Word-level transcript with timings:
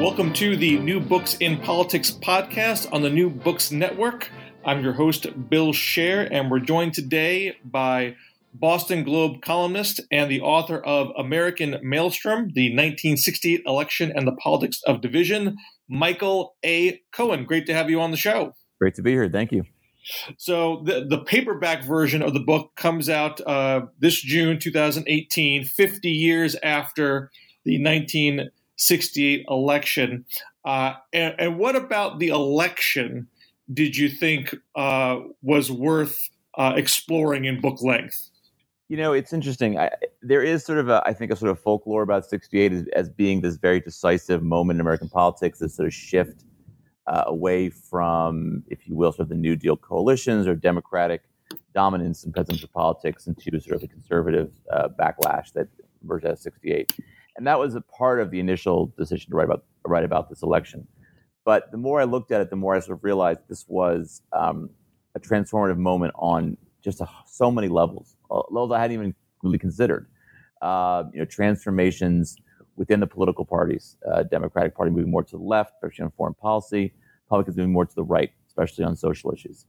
Welcome 0.00 0.32
to 0.32 0.56
the 0.56 0.78
New 0.78 0.98
Books 0.98 1.36
in 1.40 1.58
Politics 1.58 2.10
podcast 2.10 2.90
on 2.90 3.02
the 3.02 3.10
New 3.10 3.28
Books 3.28 3.70
Network. 3.70 4.30
I'm 4.64 4.82
your 4.82 4.94
host, 4.94 5.26
Bill 5.50 5.74
Scher, 5.74 6.26
and 6.32 6.50
we're 6.50 6.60
joined 6.60 6.94
today 6.94 7.58
by 7.62 8.16
Boston 8.54 9.04
Globe 9.04 9.42
columnist 9.42 10.00
and 10.10 10.30
the 10.30 10.40
author 10.40 10.78
of 10.78 11.08
American 11.18 11.76
Maelstrom, 11.82 12.48
the 12.54 12.70
1968 12.70 13.60
election 13.66 14.10
and 14.10 14.26
the 14.26 14.32
politics 14.36 14.80
of 14.86 15.02
division, 15.02 15.58
Michael 15.86 16.56
A. 16.64 17.02
Cohen. 17.12 17.44
Great 17.44 17.66
to 17.66 17.74
have 17.74 17.90
you 17.90 18.00
on 18.00 18.10
the 18.10 18.16
show. 18.16 18.54
Great 18.80 18.94
to 18.94 19.02
be 19.02 19.10
here. 19.10 19.28
Thank 19.28 19.52
you. 19.52 19.64
So, 20.38 20.82
the, 20.82 21.04
the 21.06 21.18
paperback 21.18 21.84
version 21.84 22.22
of 22.22 22.32
the 22.32 22.40
book 22.40 22.70
comes 22.74 23.10
out 23.10 23.38
uh, 23.46 23.82
this 23.98 24.18
June 24.22 24.58
2018, 24.58 25.64
50 25.64 26.08
years 26.08 26.56
after 26.62 27.30
the 27.66 27.78
19- 27.78 28.48
68 28.80 29.44
election. 29.48 30.24
Uh, 30.64 30.94
and, 31.12 31.34
and, 31.38 31.58
what 31.58 31.76
about 31.76 32.18
the 32.18 32.28
election 32.28 33.28
did 33.72 33.96
you 33.96 34.08
think 34.08 34.54
uh, 34.74 35.20
was 35.42 35.70
worth 35.70 36.28
uh, 36.56 36.72
exploring 36.76 37.44
in 37.44 37.60
book 37.60 37.82
length? 37.82 38.30
You 38.88 38.96
know, 38.96 39.12
it's 39.12 39.32
interesting. 39.32 39.78
I, 39.78 39.90
there 40.22 40.42
is 40.42 40.64
sort 40.64 40.78
of 40.78 40.88
a, 40.88 41.02
I 41.06 41.12
think, 41.12 41.30
a 41.30 41.36
sort 41.36 41.50
of 41.50 41.60
folklore 41.60 42.02
about 42.02 42.24
68 42.24 42.72
as, 42.72 42.86
as 42.94 43.08
being 43.08 43.42
this 43.42 43.56
very 43.56 43.80
decisive 43.80 44.42
moment 44.42 44.78
in 44.78 44.80
American 44.80 45.08
politics, 45.08 45.58
this 45.60 45.76
sort 45.76 45.86
of 45.86 45.94
shift 45.94 46.44
uh, 47.06 47.24
away 47.26 47.70
from, 47.70 48.64
if 48.68 48.88
you 48.88 48.96
will, 48.96 49.12
sort 49.12 49.20
of 49.20 49.28
the 49.28 49.34
New 49.34 49.56
Deal 49.56 49.76
coalitions 49.76 50.46
or 50.46 50.54
Democratic 50.54 51.22
dominance 51.74 52.24
in 52.24 52.32
presidential 52.32 52.68
politics 52.72 53.26
into 53.26 53.60
sort 53.60 53.76
of 53.76 53.80
the 53.80 53.88
conservative 53.88 54.52
uh, 54.72 54.88
backlash 54.88 55.52
that 55.52 55.68
emerged 56.02 56.26
out 56.26 56.32
of 56.32 56.38
68 56.38 56.92
and 57.40 57.46
that 57.46 57.58
was 57.58 57.74
a 57.74 57.80
part 57.80 58.20
of 58.20 58.30
the 58.30 58.38
initial 58.38 58.92
decision 58.98 59.30
to 59.30 59.36
write 59.36 59.46
about 59.46 59.64
write 59.86 60.04
about 60.04 60.28
this 60.28 60.42
election. 60.42 60.86
But 61.46 61.70
the 61.72 61.78
more 61.78 61.98
I 61.98 62.04
looked 62.04 62.32
at 62.32 62.42
it, 62.42 62.50
the 62.50 62.56
more 62.56 62.74
I 62.76 62.80
sort 62.80 62.98
of 62.98 63.02
realized 63.02 63.40
this 63.48 63.64
was 63.66 64.20
um, 64.34 64.68
a 65.14 65.20
transformative 65.20 65.78
moment 65.78 66.12
on 66.16 66.58
just 66.84 67.00
a, 67.00 67.08
so 67.26 67.50
many 67.50 67.68
levels, 67.68 68.14
uh, 68.30 68.42
levels 68.50 68.72
I 68.72 68.78
hadn't 68.78 68.94
even 68.94 69.14
really 69.42 69.56
considered. 69.56 70.06
Uh, 70.60 71.04
you 71.14 71.18
know, 71.18 71.24
transformations 71.24 72.36
within 72.76 73.00
the 73.00 73.06
political 73.06 73.46
parties. 73.46 73.96
Uh, 74.06 74.22
Democratic 74.22 74.74
Party 74.74 74.90
moving 74.90 75.10
more 75.10 75.24
to 75.24 75.36
the 75.38 75.42
left, 75.42 75.72
especially 75.76 76.04
on 76.04 76.10
foreign 76.10 76.34
policy. 76.34 76.92
Republicans 77.24 77.56
moving 77.56 77.72
more 77.72 77.86
to 77.86 77.94
the 77.94 78.04
right, 78.04 78.32
especially 78.48 78.84
on 78.84 78.94
social 78.94 79.32
issues. 79.32 79.64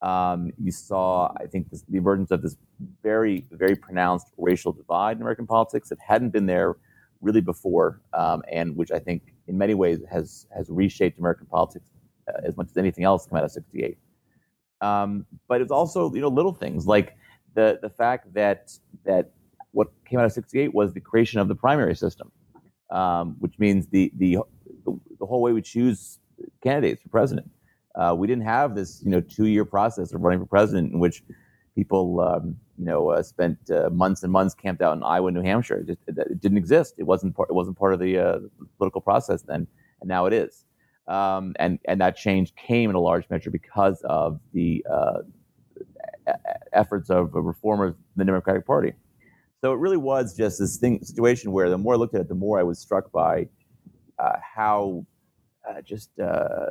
Um, 0.00 0.52
you 0.62 0.70
saw, 0.70 1.32
I 1.40 1.46
think, 1.46 1.70
this, 1.70 1.82
the 1.88 1.96
emergence 1.96 2.30
of 2.30 2.42
this 2.42 2.56
very, 3.02 3.44
very 3.50 3.74
pronounced 3.74 4.28
racial 4.38 4.72
divide 4.72 5.16
in 5.16 5.22
American 5.22 5.48
politics 5.48 5.88
that 5.88 5.98
hadn't 5.98 6.30
been 6.30 6.46
there 6.46 6.76
really 7.20 7.40
before, 7.40 8.00
um, 8.12 8.42
and 8.50 8.76
which 8.76 8.90
I 8.90 8.98
think 8.98 9.34
in 9.48 9.56
many 9.58 9.74
ways 9.74 10.00
has 10.10 10.46
has 10.54 10.68
reshaped 10.70 11.18
American 11.18 11.46
politics 11.46 11.90
uh, 12.28 12.40
as 12.44 12.56
much 12.56 12.68
as 12.70 12.76
anything 12.76 13.04
else 13.04 13.26
come 13.26 13.38
out 13.38 13.44
of 13.44 13.50
'68. 13.50 13.98
Um, 14.80 15.26
but 15.48 15.60
it's 15.60 15.72
also 15.72 16.12
you 16.14 16.20
know 16.20 16.28
little 16.28 16.52
things 16.52 16.86
like 16.86 17.16
the 17.54 17.78
the 17.82 17.90
fact 17.90 18.32
that 18.34 18.72
that 19.04 19.32
what 19.72 19.88
came 20.08 20.18
out 20.18 20.26
of 20.26 20.32
'68 20.32 20.74
was 20.74 20.92
the 20.92 21.00
creation 21.00 21.40
of 21.40 21.48
the 21.48 21.54
primary 21.54 21.96
system, 21.96 22.30
um, 22.90 23.36
which 23.38 23.58
means 23.58 23.86
the, 23.88 24.12
the 24.16 24.38
the 24.84 25.26
whole 25.26 25.42
way 25.42 25.52
we 25.52 25.62
choose 25.62 26.18
candidates 26.62 27.02
for 27.02 27.08
president. 27.08 27.50
Uh, 27.94 28.14
we 28.16 28.26
didn't 28.26 28.44
have 28.44 28.74
this 28.74 29.02
you 29.02 29.10
know 29.10 29.20
two 29.20 29.46
year 29.46 29.64
process 29.64 30.12
of 30.12 30.20
running 30.20 30.40
for 30.40 30.46
president 30.46 30.92
in 30.92 30.98
which 30.98 31.22
people 31.74 32.20
um, 32.20 32.56
you 32.78 32.84
know, 32.84 33.10
uh, 33.10 33.22
spent 33.22 33.58
uh, 33.70 33.90
months 33.90 34.22
and 34.22 34.32
months 34.32 34.54
camped 34.54 34.82
out 34.82 34.96
in 34.96 35.02
Iowa, 35.02 35.30
New 35.30 35.42
Hampshire. 35.42 35.78
It, 35.78 35.86
just, 35.86 36.00
it 36.06 36.40
didn't 36.40 36.58
exist. 36.58 36.94
It 36.98 37.04
wasn't 37.04 37.34
part. 37.34 37.48
It 37.50 37.54
wasn't 37.54 37.78
part 37.78 37.94
of 37.94 38.00
the 38.00 38.18
uh, 38.18 38.38
political 38.78 39.00
process 39.00 39.42
then, 39.42 39.66
and 40.00 40.08
now 40.08 40.26
it 40.26 40.32
is. 40.32 40.64
Um, 41.08 41.54
and 41.58 41.78
and 41.86 42.00
that 42.00 42.16
change 42.16 42.54
came 42.56 42.90
in 42.90 42.96
a 42.96 43.00
large 43.00 43.28
measure 43.30 43.50
because 43.50 44.02
of 44.04 44.40
the 44.52 44.84
uh, 44.90 45.18
efforts 46.72 47.10
of 47.10 47.30
reformers 47.34 47.94
in 47.94 48.00
the 48.16 48.24
Democratic 48.24 48.66
Party. 48.66 48.92
So 49.60 49.72
it 49.72 49.78
really 49.78 49.96
was 49.96 50.36
just 50.36 50.58
this 50.58 50.76
thing 50.76 51.02
situation 51.02 51.52
where 51.52 51.70
the 51.70 51.78
more 51.78 51.94
I 51.94 51.96
looked 51.96 52.14
at 52.14 52.22
it, 52.22 52.28
the 52.28 52.34
more 52.34 52.58
I 52.58 52.62
was 52.62 52.78
struck 52.78 53.10
by 53.10 53.48
uh, 54.18 54.32
how 54.54 55.06
uh, 55.68 55.80
just 55.80 56.10
uh, 56.20 56.66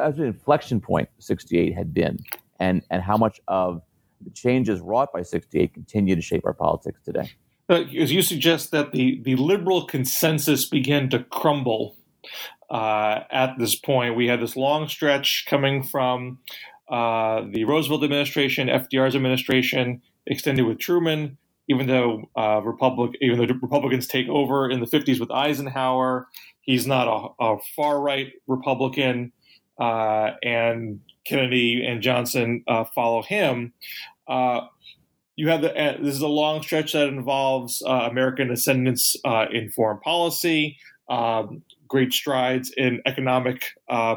as 0.00 0.18
an 0.18 0.24
inflection 0.24 0.80
point 0.80 1.08
68 1.18 1.74
had 1.74 1.94
been, 1.94 2.18
and 2.60 2.82
and 2.90 3.02
how 3.02 3.16
much 3.16 3.40
of 3.48 3.82
the 4.24 4.30
changes 4.30 4.80
wrought 4.80 5.12
by 5.12 5.22
68 5.22 5.74
continue 5.74 6.14
to 6.16 6.22
shape 6.22 6.44
our 6.46 6.54
politics 6.54 7.00
today. 7.04 7.30
Uh, 7.68 7.84
as 7.98 8.12
you 8.12 8.22
suggest 8.22 8.70
that 8.70 8.92
the, 8.92 9.20
the 9.24 9.36
liberal 9.36 9.86
consensus 9.86 10.68
began 10.68 11.08
to 11.10 11.20
crumble 11.24 11.96
uh, 12.70 13.20
at 13.30 13.58
this 13.58 13.74
point, 13.74 14.16
we 14.16 14.26
had 14.26 14.40
this 14.40 14.56
long 14.56 14.88
stretch 14.88 15.46
coming 15.48 15.82
from 15.82 16.38
uh, 16.88 17.42
the 17.50 17.64
Roosevelt 17.64 18.02
administration, 18.02 18.68
FDR's 18.68 19.14
administration, 19.14 20.02
extended 20.26 20.66
with 20.66 20.78
Truman. 20.78 21.38
Even 21.68 21.86
though 21.86 22.28
uh, 22.36 22.60
Republic, 22.62 23.12
even 23.20 23.38
though 23.38 23.54
Republicans 23.62 24.06
take 24.06 24.28
over 24.28 24.68
in 24.68 24.80
the 24.80 24.86
50s 24.86 25.20
with 25.20 25.30
Eisenhower, 25.30 26.26
he's 26.60 26.86
not 26.86 27.06
a, 27.08 27.44
a 27.44 27.58
far 27.76 28.00
right 28.00 28.32
Republican, 28.46 29.32
uh, 29.78 30.32
and 30.42 31.00
Kennedy 31.24 31.84
and 31.84 32.02
Johnson 32.02 32.64
uh, 32.66 32.84
follow 32.84 33.22
him. 33.22 33.72
Uh, 34.26 34.62
you 35.36 35.48
have 35.48 35.62
the 35.62 35.70
uh, 35.70 35.96
this 35.98 36.14
is 36.14 36.22
a 36.22 36.28
long 36.28 36.62
stretch 36.62 36.92
that 36.92 37.08
involves 37.08 37.82
uh, 37.86 38.08
American 38.10 38.50
ascendance 38.50 39.16
uh, 39.24 39.46
in 39.50 39.70
foreign 39.70 39.98
policy, 40.00 40.76
um, 41.08 41.62
great 41.88 42.12
strides 42.12 42.72
in 42.76 43.00
economic 43.06 43.64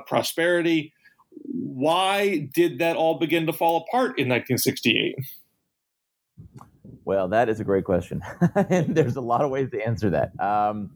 prosperity. 0.08 0.94
Why 1.48 2.50
did 2.54 2.80
that 2.80 2.96
all 2.96 3.18
begin 3.18 3.46
to 3.48 3.54
fall 3.54 3.86
apart 3.88 4.20
in 4.20 4.30
1968? 4.30 5.16
Well, 7.06 7.28
that 7.30 7.50
is 7.50 7.60
a 7.60 7.64
great 7.64 7.86
question, 7.86 8.22
and 8.56 8.96
there's 8.96 9.16
a 9.16 9.22
lot 9.22 9.42
of 9.42 9.52
ways 9.52 9.70
to 9.72 9.86
answer 9.86 10.10
that. 10.10 10.38
Um, 10.40 10.92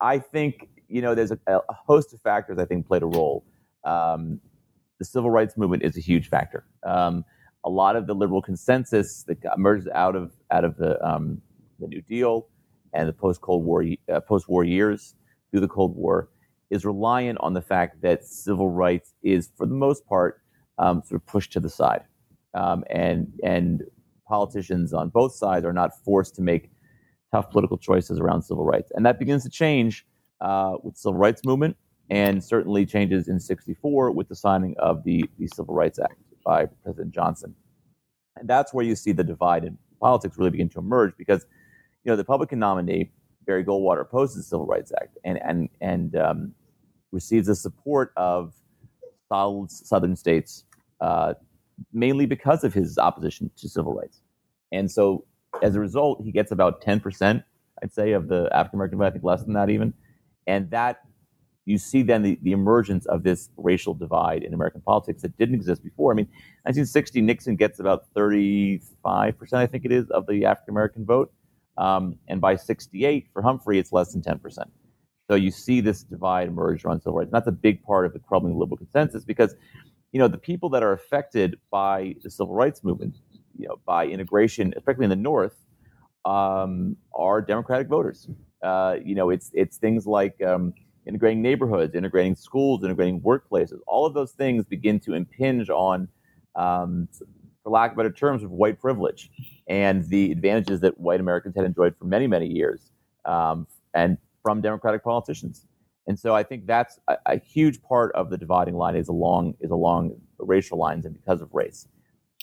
I 0.00 0.18
think 0.18 0.68
you 0.88 1.00
know 1.00 1.14
there's 1.14 1.32
a, 1.32 1.38
a, 1.46 1.60
host 1.68 2.12
of 2.12 2.20
factors 2.20 2.58
I 2.58 2.66
think 2.66 2.86
played 2.86 3.02
a 3.02 3.06
role. 3.06 3.42
Um, 3.86 4.40
the 4.98 5.04
civil 5.04 5.30
rights 5.30 5.56
movement 5.56 5.82
is 5.82 5.96
a 5.96 6.00
huge 6.00 6.28
factor. 6.28 6.64
Um, 6.84 7.24
a 7.64 7.70
lot 7.70 7.96
of 7.96 8.06
the 8.06 8.14
liberal 8.14 8.42
consensus 8.42 9.24
that 9.24 9.38
emerged 9.56 9.88
out 9.94 10.16
of 10.16 10.32
out 10.50 10.64
of 10.64 10.76
the 10.76 11.02
um, 11.06 11.40
the 11.80 11.88
New 11.88 12.02
Deal 12.02 12.48
and 12.94 13.08
the 13.08 13.12
post 13.12 13.40
Cold 13.40 13.64
War 13.64 13.84
uh, 14.12 14.20
post 14.20 14.48
war 14.48 14.64
years 14.64 15.14
through 15.50 15.60
the 15.60 15.68
Cold 15.68 15.96
War 15.96 16.28
is 16.70 16.84
reliant 16.84 17.38
on 17.40 17.54
the 17.54 17.62
fact 17.62 18.02
that 18.02 18.24
civil 18.24 18.70
rights 18.70 19.14
is, 19.22 19.50
for 19.56 19.66
the 19.66 19.74
most 19.74 20.06
part, 20.06 20.40
um, 20.78 21.02
sort 21.04 21.20
of 21.20 21.26
pushed 21.26 21.52
to 21.52 21.60
the 21.60 21.68
side, 21.70 22.02
um, 22.54 22.84
and 22.90 23.32
and 23.44 23.82
politicians 24.28 24.92
on 24.92 25.08
both 25.08 25.34
sides 25.34 25.64
are 25.64 25.72
not 25.72 25.90
forced 26.04 26.34
to 26.36 26.42
make 26.42 26.70
tough 27.32 27.50
political 27.50 27.78
choices 27.78 28.18
around 28.18 28.42
civil 28.42 28.64
rights, 28.64 28.90
and 28.94 29.06
that 29.06 29.18
begins 29.18 29.42
to 29.44 29.50
change 29.50 30.06
uh, 30.40 30.76
with 30.82 30.96
civil 30.96 31.18
rights 31.18 31.44
movement, 31.44 31.76
and 32.10 32.42
certainly 32.42 32.86
changes 32.86 33.28
in 33.28 33.40
'64 33.40 34.12
with 34.12 34.28
the 34.28 34.36
signing 34.36 34.74
of 34.78 35.04
the 35.04 35.24
the 35.38 35.46
Civil 35.48 35.74
Rights 35.74 35.98
Act 35.98 36.20
by 36.44 36.66
President 36.82 37.12
Johnson. 37.14 37.54
And 38.36 38.48
that's 38.48 38.72
where 38.72 38.84
you 38.84 38.94
see 38.94 39.12
the 39.12 39.24
divide 39.24 39.64
in 39.64 39.76
politics 40.00 40.38
really 40.38 40.50
begin 40.50 40.68
to 40.70 40.78
emerge 40.78 41.12
because, 41.16 41.46
you 42.04 42.12
know, 42.12 42.16
the 42.16 42.22
Republican 42.22 42.58
nominee, 42.58 43.10
Barry 43.46 43.64
Goldwater, 43.64 44.02
opposes 44.02 44.36
the 44.36 44.42
Civil 44.42 44.66
Rights 44.66 44.92
Act 45.00 45.18
and, 45.24 45.40
and, 45.42 45.68
and 45.80 46.16
um, 46.16 46.54
receives 47.12 47.46
the 47.46 47.54
support 47.54 48.12
of 48.16 48.54
solid 49.28 49.70
southern 49.70 50.14
states, 50.16 50.64
uh, 51.00 51.34
mainly 51.92 52.26
because 52.26 52.62
of 52.64 52.72
his 52.72 52.98
opposition 52.98 53.50
to 53.56 53.68
civil 53.68 53.94
rights. 53.94 54.20
And 54.72 54.90
so 54.90 55.24
as 55.62 55.74
a 55.74 55.80
result, 55.80 56.22
he 56.22 56.30
gets 56.30 56.52
about 56.52 56.82
10%, 56.82 57.42
I'd 57.82 57.92
say, 57.92 58.12
of 58.12 58.28
the 58.28 58.48
African 58.52 58.78
American 58.78 58.98
vote, 58.98 59.06
I 59.06 59.10
think 59.10 59.24
less 59.24 59.42
than 59.42 59.54
that 59.54 59.70
even. 59.70 59.94
And 60.46 60.70
that 60.70 61.00
you 61.66 61.78
see 61.78 62.02
then 62.02 62.22
the, 62.22 62.38
the 62.42 62.52
emergence 62.52 63.06
of 63.06 63.24
this 63.24 63.50
racial 63.56 63.92
divide 63.92 64.44
in 64.44 64.54
American 64.54 64.80
politics 64.80 65.22
that 65.22 65.36
didn't 65.36 65.56
exist 65.56 65.82
before. 65.82 66.12
I 66.12 66.14
mean, 66.14 66.26
1960, 66.62 67.20
Nixon 67.20 67.56
gets 67.56 67.80
about 67.80 68.04
35%, 68.14 68.80
I 69.52 69.66
think 69.66 69.84
it 69.84 69.92
is, 69.92 70.08
of 70.10 70.26
the 70.26 70.44
African 70.44 70.72
American 70.72 71.04
vote. 71.04 71.32
Um, 71.76 72.18
and 72.28 72.40
by 72.40 72.56
68, 72.56 73.26
for 73.32 73.42
Humphrey, 73.42 73.78
it's 73.78 73.92
less 73.92 74.12
than 74.12 74.22
10%. 74.22 74.58
So 75.28 75.34
you 75.34 75.50
see 75.50 75.80
this 75.80 76.04
divide 76.04 76.46
emerge 76.48 76.84
around 76.84 77.00
civil 77.00 77.18
rights. 77.18 77.28
And 77.28 77.34
that's 77.34 77.48
a 77.48 77.52
big 77.52 77.82
part 77.82 78.06
of 78.06 78.12
the 78.12 78.20
crumbling 78.20 78.56
liberal 78.56 78.76
consensus 78.76 79.24
because, 79.24 79.54
you 80.12 80.20
know, 80.20 80.28
the 80.28 80.38
people 80.38 80.70
that 80.70 80.84
are 80.84 80.92
affected 80.92 81.58
by 81.70 82.14
the 82.22 82.30
civil 82.30 82.54
rights 82.54 82.84
movement, 82.84 83.16
you 83.58 83.66
know, 83.66 83.80
by 83.84 84.06
integration, 84.06 84.72
especially 84.76 85.04
in 85.04 85.10
the 85.10 85.16
North, 85.16 85.56
um, 86.24 86.96
are 87.12 87.42
Democratic 87.42 87.88
voters. 87.88 88.28
Uh, 88.62 88.96
you 89.04 89.14
know, 89.14 89.30
it's 89.30 89.50
it's 89.52 89.76
things 89.76 90.06
like 90.06 90.40
um, 90.42 90.72
integrating 91.06 91.40
neighborhoods, 91.42 91.94
integrating 91.94 92.34
schools, 92.34 92.82
integrating 92.82 93.20
workplaces. 93.20 93.78
All 93.86 94.06
of 94.06 94.14
those 94.14 94.32
things 94.32 94.64
begin 94.64 95.00
to 95.00 95.14
impinge 95.14 95.70
on, 95.70 96.08
um, 96.54 97.08
for 97.62 97.70
lack 97.70 97.92
of 97.92 97.96
better 97.96 98.12
terms, 98.12 98.42
of 98.42 98.50
white 98.50 98.80
privilege 98.80 99.30
and 99.68 100.04
the 100.08 100.32
advantages 100.32 100.80
that 100.80 100.98
white 100.98 101.20
Americans 101.20 101.54
had 101.56 101.64
enjoyed 101.64 101.94
for 101.96 102.04
many, 102.04 102.26
many 102.26 102.46
years, 102.46 102.90
um, 103.24 103.66
and 103.94 104.18
from 104.42 104.60
Democratic 104.60 105.02
politicians. 105.02 105.66
And 106.06 106.18
so 106.18 106.34
I 106.34 106.42
think 106.42 106.66
that's 106.66 107.00
a, 107.08 107.16
a, 107.26 107.38
huge 107.38 107.82
part 107.82 108.14
of 108.14 108.30
the 108.30 108.38
dividing 108.38 108.76
line 108.76 108.94
is 108.94 109.08
along 109.08 109.54
is 109.60 109.72
along 109.72 110.12
racial 110.38 110.78
lines 110.78 111.04
and 111.04 111.12
because 111.12 111.42
of 111.42 111.52
race. 111.52 111.88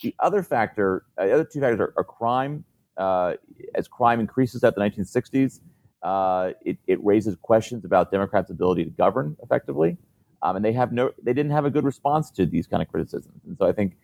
The 0.01 0.13
other 0.19 0.44
factor, 0.44 1.06
uh, 1.18 1.27
the 1.27 1.33
other 1.33 1.45
two 1.45 1.62
factors 1.62 1.80
are, 1.80 1.94
are 1.95 2.04
crime. 2.04 2.66
Uh, 2.98 3.33
as 3.74 3.88
crime 3.88 4.19
increases 4.19 4.63
at 4.63 4.75
the 4.75 4.81
1960s, 4.81 5.62
uh, 6.03 6.51
it, 6.65 6.77
it, 6.88 7.03
raises 7.03 7.35
questions 7.41 7.85
about 7.85 8.11
Democrats' 8.11 8.51
ability 8.51 8.83
to 8.83 8.89
govern 8.89 9.38
effectively, 9.41 9.97
um, 10.41 10.57
and 10.57 10.65
they 10.65 10.73
have 10.73 10.91
no, 10.91 11.11
they 11.23 11.33
didn't 11.33 11.51
have 11.51 11.65
a 11.65 11.69
good 11.69 11.85
response 11.85 12.29
to 12.31 12.45
these 12.45 12.67
kind 12.67 12.81
of 12.81 12.89
criticisms. 12.89 13.41
And 13.47 13.57
so 13.57 13.65
I 13.65 13.71
think 13.71 13.95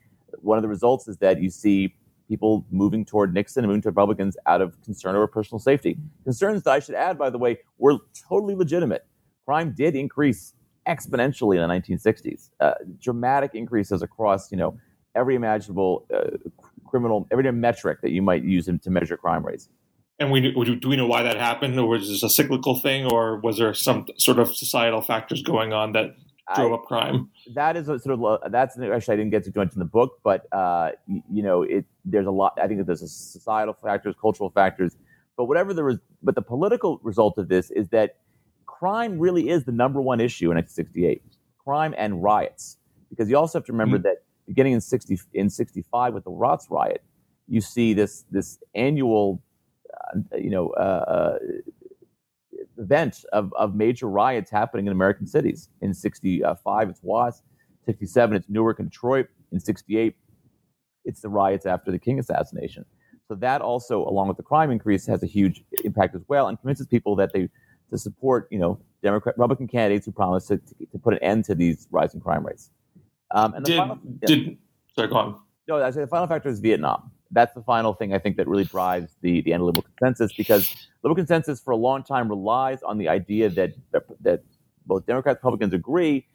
one 0.42 0.58
of 0.58 0.62
the 0.62 0.70
results 0.70 1.08
is 1.08 1.18
that 1.18 1.42
you 1.42 1.50
see 1.50 1.94
people 2.30 2.66
moving 2.72 3.04
toward 3.04 3.34
Nixon 3.34 3.64
and 3.64 3.70
moving 3.70 3.82
to 3.82 3.90
Republicans 3.90 4.38
out 4.46 4.62
of 4.62 4.82
concern 4.84 5.16
over 5.16 5.28
personal 5.28 5.60
safety. 5.60 5.98
Concerns 6.24 6.64
that 6.64 6.72
I 6.72 6.80
should 6.80 6.96
add, 6.96 7.18
by 7.18 7.30
the 7.30 7.38
way, 7.40 7.58
were 7.80 7.98
totally 8.30 8.56
legitimate. 8.56 9.06
Crime 9.46 9.74
did 9.76 9.96
increase 9.96 10.54
exponentially 10.88 11.56
in 11.56 11.68
the 11.68 11.96
1960s, 11.96 12.50
uh, 12.60 12.74
dramatic 13.02 13.56
increases 13.56 14.02
across, 14.02 14.52
you 14.52 14.58
know, 14.58 14.78
every 15.16 15.36
imaginable 15.36 16.06
uh, 16.14 16.38
criminal, 16.86 17.28
every 17.32 17.52
metric 17.52 18.00
that 18.02 18.12
you 18.12 18.22
might 18.22 18.44
use 18.44 18.66
to 18.66 18.90
measure 18.90 19.18
crime 19.18 19.46
rates. 19.46 19.70
And 20.20 20.32
we 20.32 20.42
do 20.42 20.90
we 20.90 20.96
know 20.98 21.08
why 21.08 21.24
that 21.24 21.38
happened, 21.38 21.80
or 21.80 21.88
was 21.88 22.10
this 22.10 22.24
a 22.24 22.30
cyclical 22.30 22.80
thing, 22.80 23.06
or 23.06 23.40
was 23.40 23.58
there 23.58 23.74
some 23.74 24.06
sort 24.18 24.38
of 24.40 24.54
societal 24.56 25.02
factors 25.02 25.42
going 25.42 25.72
on 25.72 25.94
that 25.94 26.16
drove 26.56 26.72
I, 26.72 26.76
up 26.76 26.84
crime? 26.84 27.30
That 27.54 27.78
is 27.78 27.88
a 27.88 28.00
sort 28.00 28.20
of 28.20 28.52
that's 28.52 28.78
actually 28.78 29.14
I 29.14 29.18
didn't 29.18 29.32
get 29.32 29.46
to 29.46 29.62
into 29.62 29.76
in 29.76 29.80
the 29.80 29.86
book, 29.86 30.20
but 30.24 30.46
uh, 30.54 30.92
you 31.08 31.42
know 31.42 31.64
it. 31.64 31.86
There's 32.04 32.28
a 32.28 32.32
lot. 32.32 32.58
I 32.62 32.68
think 32.68 32.80
that 32.80 32.88
there's 32.88 33.02
a 33.02 33.08
societal 33.08 33.76
factors, 33.82 34.16
cultural 34.20 34.50
factors, 34.50 34.98
but 35.38 35.46
whatever 35.46 35.74
the 35.74 35.84
res- 35.84 36.00
but 36.22 36.36
the 36.36 36.42
political 36.42 37.00
result 37.02 37.38
of 37.38 37.48
this 37.48 37.72
is 37.72 37.88
that 37.90 38.18
crime 38.66 39.20
really 39.20 39.50
is 39.50 39.64
the 39.64 39.72
number 39.72 40.02
one 40.02 40.20
issue 40.20 40.52
in 40.52 40.58
1968. 40.58 41.24
Crime 41.64 41.94
and 41.98 42.22
riots, 42.22 42.78
because 43.10 43.30
you 43.30 43.38
also 43.38 43.60
have 43.60 43.66
to 43.66 43.72
remember 43.72 43.98
mm-hmm. 43.98 44.04
that 44.04 44.18
beginning 44.48 44.74
in 44.74 44.82
60 44.82 45.20
in 45.34 45.50
65 45.50 46.14
with 46.14 46.24
the 46.26 46.32
Watts 46.32 46.68
riot, 46.70 47.04
you 47.48 47.62
see 47.62 47.94
this 47.94 48.26
this 48.32 48.60
annual 48.76 49.42
you 50.38 50.50
know, 50.50 50.70
uh, 50.72 51.06
uh, 51.08 51.38
event 52.78 53.26
of, 53.34 53.54
of 53.54 53.76
major 53.76 54.08
riots 54.08 54.50
happening 54.50 54.88
in 54.88 54.92
American 54.92 55.28
cities. 55.28 55.70
In 55.82 55.94
65, 55.94 56.90
it's 56.90 57.04
Watts. 57.04 57.44
67, 57.86 58.36
it's 58.36 58.50
Newark 58.50 58.80
and 58.80 58.90
Detroit. 58.90 59.28
In 59.52 59.60
68, 59.60 60.16
it's 61.06 61.22
the 61.22 61.30
riots 61.30 61.66
after 61.66 61.92
the 61.92 62.00
King 62.00 62.20
assassination. 62.20 62.86
So 63.28 63.36
that 63.36 63.62
also, 63.62 64.06
along 64.06 64.28
with 64.28 64.38
the 64.38 64.44
crime 64.44 64.72
increase, 64.72 65.06
has 65.08 65.24
a 65.24 65.28
huge 65.28 65.64
impact 65.84 66.16
as 66.16 66.22
well, 66.28 66.48
and 66.48 66.60
convinces 66.60 66.88
people 66.88 67.16
that 67.18 67.32
they 67.34 67.50
to 67.90 67.98
support, 67.98 68.48
you 68.52 68.60
know, 68.60 68.80
Democrat 69.02 69.36
Republican 69.36 69.68
candidates 69.68 70.06
who 70.06 70.12
promise 70.12 70.46
to, 70.48 70.58
to, 70.58 70.86
to 70.92 71.00
put 71.00 71.14
an 71.14 71.20
end 71.24 71.46
to 71.46 71.56
these 71.56 71.88
rising 71.92 72.20
crime 72.20 72.46
rates. 72.46 72.70
Um, 73.32 73.54
and 73.54 73.66
the 73.66 73.72
did, 73.72 73.78
final, 73.78 74.00
yeah. 74.04 74.28
did 74.28 74.58
sorry, 74.96 75.08
go 75.08 75.16
on. 75.16 75.42
No, 75.68 75.84
I 75.84 75.92
say 75.92 76.02
the 76.02 76.08
final 76.08 76.28
factor 76.28 76.50
is 76.50 76.60
Vietnam 76.60 77.12
that's 77.32 77.54
the 77.54 77.62
final 77.62 77.94
thing 77.94 78.14
I 78.14 78.20
think 78.20 78.38
that 78.38 78.48
really 78.48 78.64
drives 78.64 79.16
the 79.22 79.42
the 79.42 79.52
liberal 79.58 79.86
consensus 79.98 80.36
because 80.36 80.74
liberal 81.04 81.16
consensus 81.16 81.60
for 81.60 81.72
a 81.72 81.78
long 81.78 82.04
time 82.04 82.28
relies 82.30 82.82
on 82.84 82.98
the 82.98 83.08
idea 83.10 83.50
that 83.50 83.74
that 84.22 84.44
both 84.86 85.06
Democrats 85.06 85.38
and 85.38 85.44
Republicans 85.44 85.74
agree 85.74 86.26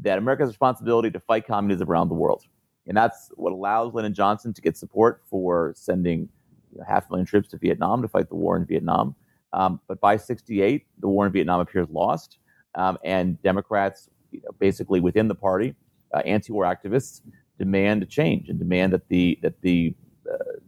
that 0.00 0.18
America's 0.18 0.48
responsibility 0.48 1.10
to 1.10 1.20
fight 1.20 1.46
communism 1.46 1.88
around 1.88 2.08
the 2.08 2.14
world, 2.14 2.44
and 2.86 2.96
that's 2.96 3.30
what 3.34 3.52
allows 3.52 3.94
Lyndon 3.94 4.12
Johnson 4.12 4.52
to 4.52 4.60
get 4.60 4.76
support 4.76 5.22
for 5.30 5.72
sending 5.76 6.28
you 6.72 6.78
know, 6.78 6.84
half 6.86 7.08
a 7.08 7.12
million 7.12 7.26
troops 7.26 7.48
to 7.50 7.58
Vietnam 7.58 8.02
to 8.02 8.08
fight 8.08 8.28
the 8.28 8.34
war 8.34 8.56
in 8.56 8.66
Vietnam. 8.66 9.14
Um, 9.52 9.80
but 9.88 10.00
by 10.00 10.16
'68, 10.16 10.84
the 10.98 11.08
war 11.08 11.26
in 11.26 11.32
Vietnam 11.32 11.60
appears 11.60 11.88
lost, 11.90 12.38
um, 12.74 12.98
and 13.04 13.40
Democrats, 13.42 14.10
you 14.30 14.42
know, 14.42 14.50
basically 14.58 15.00
within 15.00 15.28
the 15.28 15.34
party, 15.34 15.74
uh, 16.12 16.18
anti-war 16.18 16.64
activists 16.64 17.22
demand 17.56 18.02
a 18.02 18.06
change 18.06 18.48
and 18.48 18.58
demand 18.58 18.92
that 18.92 19.08
the 19.08 19.38
that 19.42 19.60
the 19.62 19.94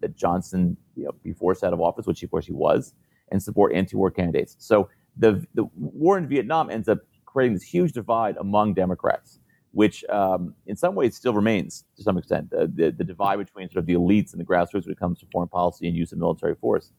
that 0.00 0.16
Johnson 0.16 0.76
you 0.96 1.04
know, 1.04 1.12
be 1.22 1.32
forced 1.32 1.64
out 1.64 1.72
of 1.72 1.80
office, 1.80 2.06
which 2.06 2.22
of 2.22 2.30
course 2.30 2.46
he 2.46 2.52
was, 2.52 2.94
and 3.30 3.42
support 3.42 3.74
anti-war 3.74 4.10
candidates. 4.10 4.56
So 4.58 4.88
the 5.16 5.44
the 5.54 5.64
war 5.76 6.18
in 6.18 6.28
Vietnam 6.28 6.70
ends 6.70 6.88
up 6.88 6.98
creating 7.24 7.54
this 7.54 7.62
huge 7.62 7.92
divide 7.92 8.36
among 8.38 8.74
Democrats, 8.74 9.40
which 9.72 10.04
um, 10.08 10.54
in 10.66 10.76
some 10.76 10.94
ways 10.94 11.16
still 11.16 11.34
remains 11.34 11.84
to 11.96 12.02
some 12.02 12.16
extent 12.16 12.50
the, 12.50 12.70
the, 12.72 12.90
the 12.90 13.04
divide 13.04 13.38
between 13.38 13.68
sort 13.68 13.80
of 13.80 13.86
the 13.86 13.94
elites 13.94 14.32
and 14.32 14.40
the 14.40 14.44
grassroots 14.44 14.84
when 14.84 14.92
it 14.92 14.98
comes 14.98 15.18
to 15.20 15.26
foreign 15.32 15.48
policy 15.48 15.86
and 15.86 15.96
use 15.96 16.12
of 16.12 16.18
military 16.18 16.54
force. 16.54 16.92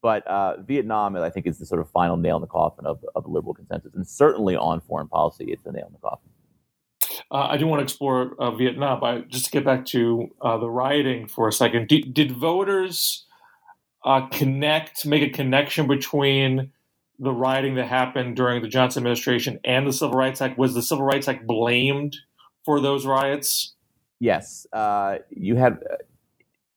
But 0.00 0.26
uh, 0.26 0.62
Vietnam, 0.62 1.16
I 1.16 1.30
think, 1.30 1.46
is 1.46 1.58
the 1.58 1.66
sort 1.66 1.80
of 1.80 1.90
final 1.90 2.16
nail 2.16 2.36
in 2.36 2.42
the 2.42 2.46
coffin 2.46 2.86
of, 2.86 3.04
of 3.16 3.24
the 3.24 3.30
liberal 3.30 3.54
consensus, 3.54 3.94
and 3.94 4.06
certainly 4.06 4.54
on 4.56 4.80
foreign 4.80 5.08
policy, 5.08 5.46
it's 5.48 5.64
the 5.64 5.72
nail 5.72 5.86
in 5.86 5.92
the 5.92 5.98
coffin. 5.98 6.30
Uh, 7.30 7.48
I 7.50 7.56
do 7.56 7.66
want 7.66 7.80
to 7.80 7.84
explore 7.84 8.34
uh, 8.38 8.50
Vietnam, 8.52 9.00
but 9.00 9.28
just 9.28 9.46
to 9.46 9.50
get 9.50 9.64
back 9.64 9.84
to 9.86 10.28
uh, 10.40 10.56
the 10.58 10.70
rioting 10.70 11.26
for 11.26 11.48
a 11.48 11.52
second, 11.52 11.88
did, 11.88 12.14
did 12.14 12.32
voters 12.32 13.26
connect, 14.32 15.04
make 15.04 15.22
a 15.22 15.30
connection 15.30 15.86
between 15.86 16.72
the 17.18 17.32
rioting 17.32 17.74
that 17.74 17.86
happened 17.86 18.36
during 18.36 18.62
the 18.62 18.68
Johnson 18.68 19.00
administration 19.00 19.60
and 19.64 19.86
the 19.86 19.92
Civil 19.92 20.16
Rights 20.16 20.40
Act? 20.40 20.56
Was 20.56 20.74
the 20.74 20.82
Civil 20.82 21.04
Rights 21.04 21.28
Act 21.28 21.46
blamed 21.46 22.16
for 22.64 22.80
those 22.80 23.04
riots? 23.04 23.74
Yes, 24.20 24.66
uh, 24.72 25.18
you 25.30 25.56
had 25.56 25.78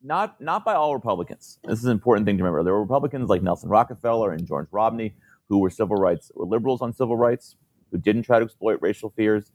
not 0.04 0.42
not 0.42 0.66
by 0.66 0.74
all 0.74 0.94
Republicans. 0.94 1.60
This 1.64 1.80
is 1.80 1.86
an 1.86 1.92
important 1.92 2.26
thing 2.26 2.38
to 2.38 2.44
remember. 2.44 2.64
There 2.64 2.74
were 2.74 2.82
Republicans 2.82 3.30
like 3.30 3.42
Nelson 3.42 3.70
Rockefeller 3.70 4.32
and 4.32 4.46
George 4.46 4.68
Romney 4.72 5.14
who 5.52 5.60
were 5.60 5.70
civil 5.70 5.98
rights, 5.98 6.32
were 6.34 6.46
liberals 6.46 6.82
on 6.82 6.94
civil 6.94 7.18
rights, 7.18 7.58
who 7.92 7.98
didn't 7.98 8.24
try 8.24 8.40
to 8.40 8.46
exploit 8.46 8.80
racial 8.82 9.10
fears 9.10 9.52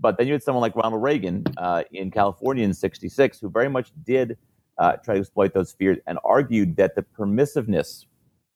but 0.00 0.18
then 0.18 0.26
you 0.26 0.32
had 0.32 0.42
someone 0.42 0.62
like 0.62 0.76
Ronald 0.76 1.02
Reagan 1.02 1.44
uh, 1.56 1.84
in 1.92 2.10
California 2.10 2.64
in 2.64 2.74
66 2.74 3.40
who 3.40 3.50
very 3.50 3.68
much 3.68 3.90
did 4.04 4.36
uh, 4.78 4.96
try 4.96 5.14
to 5.14 5.20
exploit 5.20 5.54
those 5.54 5.72
fears 5.72 5.98
and 6.06 6.18
argued 6.24 6.76
that 6.76 6.94
the 6.94 7.02
permissiveness 7.02 8.04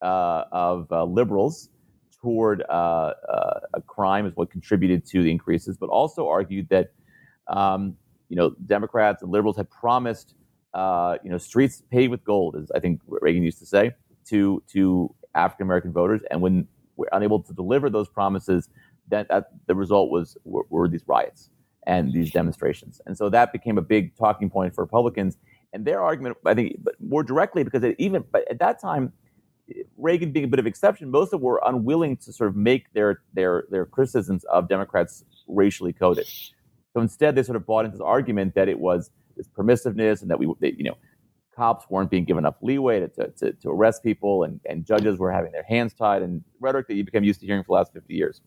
uh, 0.02 0.44
of 0.52 0.90
uh, 0.92 1.04
liberals 1.04 1.70
toward 2.20 2.62
uh, 2.68 2.73
uh, 2.73 3.61
a 3.75 3.80
crime 3.82 4.26
is 4.26 4.37
what 4.37 4.50
contributed 4.50 5.06
to 5.06 5.23
the 5.23 5.30
increases, 5.30 5.76
but 5.78 5.88
also 5.88 6.28
argued 6.28 6.68
that 6.68 6.92
um, 7.49 7.97
you 8.28 8.37
know 8.37 8.54
Democrats 8.66 9.23
and 9.23 9.32
liberals 9.32 9.56
had 9.56 9.70
promised 9.70 10.35
you 10.75 11.30
know 11.30 11.38
streets 11.38 11.82
paved 11.90 12.11
with 12.11 12.25
gold, 12.25 12.56
as 12.56 12.70
I 12.75 12.80
think 12.80 13.00
Reagan 13.06 13.42
used 13.42 13.59
to 13.59 13.66
say, 13.66 13.92
to 14.28 14.62
to 14.73 15.14
African 15.35 15.66
American 15.66 15.92
voters, 15.92 16.20
and 16.30 16.40
when 16.40 16.66
we're 16.97 17.09
unable 17.12 17.42
to 17.42 17.52
deliver 17.54 17.88
those 17.88 18.09
promises, 18.09 18.68
that, 19.11 19.29
that 19.29 19.50
the 19.67 19.75
result 19.75 20.11
was 20.11 20.37
were, 20.45 20.64
were, 20.71 20.88
these 20.88 21.05
riots 21.07 21.50
and 21.87 22.12
these 22.12 22.31
demonstrations, 22.31 23.00
and 23.07 23.17
so 23.17 23.29
that 23.31 23.52
became 23.52 23.79
a 23.79 23.83
big 23.83 24.17
talking 24.17 24.50
point 24.50 24.75
for 24.75 24.83
Republicans. 24.83 25.37
And 25.73 25.85
their 25.85 26.02
argument, 26.02 26.37
I 26.45 26.55
think, 26.55 26.76
but 26.83 26.95
more 27.00 27.23
directly 27.23 27.62
because 27.62 27.85
even, 27.99 28.25
but 28.33 28.50
at 28.50 28.59
that 28.59 28.81
time, 28.81 29.12
Reagan 29.97 30.33
being 30.33 30.45
a 30.45 30.49
bit 30.49 30.59
of 30.59 30.67
exception, 30.67 31.11
most 31.11 31.26
of 31.26 31.40
them 31.40 31.43
were 31.43 31.61
unwilling 31.64 32.17
to 32.19 32.33
sort 32.33 32.50
of 32.50 32.57
make 32.57 32.93
their 32.93 33.21
their 33.35 33.64
their 33.71 33.87
criticisms 33.87 34.45
of 34.45 34.69
Democrats 34.69 35.25
racially 35.47 35.93
coded. 35.93 36.26
So 36.93 37.00
instead, 37.00 37.35
they 37.35 37.43
sort 37.43 37.57
of 37.57 37.67
bought 37.67 37.85
into 37.85 37.97
this 37.97 38.05
argument 38.05 38.55
that 38.55 38.69
it 38.69 38.79
was 38.79 39.11
this 39.37 39.49
permissiveness 39.49 40.23
and 40.23 40.31
that 40.31 40.38
we, 40.38 40.52
they, 40.61 40.75
you 40.76 40.85
know, 40.85 40.97
cops 41.55 41.88
weren't 41.88 42.11
being 42.11 42.25
given 42.25 42.43
enough 42.43 42.57
leeway 42.62 43.00
to, 43.00 43.09
to, 43.09 43.52
to, 43.52 43.69
arrest 43.69 44.02
people 44.02 44.45
and, 44.45 44.61
and 44.67 44.85
judges 44.85 45.19
were 45.19 45.31
having 45.31 45.52
their 45.52 45.62
hands 45.64 45.93
tied 45.93 46.23
and 46.23 46.43
rhetoric 46.61 46.88
that 46.88 46.95
you 46.95 47.05
became 47.05 47.25
used 47.25 47.40
to 47.40 47.47
hearing 47.47 47.62
for 47.62 47.69
the 47.69 47.73
last 47.73 47.93
50 47.93 48.14
years. 48.14 48.40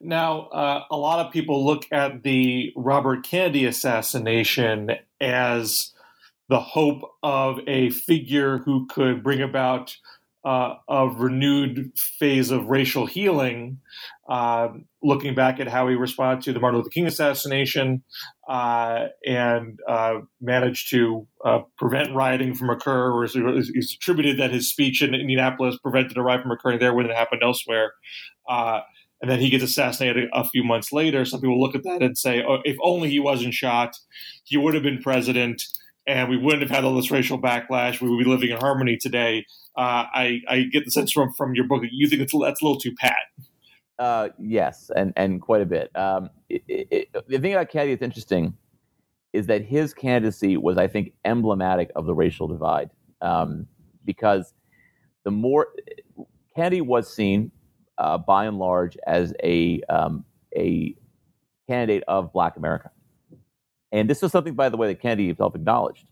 Now, 0.00 0.48
uh, 0.48 0.84
a 0.90 0.96
lot 0.96 1.24
of 1.24 1.32
people 1.32 1.64
look 1.64 1.86
at 1.92 2.22
the 2.22 2.72
Robert 2.76 3.24
Kennedy 3.24 3.64
assassination 3.64 4.90
as 5.20 5.92
the 6.48 6.60
hope 6.60 7.02
of 7.22 7.60
a 7.66 7.90
figure 7.90 8.58
who 8.58 8.86
could 8.86 9.22
bring 9.22 9.40
about 9.40 9.96
uh, 10.44 10.74
a 10.88 11.08
renewed 11.08 11.92
phase 11.96 12.50
of 12.50 12.66
racial 12.66 13.06
healing, 13.06 13.78
uh, 14.28 14.68
looking 15.02 15.34
back 15.34 15.60
at 15.60 15.68
how 15.68 15.86
he 15.86 15.94
responded 15.94 16.42
to 16.42 16.52
the 16.52 16.60
Martin 16.60 16.78
Luther 16.78 16.90
King 16.90 17.06
assassination 17.06 18.02
uh, 18.48 19.06
and 19.26 19.78
uh, 19.86 20.20
managed 20.40 20.90
to 20.90 21.26
uh, 21.44 21.60
prevent 21.76 22.14
rioting 22.14 22.54
from 22.54 22.70
occurring, 22.70 23.12
or 23.12 23.42
he's 23.74 23.94
attributed 23.94 24.38
that 24.38 24.50
his 24.50 24.68
speech 24.68 25.02
in 25.02 25.14
Indianapolis 25.14 25.76
prevented 25.82 26.16
a 26.16 26.22
riot 26.22 26.42
from 26.42 26.52
occurring 26.52 26.78
there 26.78 26.94
when 26.94 27.06
it 27.06 27.14
happened 27.14 27.42
elsewhere. 27.44 27.92
And 29.22 29.30
then 29.30 29.38
he 29.38 29.50
gets 29.50 29.64
assassinated 29.64 30.30
a 30.32 30.48
few 30.48 30.64
months 30.64 30.92
later. 30.92 31.24
Some 31.24 31.40
people 31.40 31.60
look 31.60 31.74
at 31.74 31.82
that 31.84 32.02
and 32.02 32.16
say, 32.16 32.42
oh, 32.42 32.60
if 32.64 32.76
only 32.82 33.10
he 33.10 33.20
wasn't 33.20 33.52
shot, 33.52 33.98
he 34.44 34.56
would 34.56 34.74
have 34.74 34.82
been 34.82 35.02
president 35.02 35.62
and 36.06 36.28
we 36.28 36.36
wouldn't 36.36 36.62
have 36.62 36.70
had 36.70 36.84
all 36.84 36.94
this 36.96 37.10
racial 37.10 37.40
backlash. 37.40 38.00
We 38.00 38.08
would 38.08 38.18
be 38.18 38.28
living 38.28 38.50
in 38.50 38.56
harmony 38.56 38.96
today. 38.96 39.46
Uh, 39.76 40.06
I, 40.12 40.40
I, 40.48 40.62
get 40.62 40.84
the 40.84 40.90
sense 40.90 41.12
from 41.12 41.32
from 41.34 41.54
your 41.54 41.66
book 41.66 41.82
that 41.82 41.90
you 41.92 42.08
think 42.08 42.20
that's 42.20 42.32
a 42.32 42.36
little 42.36 42.80
too 42.80 42.94
pat. 42.98 43.16
Uh, 43.98 44.30
yes, 44.38 44.90
and 44.96 45.12
and 45.16 45.40
quite 45.40 45.62
a 45.62 45.66
bit. 45.66 45.94
Um, 45.94 46.30
it, 46.48 46.62
it, 46.68 47.08
the 47.28 47.38
thing 47.38 47.52
about 47.52 47.70
Kennedy 47.70 47.94
that's 47.94 48.02
interesting 48.02 48.54
is 49.32 49.46
that 49.46 49.64
his 49.64 49.94
candidacy 49.94 50.56
was, 50.56 50.76
I 50.76 50.88
think, 50.88 51.12
emblematic 51.24 51.92
of 51.94 52.06
the 52.06 52.14
racial 52.14 52.48
divide, 52.48 52.90
um, 53.20 53.66
because 54.04 54.54
the 55.24 55.30
more 55.30 55.68
Kennedy 56.56 56.80
was 56.80 57.14
seen 57.14 57.52
uh, 58.00 58.18
by 58.18 58.46
and 58.46 58.58
large 58.58 58.96
as 59.06 59.32
a 59.44 59.82
um, 59.88 60.24
a 60.56 60.96
candidate 61.68 62.02
of 62.08 62.32
Black 62.32 62.56
America. 62.56 62.90
And 63.92 64.08
this 64.08 64.22
was 64.22 64.32
something, 64.32 64.54
by 64.54 64.68
the 64.68 64.76
way, 64.76 64.88
that 64.88 65.00
Kennedy 65.00 65.26
himself 65.26 65.54
acknowledged, 65.54 66.06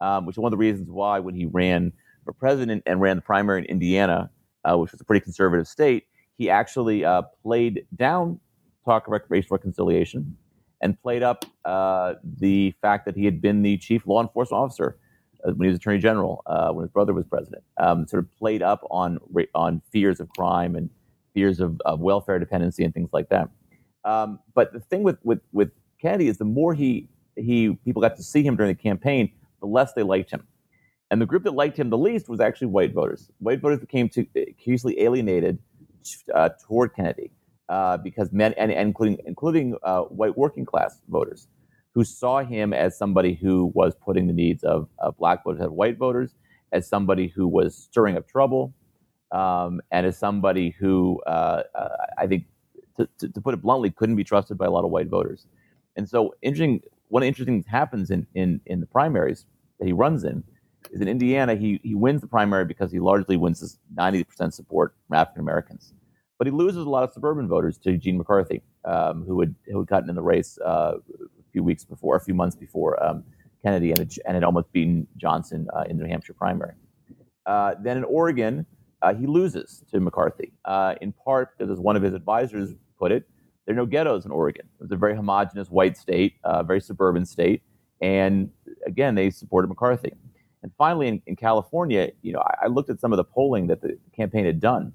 um, 0.00 0.26
which 0.26 0.34
is 0.34 0.38
one 0.38 0.52
of 0.52 0.58
the 0.58 0.60
reasons 0.60 0.88
why 0.90 1.20
when 1.20 1.34
he 1.34 1.46
ran 1.46 1.92
for 2.24 2.32
president 2.32 2.82
and 2.86 3.00
ran 3.00 3.16
the 3.16 3.22
primary 3.22 3.60
in 3.60 3.64
Indiana, 3.66 4.30
uh, 4.64 4.76
which 4.76 4.90
was 4.92 5.00
a 5.00 5.04
pretty 5.04 5.22
conservative 5.22 5.68
state, 5.68 6.04
he 6.38 6.48
actually 6.48 7.04
uh, 7.04 7.22
played 7.42 7.86
down 7.94 8.40
talk 8.84 9.06
of 9.06 9.20
racial 9.28 9.54
reconciliation 9.54 10.36
and 10.80 11.00
played 11.02 11.22
up 11.22 11.44
uh, 11.64 12.14
the 12.38 12.74
fact 12.80 13.04
that 13.04 13.16
he 13.16 13.24
had 13.24 13.42
been 13.42 13.62
the 13.62 13.76
chief 13.78 14.06
law 14.06 14.22
enforcement 14.22 14.62
officer 14.62 14.96
uh, 15.44 15.50
when 15.52 15.66
he 15.66 15.70
was 15.70 15.78
attorney 15.78 15.98
general, 15.98 16.42
uh, 16.46 16.70
when 16.70 16.84
his 16.84 16.92
brother 16.92 17.12
was 17.12 17.26
president. 17.26 17.62
Um, 17.78 18.06
sort 18.06 18.22
of 18.22 18.38
played 18.38 18.62
up 18.62 18.86
on 18.90 19.18
on 19.54 19.82
fears 19.92 20.20
of 20.20 20.28
crime 20.30 20.76
and 20.76 20.88
fears 21.38 21.60
of, 21.60 21.80
of 21.84 22.00
welfare 22.00 22.38
dependency 22.38 22.82
and 22.84 22.92
things 22.92 23.10
like 23.12 23.28
that. 23.28 23.48
Um, 24.04 24.40
but 24.54 24.72
the 24.72 24.80
thing 24.80 25.02
with, 25.08 25.18
with, 25.22 25.40
with 25.52 25.70
Kennedy 26.02 26.26
is 26.28 26.38
the 26.38 26.44
more 26.44 26.74
he 26.74 27.08
he 27.36 27.58
people 27.84 28.02
got 28.02 28.16
to 28.16 28.22
see 28.22 28.42
him 28.42 28.56
during 28.56 28.72
the 28.74 28.82
campaign, 28.90 29.30
the 29.60 29.66
less 29.66 29.92
they 29.92 30.02
liked 30.02 30.30
him. 30.30 30.42
And 31.10 31.22
the 31.22 31.26
group 31.26 31.44
that 31.44 31.54
liked 31.54 31.78
him 31.78 31.88
the 31.90 31.98
least 32.08 32.28
was 32.28 32.40
actually 32.40 32.68
white 32.68 32.92
voters. 32.92 33.30
White 33.38 33.60
voters 33.60 33.80
became 33.80 34.08
too, 34.08 34.26
curiously 34.62 35.00
alienated 35.00 35.58
uh, 36.34 36.50
toward 36.66 36.94
Kennedy 36.96 37.30
uh, 37.68 37.96
because 37.98 38.32
men, 38.32 38.54
and, 38.58 38.72
and 38.72 38.88
including 38.88 39.18
including 39.24 39.76
uh, 39.84 40.02
white 40.02 40.36
working 40.36 40.66
class 40.72 41.00
voters, 41.08 41.46
who 41.94 42.02
saw 42.04 42.34
him 42.42 42.72
as 42.72 42.98
somebody 42.98 43.32
who 43.34 43.70
was 43.74 43.94
putting 44.06 44.26
the 44.26 44.32
needs 44.44 44.62
of, 44.64 44.88
of 44.98 45.16
black 45.16 45.44
voters 45.44 45.62
of 45.62 45.72
white 45.72 45.96
voters, 45.96 46.30
as 46.72 46.88
somebody 46.88 47.26
who 47.28 47.46
was 47.58 47.76
stirring 47.76 48.16
up 48.16 48.26
trouble, 48.28 48.74
um, 49.30 49.80
and 49.90 50.06
as 50.06 50.18
somebody 50.18 50.70
who 50.78 51.20
uh, 51.26 51.62
uh, 51.74 51.88
I 52.16 52.26
think, 52.26 52.44
to, 52.96 53.08
to, 53.18 53.28
to 53.28 53.40
put 53.40 53.54
it 53.54 53.62
bluntly, 53.62 53.90
couldn't 53.90 54.16
be 54.16 54.24
trusted 54.24 54.58
by 54.58 54.66
a 54.66 54.70
lot 54.70 54.84
of 54.84 54.90
white 54.90 55.08
voters. 55.08 55.46
And 55.96 56.08
so, 56.08 56.34
interesting. 56.42 56.82
One 57.10 57.22
interesting 57.22 57.62
thing 57.62 57.70
happens 57.70 58.10
in, 58.10 58.26
in, 58.34 58.60
in 58.66 58.80
the 58.80 58.86
primaries 58.86 59.46
that 59.78 59.86
he 59.86 59.94
runs 59.94 60.24
in 60.24 60.44
is 60.92 61.00
in 61.00 61.08
Indiana. 61.08 61.54
He 61.54 61.80
he 61.82 61.94
wins 61.94 62.20
the 62.20 62.26
primary 62.26 62.66
because 62.66 62.92
he 62.92 63.00
largely 63.00 63.38
wins 63.38 63.78
ninety 63.96 64.24
percent 64.24 64.52
support 64.52 64.94
from 65.06 65.16
African 65.16 65.40
Americans, 65.40 65.94
but 66.36 66.46
he 66.46 66.50
loses 66.50 66.84
a 66.84 66.90
lot 66.90 67.04
of 67.04 67.12
suburban 67.14 67.48
voters 67.48 67.78
to 67.78 67.96
Gene 67.96 68.18
McCarthy, 68.18 68.62
um, 68.84 69.24
who 69.26 69.40
had 69.40 69.54
who 69.70 69.78
had 69.78 69.88
gotten 69.88 70.10
in 70.10 70.16
the 70.16 70.22
race 70.22 70.58
uh, 70.58 70.96
a 70.98 71.52
few 71.52 71.62
weeks 71.62 71.82
before, 71.82 72.16
a 72.16 72.20
few 72.20 72.34
months 72.34 72.56
before 72.56 73.02
um, 73.02 73.24
Kennedy, 73.62 73.90
and 73.92 73.98
had, 74.00 74.12
and 74.26 74.34
had 74.34 74.44
almost 74.44 74.70
beaten 74.72 75.06
Johnson 75.16 75.66
uh, 75.74 75.84
in 75.88 75.96
the 75.96 76.04
New 76.04 76.10
Hampshire 76.10 76.34
primary. 76.34 76.74
Uh, 77.46 77.74
then 77.82 77.96
in 77.96 78.04
Oregon, 78.04 78.66
uh, 79.02 79.14
he 79.14 79.26
loses 79.26 79.84
to 79.90 80.00
McCarthy, 80.00 80.52
uh, 80.64 80.94
in 81.00 81.12
part 81.12 81.56
because, 81.56 81.70
as 81.70 81.78
one 81.78 81.96
of 81.96 82.02
his 82.02 82.14
advisors 82.14 82.74
put 82.98 83.12
it, 83.12 83.28
there 83.64 83.74
are 83.74 83.76
no 83.76 83.86
ghettos 83.86 84.24
in 84.24 84.30
Oregon. 84.30 84.66
It 84.80 84.82
was 84.82 84.92
a 84.92 84.96
very 84.96 85.14
homogenous 85.14 85.68
white 85.68 85.96
state, 85.96 86.34
uh, 86.44 86.62
very 86.62 86.80
suburban 86.80 87.24
state, 87.24 87.62
and 88.00 88.50
again, 88.86 89.14
they 89.14 89.30
supported 89.30 89.68
McCarthy. 89.68 90.12
And 90.62 90.72
finally, 90.76 91.06
in, 91.06 91.22
in 91.26 91.36
California, 91.36 92.10
you 92.22 92.32
know, 92.32 92.40
I, 92.40 92.64
I, 92.64 92.66
looked 92.66 92.90
at 92.90 93.00
some 93.00 93.12
of 93.12 93.16
the 93.16 93.24
polling 93.24 93.68
that 93.68 93.80
the 93.80 93.96
campaign 94.16 94.44
had 94.44 94.58
done, 94.58 94.92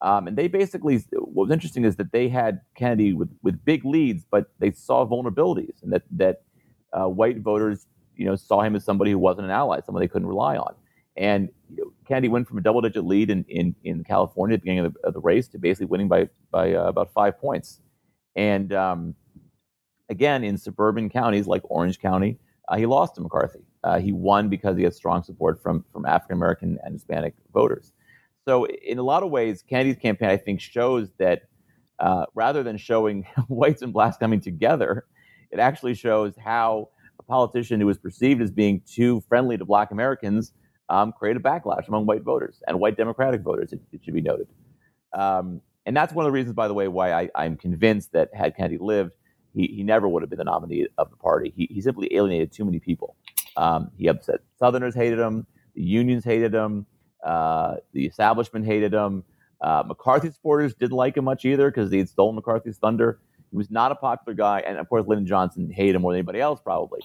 um, 0.00 0.26
and 0.26 0.36
they 0.36 0.48
basically, 0.48 0.96
what 1.12 1.48
was 1.48 1.50
interesting 1.50 1.84
is 1.84 1.96
that 1.96 2.12
they 2.12 2.28
had 2.28 2.60
Kennedy 2.74 3.12
with, 3.12 3.30
with 3.42 3.62
big 3.64 3.84
leads, 3.84 4.24
but 4.30 4.50
they 4.58 4.70
saw 4.70 5.06
vulnerabilities, 5.06 5.82
and 5.82 5.92
that 5.92 6.02
that 6.12 6.42
uh, 6.92 7.08
white 7.08 7.40
voters, 7.40 7.86
you 8.16 8.24
know, 8.24 8.36
saw 8.36 8.62
him 8.62 8.76
as 8.76 8.84
somebody 8.84 9.10
who 9.10 9.18
wasn't 9.18 9.44
an 9.44 9.50
ally, 9.50 9.80
someone 9.84 10.00
they 10.00 10.08
couldn't 10.08 10.28
rely 10.28 10.56
on. 10.56 10.74
And 11.16 11.50
you 11.70 11.76
know, 11.84 11.92
Kennedy 12.06 12.28
went 12.28 12.48
from 12.48 12.58
a 12.58 12.60
double-digit 12.60 13.04
lead 13.04 13.30
in, 13.30 13.44
in, 13.48 13.74
in 13.84 14.04
California 14.04 14.54
at 14.54 14.60
the 14.60 14.64
beginning 14.64 14.86
of 14.86 14.94
the, 14.94 15.08
of 15.08 15.14
the 15.14 15.20
race 15.20 15.48
to 15.48 15.58
basically 15.58 15.86
winning 15.86 16.08
by 16.08 16.28
by 16.50 16.74
uh, 16.74 16.84
about 16.84 17.12
five 17.12 17.38
points. 17.38 17.80
And 18.36 18.72
um, 18.72 19.14
again, 20.08 20.44
in 20.44 20.58
suburban 20.58 21.08
counties 21.08 21.46
like 21.46 21.62
Orange 21.64 22.00
County, 22.00 22.38
uh, 22.68 22.76
he 22.76 22.86
lost 22.86 23.14
to 23.14 23.20
McCarthy. 23.20 23.64
Uh, 23.84 23.98
he 24.00 24.12
won 24.12 24.48
because 24.48 24.76
he 24.76 24.82
had 24.82 24.94
strong 24.94 25.22
support 25.22 25.62
from 25.62 25.84
from 25.92 26.04
African 26.04 26.36
American 26.36 26.78
and 26.82 26.94
Hispanic 26.94 27.34
voters. 27.52 27.92
So, 28.46 28.66
in 28.66 28.98
a 28.98 29.02
lot 29.02 29.22
of 29.22 29.30
ways, 29.30 29.62
Kennedy's 29.62 29.96
campaign, 29.96 30.28
I 30.28 30.36
think, 30.36 30.60
shows 30.60 31.10
that 31.18 31.42
uh, 31.98 32.26
rather 32.34 32.62
than 32.62 32.76
showing 32.76 33.26
whites 33.48 33.82
and 33.82 33.92
blacks 33.92 34.16
coming 34.16 34.40
together, 34.40 35.06
it 35.50 35.58
actually 35.58 35.94
shows 35.94 36.34
how 36.36 36.90
a 37.18 37.22
politician 37.22 37.80
who 37.80 37.86
was 37.86 37.98
perceived 37.98 38.42
as 38.42 38.50
being 38.50 38.82
too 38.86 39.22
friendly 39.28 39.56
to 39.56 39.64
black 39.64 39.90
Americans 39.92 40.52
um, 40.88 41.12
created 41.12 41.42
backlash 41.42 41.88
among 41.88 42.06
white 42.06 42.22
voters 42.22 42.62
and 42.66 42.78
white 42.78 42.96
Democratic 42.96 43.42
voters, 43.42 43.72
it, 43.72 43.80
it 43.92 44.00
should 44.04 44.14
be 44.14 44.20
noted. 44.20 44.48
Um, 45.12 45.60
and 45.86 45.96
that's 45.96 46.12
one 46.12 46.24
of 46.24 46.28
the 46.28 46.32
reasons, 46.32 46.54
by 46.54 46.68
the 46.68 46.74
way, 46.74 46.88
why 46.88 47.28
I, 47.34 47.44
am 47.44 47.56
convinced 47.56 48.12
that 48.12 48.30
had 48.34 48.56
Kennedy 48.56 48.78
lived, 48.78 49.12
he, 49.54 49.66
he 49.66 49.82
never 49.82 50.08
would 50.08 50.22
have 50.22 50.30
been 50.30 50.38
the 50.38 50.44
nominee 50.44 50.86
of 50.98 51.10
the 51.10 51.16
party. 51.16 51.52
He, 51.56 51.68
he 51.70 51.80
simply 51.80 52.08
alienated 52.14 52.52
too 52.52 52.64
many 52.64 52.80
people. 52.80 53.16
Um, 53.56 53.90
he 53.96 54.08
upset 54.08 54.40
Southerners 54.58 54.94
hated 54.94 55.18
him, 55.18 55.46
the 55.74 55.82
unions 55.82 56.24
hated 56.24 56.52
him, 56.52 56.86
uh, 57.24 57.76
the 57.92 58.06
establishment 58.06 58.66
hated 58.66 58.92
him. 58.92 59.24
Uh, 59.60 59.82
McCarthy 59.86 60.30
supporters 60.30 60.74
didn't 60.74 60.92
like 60.92 61.16
him 61.16 61.24
much 61.24 61.44
either 61.44 61.70
because 61.70 61.90
he 61.90 61.98
had 61.98 62.08
stolen 62.08 62.34
McCarthy's 62.34 62.78
thunder. 62.78 63.20
He 63.50 63.56
was 63.56 63.70
not 63.70 63.92
a 63.92 63.94
popular 63.94 64.34
guy, 64.34 64.60
and 64.66 64.78
of 64.78 64.88
course, 64.88 65.06
Lyndon 65.06 65.26
Johnson 65.26 65.70
hated 65.70 65.94
him 65.94 66.02
more 66.02 66.12
than 66.12 66.18
anybody 66.18 66.40
else, 66.40 66.60
probably. 66.60 67.00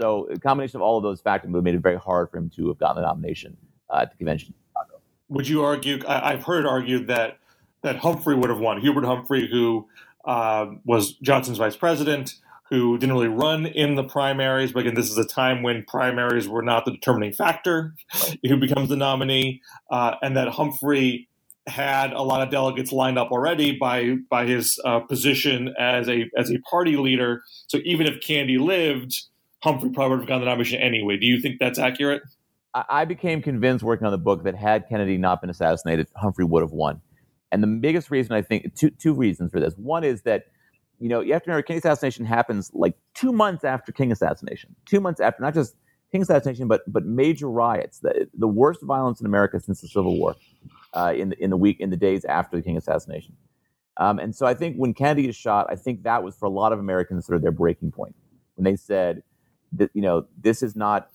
So, 0.00 0.28
a 0.30 0.38
combination 0.38 0.76
of 0.76 0.82
all 0.82 0.96
of 0.96 1.02
those 1.02 1.20
factors 1.20 1.50
would 1.50 1.58
have 1.58 1.64
made 1.64 1.74
it 1.74 1.82
very 1.82 1.96
hard 1.96 2.30
for 2.30 2.38
him 2.38 2.50
to 2.56 2.68
have 2.68 2.78
gotten 2.78 3.02
the 3.02 3.06
nomination 3.06 3.56
uh, 3.90 4.00
at 4.02 4.10
the 4.10 4.16
convention. 4.16 4.54
Would 5.28 5.48
you 5.48 5.64
argue? 5.64 6.00
I, 6.06 6.32
have 6.32 6.44
heard 6.44 6.66
argued 6.66 7.08
that 7.08 7.38
that 7.82 7.96
Humphrey 7.96 8.34
would 8.34 8.50
have 8.50 8.60
won. 8.60 8.80
Hubert 8.80 9.04
Humphrey, 9.04 9.48
who 9.50 9.88
uh, 10.24 10.66
was 10.84 11.14
Johnson's 11.14 11.58
vice 11.58 11.76
president, 11.76 12.34
who 12.68 12.98
didn't 12.98 13.14
really 13.14 13.28
run 13.28 13.66
in 13.66 13.94
the 13.96 14.04
primaries. 14.04 14.72
But 14.72 14.80
again, 14.80 14.94
this 14.94 15.10
is 15.10 15.18
a 15.18 15.26
time 15.26 15.62
when 15.62 15.84
primaries 15.84 16.48
were 16.48 16.62
not 16.62 16.84
the 16.84 16.92
determining 16.92 17.32
factor 17.32 17.94
who 18.42 18.56
becomes 18.56 18.88
the 18.88 18.96
nominee, 18.96 19.62
uh, 19.90 20.14
and 20.22 20.36
that 20.36 20.48
Humphrey 20.48 21.28
had 21.66 22.12
a 22.12 22.22
lot 22.22 22.42
of 22.42 22.50
delegates 22.50 22.92
lined 22.92 23.18
up 23.18 23.32
already 23.32 23.76
by 23.76 24.16
by 24.30 24.46
his 24.46 24.78
uh, 24.84 25.00
position 25.00 25.74
as 25.78 26.08
a 26.08 26.30
as 26.36 26.50
a 26.50 26.58
party 26.70 26.96
leader. 26.96 27.42
So 27.66 27.78
even 27.84 28.06
if 28.06 28.20
Kennedy 28.20 28.58
lived, 28.58 29.20
Humphrey 29.66 29.90
probably 29.90 30.10
would 30.10 30.20
have 30.20 30.28
gotten 30.28 30.42
the 30.42 30.46
nomination 30.46 30.80
anyway. 30.80 31.16
Do 31.16 31.26
you 31.26 31.40
think 31.40 31.58
that's 31.58 31.78
accurate? 31.78 32.22
I 32.88 33.04
became 33.04 33.42
convinced 33.42 33.82
working 33.82 34.06
on 34.06 34.12
the 34.12 34.18
book 34.18 34.44
that 34.44 34.54
had 34.54 34.88
Kennedy 34.88 35.16
not 35.16 35.40
been 35.40 35.50
assassinated, 35.50 36.06
Humphrey 36.14 36.44
would 36.44 36.62
have 36.62 36.70
won. 36.70 37.00
And 37.50 37.62
the 37.62 37.66
biggest 37.66 38.10
reason 38.10 38.32
I 38.32 38.42
think 38.42 38.76
two 38.76 38.90
two 38.90 39.12
reasons 39.12 39.50
for 39.50 39.58
this. 39.58 39.74
One 39.74 40.04
is 40.04 40.22
that 40.22 40.44
you 41.00 41.08
know 41.08 41.20
you 41.20 41.32
have 41.32 41.42
to 41.44 41.50
remember 41.50 41.62
King 41.62 41.78
assassination 41.78 42.26
happens 42.26 42.70
like 42.74 42.94
two 43.14 43.32
months 43.32 43.64
after 43.64 43.90
King 43.90 44.12
assassination, 44.12 44.76
two 44.84 45.00
months 45.00 45.20
after 45.20 45.42
not 45.42 45.54
just 45.54 45.74
King 46.12 46.22
assassination, 46.22 46.68
but 46.68 46.82
but 46.86 47.04
major 47.04 47.50
riots, 47.50 47.98
the, 48.00 48.28
the 48.34 48.48
worst 48.48 48.82
violence 48.82 49.20
in 49.20 49.26
America 49.26 49.58
since 49.58 49.80
the 49.80 49.88
Civil 49.88 50.16
War, 50.18 50.36
uh, 50.92 51.12
in 51.16 51.30
the 51.30 51.42
in 51.42 51.50
the 51.50 51.56
week 51.56 51.80
in 51.80 51.90
the 51.90 51.96
days 51.96 52.24
after 52.26 52.56
the 52.56 52.62
King 52.62 52.76
assassination. 52.76 53.34
Um, 53.96 54.18
and 54.18 54.36
so 54.36 54.46
I 54.46 54.54
think 54.54 54.76
when 54.76 54.92
Kennedy 54.92 55.28
is 55.28 55.34
shot, 55.34 55.66
I 55.70 55.76
think 55.76 56.04
that 56.04 56.22
was 56.22 56.36
for 56.36 56.44
a 56.44 56.50
lot 56.50 56.72
of 56.72 56.78
Americans 56.78 57.26
sort 57.26 57.36
of 57.36 57.42
their 57.42 57.52
breaking 57.52 57.90
point 57.90 58.14
when 58.56 58.64
they 58.64 58.76
said 58.76 59.22
that 59.72 59.90
you 59.94 60.02
know 60.02 60.26
this 60.40 60.62
is 60.62 60.76
not 60.76 61.10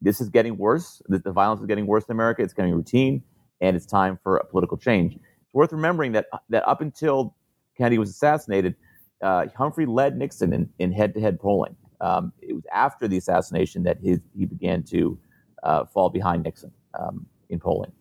this 0.00 0.20
is 0.20 0.28
getting 0.28 0.56
worse. 0.56 1.02
The, 1.08 1.18
the 1.18 1.32
violence 1.32 1.60
is 1.60 1.66
getting 1.66 1.86
worse 1.86 2.04
in 2.04 2.12
America. 2.12 2.42
It's 2.42 2.54
getting 2.54 2.74
routine, 2.74 3.22
and 3.60 3.76
it's 3.76 3.86
time 3.86 4.18
for 4.22 4.36
a 4.38 4.44
political 4.44 4.76
change. 4.76 5.14
It's 5.14 5.54
worth 5.54 5.72
remembering 5.72 6.12
that 6.12 6.26
that 6.48 6.66
up 6.68 6.80
until 6.80 7.34
Kennedy 7.76 7.98
was 7.98 8.10
assassinated, 8.10 8.74
uh, 9.22 9.46
Humphrey 9.56 9.86
led 9.86 10.16
Nixon 10.16 10.52
in, 10.52 10.68
in 10.78 10.92
head-to-head 10.92 11.40
polling. 11.40 11.76
Um, 12.00 12.32
it 12.40 12.54
was 12.54 12.64
after 12.72 13.08
the 13.08 13.16
assassination 13.16 13.82
that 13.84 13.98
his, 14.02 14.20
he 14.36 14.46
began 14.46 14.82
to 14.84 15.18
uh, 15.62 15.84
fall 15.86 16.10
behind 16.10 16.42
Nixon 16.42 16.72
um, 16.98 17.26
in 17.48 17.58
polling. 17.58 17.92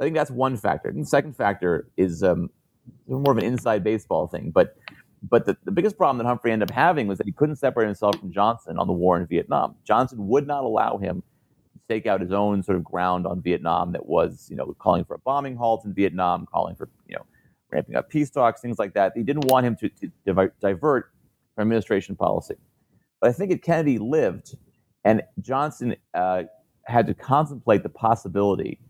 I 0.00 0.04
think 0.04 0.16
that's 0.16 0.30
one 0.30 0.56
factor. 0.56 0.88
And 0.88 1.02
the 1.02 1.06
second 1.06 1.36
factor 1.36 1.88
is 1.96 2.22
um, 2.22 2.50
more 3.06 3.32
of 3.32 3.38
an 3.38 3.44
inside 3.44 3.84
baseball 3.84 4.26
thing. 4.26 4.50
But 4.50 4.76
but 5.22 5.46
the, 5.46 5.56
the 5.64 5.70
biggest 5.70 5.96
problem 5.96 6.18
that 6.18 6.26
Humphrey 6.26 6.52
ended 6.52 6.70
up 6.70 6.74
having 6.74 7.06
was 7.06 7.18
that 7.18 7.26
he 7.26 7.32
couldn't 7.32 7.56
separate 7.56 7.86
himself 7.86 8.18
from 8.18 8.32
Johnson 8.32 8.78
on 8.78 8.86
the 8.86 8.92
war 8.92 9.18
in 9.18 9.26
Vietnam. 9.26 9.76
Johnson 9.84 10.26
would 10.26 10.46
not 10.46 10.64
allow 10.64 10.98
him 10.98 11.22
to 11.72 11.78
stake 11.84 12.06
out 12.06 12.20
his 12.20 12.32
own 12.32 12.62
sort 12.62 12.76
of 12.76 12.84
ground 12.84 13.26
on 13.26 13.40
Vietnam 13.40 13.92
that 13.92 14.06
was, 14.06 14.48
you 14.50 14.56
know, 14.56 14.74
calling 14.78 15.04
for 15.04 15.14
a 15.14 15.18
bombing 15.18 15.56
halt 15.56 15.84
in 15.84 15.94
Vietnam, 15.94 16.46
calling 16.52 16.74
for, 16.74 16.88
you 17.06 17.14
know, 17.14 17.24
ramping 17.70 17.94
up 17.94 18.10
peace 18.10 18.30
talks, 18.30 18.60
things 18.60 18.78
like 18.78 18.94
that. 18.94 19.12
He 19.14 19.22
didn't 19.22 19.46
want 19.46 19.64
him 19.64 19.76
to, 19.76 19.88
to 19.88 20.50
divert 20.60 21.10
from 21.54 21.62
administration 21.62 22.16
policy. 22.16 22.56
But 23.20 23.30
I 23.30 23.32
think 23.32 23.52
if 23.52 23.62
Kennedy 23.62 23.98
lived 23.98 24.56
and 25.04 25.22
Johnson 25.40 25.96
uh, 26.14 26.44
had 26.84 27.06
to 27.06 27.14
contemplate 27.14 27.84
the 27.84 27.88
possibility 27.88 28.80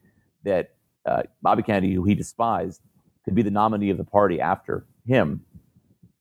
that 0.45 0.71
uh, 1.05 1.25
Bobby 1.43 1.62
Kennedy, 1.62 1.95
who 1.95 2.05
he 2.05 2.15
despised, 2.15 2.81
could 3.25 3.35
be 3.35 3.43
the 3.43 3.51
nominee 3.51 3.91
of 3.91 3.99
the 3.99 4.05
party 4.05 4.41
after 4.41 4.87
him, 5.07 5.45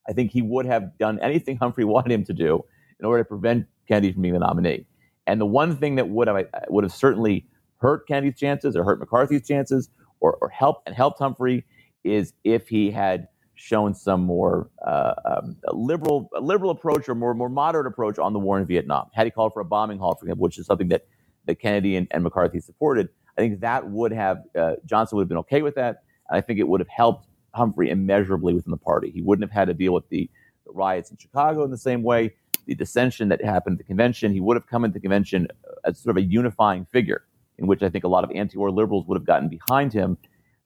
I 0.08 0.14
think 0.14 0.32
he 0.32 0.42
would 0.42 0.66
have 0.66 0.98
done 0.98 1.20
anything 1.22 1.58
Humphrey 1.62 1.86
wanted 1.86 2.12
him 2.12 2.24
to 2.26 2.34
do 2.34 2.64
in 3.00 3.06
order 3.06 3.24
to 3.24 3.28
prevent 3.28 3.68
Kennedy 3.88 4.14
from 4.14 4.22
being 4.22 4.34
the 4.34 4.40
nominee. 4.40 4.86
And 5.28 5.40
the 5.40 5.46
one 5.46 5.76
thing 5.78 5.96
that 5.96 6.10
would 6.10 6.28
have 6.28 6.46
would 6.70 6.84
have 6.84 6.94
certainly 6.94 7.46
hurt 7.78 8.08
Kennedy's 8.08 8.40
chances 8.40 8.76
or 8.76 8.84
hurt 8.84 9.00
McCarthy's 9.00 9.48
chances 9.48 9.90
or, 10.20 10.38
or 10.42 10.50
helped 10.50 10.88
and 10.88 10.96
helped 10.96 11.20
Humphrey 11.20 11.66
is 12.04 12.34
if 12.44 12.68
he 12.68 12.92
had 12.92 13.28
shown 13.56 13.94
some 13.94 14.22
more 14.24 14.70
uh, 14.86 15.14
um, 15.26 15.56
liberal 15.72 16.30
liberal 16.40 16.72
approach 16.72 17.08
or 17.08 17.16
more 17.16 17.34
more 17.34 17.50
moderate 17.50 17.86
approach 17.86 18.18
on 18.18 18.34
the 18.34 18.40
war 18.40 18.60
in 18.60 18.66
Vietnam. 18.66 19.08
Had 19.14 19.28
he 19.28 19.32
called 19.32 19.54
for 19.54 19.62
a 19.62 19.66
bombing 19.66 20.00
halt, 20.00 20.20
for 20.20 20.26
example, 20.26 20.44
which 20.44 20.58
is 20.58 20.66
something 20.66 20.90
that 20.90 21.06
that 21.46 21.56
Kennedy 21.60 21.96
and, 21.96 22.08
and 22.12 22.24
McCarthy 22.24 22.60
supported, 22.60 23.10
I 23.38 23.42
think 23.42 23.62
that 23.62 23.90
would 23.90 24.12
have 24.12 24.44
uh, 24.58 24.74
Johnson 24.86 25.18
would 25.18 25.24
have 25.24 25.30
been 25.30 25.38
okay 25.40 25.62
with 25.62 25.76
that, 25.76 26.04
I 26.30 26.42
think 26.42 26.60
it 26.60 26.68
would 26.68 26.82
have 26.82 26.90
helped 26.90 27.28
Humphrey 27.54 27.90
immeasurably 27.90 28.54
within 28.54 28.72
the 28.72 28.78
party. 28.78 29.12
He 29.12 29.22
wouldn't 29.22 29.50
have 29.50 29.58
had 29.58 29.66
to 29.66 29.74
deal 29.74 29.94
with 29.94 30.08
the, 30.10 30.30
the 30.66 30.72
riots 30.72 31.12
in 31.12 31.18
Chicago 31.18 31.64
in 31.64 31.72
the 31.72 31.78
same 31.78 32.04
way, 32.04 32.34
the 32.66 32.76
dissension 32.76 33.30
that 33.30 33.44
happened 33.44 33.76
at 33.76 33.78
the 33.80 33.84
convention. 33.84 34.32
He 34.32 34.40
would 34.40 34.56
have 34.56 34.68
come 34.68 34.86
into 34.86 34.94
the 34.94 35.00
convention 35.00 35.48
as 35.84 36.00
sort 36.00 36.18
of 36.18 36.24
a 36.24 36.26
unifying 36.26 36.86
figure, 36.86 37.26
in 37.58 37.68
which 37.68 37.84
I 37.84 37.90
think 37.90 38.04
a 38.04 38.08
lot 38.08 38.24
of 38.24 38.32
anti-war 38.32 38.72
liberals 38.72 39.06
would 39.08 39.18
have 39.18 39.26
gotten 39.26 39.50
behind 39.50 39.94
him 39.94 40.18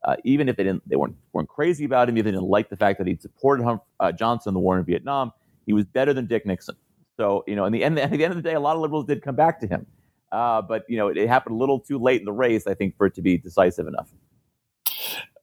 uh, 0.05 0.15
even 0.23 0.47
if 0.47 0.55
they 0.55 0.63
didn't, 0.63 0.87
they 0.87 0.95
weren't 0.95 1.15
weren't 1.33 1.49
crazy 1.49 1.83
about 1.83 2.07
him. 2.07 2.17
Even 2.17 2.19
if 2.19 2.25
they 2.25 2.37
didn't 2.37 2.49
like 2.49 2.69
the 2.69 2.77
fact 2.77 2.99
that 2.99 3.07
he'd 3.07 3.21
supported 3.21 3.63
Humph, 3.63 3.81
uh, 3.99 4.11
Johnson 4.11 4.51
in 4.51 4.53
the 4.53 4.59
war 4.59 4.77
in 4.77 4.85
Vietnam, 4.85 5.31
he 5.65 5.73
was 5.73 5.83
better 5.85 6.13
than 6.13 6.27
Dick 6.27 6.45
Nixon. 6.45 6.75
So 7.17 7.43
you 7.47 7.55
know, 7.55 7.65
in 7.65 7.73
the 7.73 7.83
end, 7.83 7.99
at 7.99 8.11
the 8.11 8.23
end 8.23 8.31
of 8.31 8.37
the 8.37 8.47
day, 8.47 8.53
a 8.53 8.59
lot 8.59 8.75
of 8.75 8.81
liberals 8.81 9.05
did 9.05 9.23
come 9.23 9.35
back 9.35 9.59
to 9.61 9.67
him, 9.67 9.85
uh, 10.31 10.61
but 10.61 10.85
you 10.87 10.97
know, 10.97 11.07
it, 11.07 11.17
it, 11.17 11.27
happened 11.27 11.55
a 11.55 11.57
little 11.57 11.79
too 11.79 11.97
late 11.97 12.21
in 12.21 12.25
the 12.25 12.31
race, 12.31 12.67
I 12.67 12.75
think, 12.75 12.95
for 12.97 13.07
it 13.07 13.15
to 13.15 13.21
be 13.21 13.37
decisive 13.37 13.87
enough. 13.87 14.09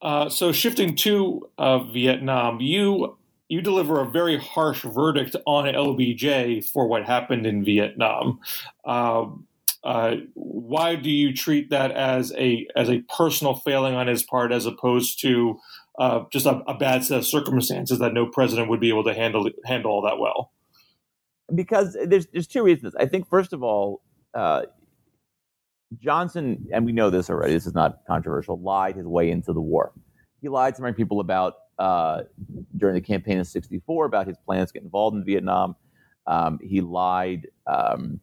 Uh, 0.02 0.28
so 0.28 0.50
shifting 0.50 0.96
to 0.96 1.48
uh, 1.58 1.78
Vietnam, 1.84 2.60
you 2.60 3.16
you 3.48 3.60
deliver 3.60 4.00
a 4.00 4.10
very 4.10 4.38
harsh 4.38 4.82
verdict 4.82 5.36
on 5.46 5.64
LBJ 5.66 6.64
for 6.64 6.86
what 6.88 7.04
happened 7.04 7.46
in 7.46 7.64
Vietnam. 7.64 8.40
Um, 8.84 9.46
uh, 9.84 10.16
why 10.34 10.94
do 10.96 11.10
you 11.10 11.34
treat 11.34 11.70
that 11.70 11.92
as 11.92 12.32
a 12.36 12.66
as 12.74 12.88
a 12.88 13.00
personal 13.16 13.54
failing 13.54 13.94
on 13.94 14.06
his 14.06 14.22
part, 14.22 14.52
as 14.52 14.66
opposed 14.66 15.20
to 15.20 15.58
uh, 15.98 16.24
just 16.32 16.46
a, 16.46 16.62
a, 16.66 16.74
bad 16.74 17.04
set 17.04 17.18
of 17.18 17.26
circumstances 17.26 17.98
that 17.98 18.14
no 18.14 18.26
president 18.26 18.68
would 18.70 18.80
be 18.80 18.88
able 18.88 19.04
to 19.04 19.14
handle 19.14 19.48
handle 19.64 19.90
all 19.92 20.02
that 20.02 20.18
well? 20.18 20.50
Because 21.54 21.96
there's 22.06 22.26
there's 22.28 22.46
two 22.46 22.62
reasons. 22.62 22.94
I 22.96 23.06
think 23.06 23.28
first 23.28 23.52
of 23.52 23.62
all, 23.62 24.02
uh, 24.34 24.62
Johnson, 26.00 26.66
and 26.72 26.84
we 26.84 26.92
know 26.92 27.10
this 27.10 27.30
already. 27.30 27.52
This 27.52 27.66
is 27.66 27.74
not 27.74 28.00
controversial. 28.06 28.60
Lied 28.60 28.96
his 28.96 29.06
way 29.06 29.30
into 29.30 29.52
the 29.52 29.60
war. 29.60 29.92
He 30.40 30.48
lied 30.48 30.74
to 30.76 30.82
many 30.82 30.94
people 30.94 31.20
about 31.20 31.54
uh, 31.78 32.22
during 32.76 32.94
the 32.94 33.00
campaign 33.00 33.38
in 33.38 33.44
'64 33.44 34.06
about 34.06 34.26
his 34.26 34.36
plans 34.44 34.70
to 34.70 34.74
get 34.74 34.82
involved 34.82 35.16
in 35.16 35.24
Vietnam. 35.24 35.76
Um, 36.26 36.58
he 36.62 36.80
lied. 36.80 37.48
Um, 37.66 38.20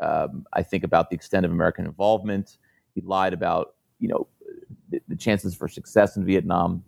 um, 0.00 0.44
I 0.52 0.62
think 0.62 0.84
about 0.84 1.10
the 1.10 1.16
extent 1.16 1.46
of 1.46 1.52
American 1.52 1.86
involvement. 1.86 2.58
He 2.94 3.00
lied 3.00 3.32
about 3.32 3.74
you 3.98 4.08
know 4.08 4.28
the, 4.90 5.00
the 5.08 5.16
chances 5.16 5.54
for 5.54 5.68
success 5.68 6.16
in 6.16 6.24
Vietnam. 6.24 6.84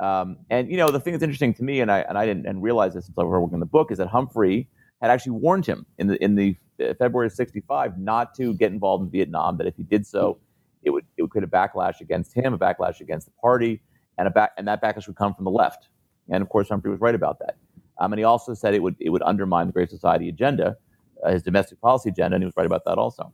Um, 0.00 0.38
and 0.50 0.70
you 0.70 0.76
know 0.76 0.90
the 0.90 1.00
thing 1.00 1.12
that's 1.12 1.22
interesting 1.22 1.54
to 1.54 1.64
me, 1.64 1.80
and 1.80 1.90
I 1.90 2.00
and 2.00 2.18
I 2.18 2.26
didn't 2.26 2.46
and 2.46 2.62
realize 2.62 2.94
this 2.94 3.08
until 3.08 3.24
we 3.24 3.30
were 3.30 3.40
working 3.40 3.54
on 3.54 3.60
the 3.60 3.66
book, 3.66 3.90
is 3.90 3.98
that 3.98 4.08
Humphrey 4.08 4.68
had 5.00 5.10
actually 5.10 5.32
warned 5.32 5.66
him 5.66 5.86
in 5.98 6.08
the 6.08 6.22
in 6.22 6.34
the 6.34 6.56
February 6.78 7.26
of 7.26 7.32
'65 7.32 7.98
not 7.98 8.34
to 8.36 8.54
get 8.54 8.72
involved 8.72 9.04
in 9.04 9.10
Vietnam. 9.10 9.56
That 9.58 9.66
if 9.66 9.76
he 9.76 9.82
did 9.82 10.06
so, 10.06 10.38
it 10.82 10.90
would 10.90 11.04
it 11.16 11.28
create 11.30 11.44
a 11.44 11.48
backlash 11.48 12.00
against 12.00 12.34
him, 12.34 12.54
a 12.54 12.58
backlash 12.58 13.00
against 13.00 13.26
the 13.26 13.32
party, 13.40 13.82
and 14.18 14.28
a 14.28 14.30
back 14.30 14.52
and 14.56 14.66
that 14.68 14.82
backlash 14.82 15.06
would 15.06 15.16
come 15.16 15.34
from 15.34 15.44
the 15.44 15.50
left. 15.50 15.88
And 16.30 16.42
of 16.42 16.48
course, 16.48 16.68
Humphrey 16.68 16.90
was 16.90 17.00
right 17.00 17.14
about 17.14 17.38
that. 17.40 17.56
Um, 17.98 18.12
and 18.12 18.18
he 18.18 18.24
also 18.24 18.54
said 18.54 18.74
it 18.74 18.82
would 18.82 18.96
it 19.00 19.10
would 19.10 19.22
undermine 19.22 19.66
the 19.66 19.72
Great 19.72 19.90
Society 19.90 20.28
agenda, 20.28 20.76
uh, 21.24 21.30
his 21.30 21.42
domestic 21.42 21.80
policy 21.80 22.08
agenda, 22.10 22.36
and 22.36 22.42
he 22.42 22.46
was 22.46 22.54
right 22.56 22.66
about 22.66 22.84
that 22.84 22.98
also. 22.98 23.32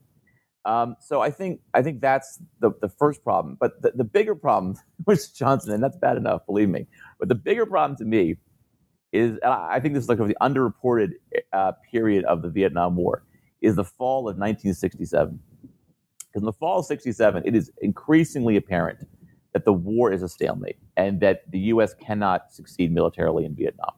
Um, 0.64 0.96
so 1.00 1.22
I 1.22 1.30
think 1.30 1.60
I 1.72 1.82
think 1.82 2.00
that's 2.00 2.40
the, 2.60 2.72
the 2.82 2.88
first 2.88 3.24
problem. 3.24 3.56
But 3.58 3.80
the, 3.80 3.92
the 3.94 4.04
bigger 4.04 4.34
problem 4.34 4.76
was 5.06 5.28
Johnson, 5.28 5.72
and 5.72 5.82
that's 5.82 5.96
bad 5.96 6.16
enough, 6.16 6.44
believe 6.46 6.68
me. 6.68 6.86
But 7.18 7.28
the 7.28 7.34
bigger 7.34 7.66
problem 7.66 7.96
to 7.98 8.04
me 8.04 8.36
is, 9.12 9.38
I 9.42 9.80
think 9.80 9.94
this 9.94 10.04
is 10.04 10.08
like 10.08 10.18
the 10.18 10.36
underreported 10.42 11.12
uh, 11.54 11.72
period 11.90 12.26
of 12.26 12.42
the 12.42 12.50
Vietnam 12.50 12.96
War, 12.96 13.24
is 13.60 13.76
the 13.76 13.84
fall 13.84 14.20
of 14.20 14.36
1967. 14.36 15.38
Because 16.18 16.42
in 16.42 16.46
the 16.46 16.52
fall 16.52 16.80
of 16.80 16.86
67, 16.86 17.42
it 17.44 17.54
is 17.54 17.70
increasingly 17.80 18.56
apparent 18.56 19.06
that 19.52 19.64
the 19.64 19.72
war 19.72 20.12
is 20.12 20.22
a 20.22 20.28
stalemate 20.28 20.76
and 20.96 21.20
that 21.20 21.50
the 21.50 21.58
U.S. 21.72 21.94
cannot 21.94 22.52
succeed 22.52 22.92
militarily 22.92 23.44
in 23.44 23.54
Vietnam. 23.54 23.92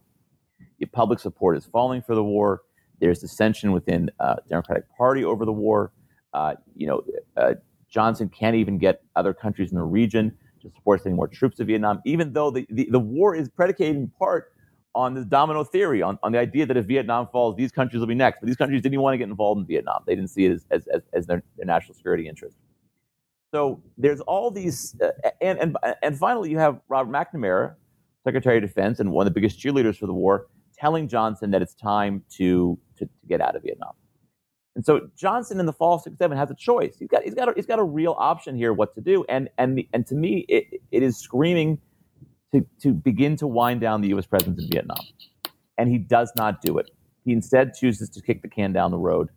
The 0.79 0.87
public 0.87 1.19
support 1.19 1.57
is 1.57 1.67
falling 1.67 2.03
for 2.03 2.15
the 2.15 2.23
war. 2.23 2.63
There's 3.01 3.19
dissension 3.19 3.73
within 3.73 4.11
uh, 4.21 4.37
Democratic 4.49 4.85
Party 4.97 5.25
over 5.25 5.45
the 5.45 5.53
war. 5.53 5.93
Uh, 6.33 6.55
you 6.75 6.87
know, 6.87 7.03
uh, 7.37 7.55
Johnson 7.89 8.29
can't 8.29 8.57
even 8.57 8.79
get 8.79 9.03
other 9.17 9.35
countries 9.35 9.73
in 9.73 9.79
the 9.79 9.85
region 9.85 10.37
to 10.63 10.71
support 10.71 11.03
sending 11.03 11.17
more 11.17 11.29
troops 11.29 11.57
to 11.57 11.65
Vietnam, 11.65 12.01
even 12.05 12.33
though 12.33 12.51
the, 12.51 12.67
the, 12.71 12.89
the 12.91 12.99
war 12.99 13.35
is 13.35 13.49
predicated 13.49 13.97
in 13.97 14.09
part 14.19 14.53
on 14.95 15.15
the 15.15 15.25
domino 15.25 15.65
theory, 15.65 16.03
on, 16.03 16.19
on 16.23 16.33
the 16.33 16.39
idea 16.39 16.67
that 16.67 16.77
if 16.77 16.87
Vietnam 16.87 17.29
falls, 17.29 17.57
these 17.57 17.73
countries 17.73 18.01
will 18.01 18.07
be 18.07 18.15
next. 18.15 18.41
But 18.41 18.47
these 18.47 18.57
countries 18.57 18.83
didn't 18.83 19.01
want 19.01 19.15
to 19.15 19.19
get 19.19 19.29
involved 19.29 19.61
in 19.61 19.67
Vietnam. 19.67 20.03
They 20.07 20.15
didn't 20.15 20.31
see 20.31 20.47
it 20.47 20.53
as, 20.71 20.87
as, 20.89 21.03
as 21.13 21.27
their, 21.27 21.43
their 21.57 21.67
national 21.67 21.95
security 21.95 22.29
interest. 22.29 22.57
So 23.53 23.83
there's 23.99 24.21
all 24.21 24.51
these, 24.51 24.97
uh, 25.01 25.11
and, 25.41 25.59
and, 25.59 25.77
and 26.03 26.19
finally, 26.19 26.51
you 26.51 26.59
have 26.59 26.81
Robert 26.89 27.13
McNamara, 27.13 27.75
Secretary 28.25 28.59
of 28.59 28.63
Defense 28.63 29.01
and 29.01 29.11
one 29.11 29.27
of 29.27 29.33
the 29.33 29.41
biggest 29.41 29.59
cheerleaders 29.59 29.97
for 29.97 30.07
the 30.07 30.13
war, 30.13 30.49
telling 30.77 31.09
Johnson 31.09 31.51
that 31.51 31.63
it's 31.63 31.75
time 31.75 32.23
to 32.31 32.79
to, 32.99 33.05
to 33.07 33.11
get 33.29 33.41
out 33.41 33.57
of 33.57 33.63
Vietnam. 33.63 33.93
And 34.77 34.85
so 34.85 35.09
Johnson 35.17 35.59
in 35.59 35.67
the 35.67 35.73
fall 35.73 35.95
of 35.95 36.03
'67 36.03 36.37
has 36.37 36.51
a 36.51 36.55
choice. 36.55 36.97
He's 36.99 37.09
got 37.09 37.23
he's 37.23 37.35
got 37.35 37.49
a, 37.49 37.53
he's 37.57 37.67
got 37.67 37.79
a 37.79 37.85
real 37.85 38.15
option 38.19 38.57
here 38.57 38.73
what 38.73 38.95
to 38.95 39.01
do. 39.01 39.25
And 39.29 39.49
and 39.59 39.79
the, 39.79 39.89
and 39.93 40.07
to 40.07 40.15
me, 40.15 40.45
it, 40.49 40.81
it 40.91 41.03
is 41.03 41.17
screaming 41.17 41.79
to 42.53 42.67
to 42.83 42.93
begin 42.93 43.37
to 43.37 43.47
wind 43.47 43.81
down 43.81 44.01
the 44.01 44.09
U.S. 44.09 44.27
presence 44.27 44.63
in 44.63 44.71
Vietnam, 44.71 45.05
and 45.79 45.91
he 45.91 45.99
does 45.99 46.33
not 46.37 46.63
do 46.63 46.79
it. 46.79 46.91
He 47.25 47.33
instead 47.33 47.75
chooses 47.75 48.09
to 48.11 48.23
kick 48.23 48.43
the 48.43 48.49
can 48.49 48.73
down 48.73 48.91
the 48.91 48.99
road. 48.99 49.29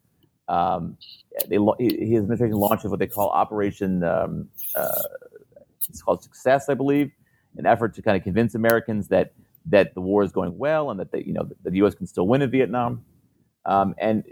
Um, 0.48 0.98
they, 1.48 1.58
his 1.80 2.20
administration 2.20 2.58
launches 2.58 2.92
what 2.92 3.00
they 3.00 3.08
call 3.08 3.30
Operation 3.30 4.04
um, 4.04 4.50
uh, 4.76 5.02
it's 5.90 6.02
called 6.02 6.24
Success, 6.24 6.70
I 6.70 6.74
believe, 6.74 7.12
an 7.58 7.66
effort 7.66 7.94
to 7.96 8.02
kind 8.02 8.18
of 8.18 8.24
convince 8.24 8.56
Americans 8.56 9.08
that 9.10 9.34
that 9.66 9.94
the 9.94 10.02
war 10.02 10.24
is 10.24 10.32
going 10.32 10.58
well 10.58 10.92
and 10.92 11.00
that 11.00 11.12
the, 11.12 11.26
you 11.26 11.34
know 11.34 11.44
the, 11.44 11.70
the 11.70 11.78
U.S. 11.78 11.96
can 11.96 12.08
still 12.08 12.28
win 12.28 12.42
in 12.42 12.52
Vietnam. 12.52 13.04
Um, 13.66 13.96
and 13.98 14.26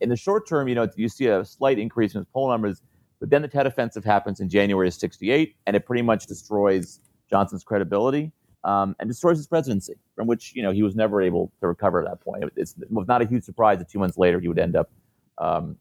in 0.00 0.08
the 0.08 0.16
short 0.16 0.48
term, 0.48 0.66
you 0.66 0.74
know, 0.74 0.88
you 0.96 1.08
see 1.08 1.26
a 1.26 1.44
slight 1.44 1.78
increase 1.78 2.14
in 2.14 2.20
his 2.20 2.26
poll 2.32 2.48
numbers, 2.48 2.80
but 3.20 3.28
then 3.28 3.42
the 3.42 3.48
Tet 3.48 3.66
Offensive 3.66 4.04
happens 4.04 4.40
in 4.40 4.48
January 4.48 4.88
of 4.88 4.94
'68, 4.94 5.56
and 5.66 5.76
it 5.76 5.84
pretty 5.84 6.02
much 6.02 6.26
destroys 6.26 7.00
Johnson's 7.30 7.64
credibility 7.64 8.32
um, 8.64 8.96
and 8.98 9.08
destroys 9.08 9.36
his 9.36 9.46
presidency, 9.46 9.94
from 10.14 10.26
which 10.26 10.54
you 10.54 10.62
know 10.62 10.72
he 10.72 10.82
was 10.82 10.96
never 10.96 11.22
able 11.22 11.52
to 11.60 11.66
recover 11.66 12.00
at 12.02 12.08
that 12.08 12.20
point. 12.20 12.44
It's, 12.56 12.74
it 12.80 12.90
was 12.90 13.08
not 13.08 13.22
a 13.22 13.26
huge 13.26 13.44
surprise 13.44 13.78
that 13.78 13.88
two 13.88 13.98
months 13.98 14.18
later 14.18 14.40
he 14.40 14.48
would 14.48 14.58
end 14.58 14.76
up 14.76 14.90
um, 15.38 15.76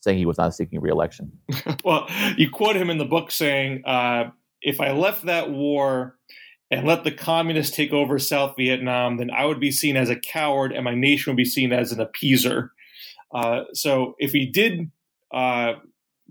saying 0.00 0.18
he 0.18 0.26
was 0.26 0.38
not 0.38 0.54
seeking 0.54 0.80
reelection. 0.80 1.32
well, 1.84 2.08
you 2.36 2.50
quote 2.50 2.76
him 2.76 2.90
in 2.90 2.98
the 2.98 3.04
book 3.04 3.30
saying, 3.30 3.84
uh, 3.84 4.30
"If 4.60 4.80
I 4.80 4.92
left 4.92 5.26
that 5.26 5.50
war." 5.50 6.16
and 6.70 6.86
let 6.86 7.04
the 7.04 7.10
communists 7.10 7.76
take 7.76 7.92
over 7.92 8.18
South 8.18 8.54
Vietnam, 8.56 9.18
then 9.18 9.30
I 9.30 9.44
would 9.44 9.60
be 9.60 9.70
seen 9.70 9.94
as 9.94 10.08
a 10.08 10.16
coward 10.16 10.72
and 10.72 10.82
my 10.86 10.94
nation 10.94 11.30
would 11.30 11.36
be 11.36 11.44
seen 11.44 11.70
as 11.70 11.92
an 11.92 11.98
appeaser. 11.98 12.70
Uh, 13.30 13.64
so 13.74 14.16
if 14.18 14.32
he 14.32 14.46
did 14.46 14.90
uh, 15.34 15.74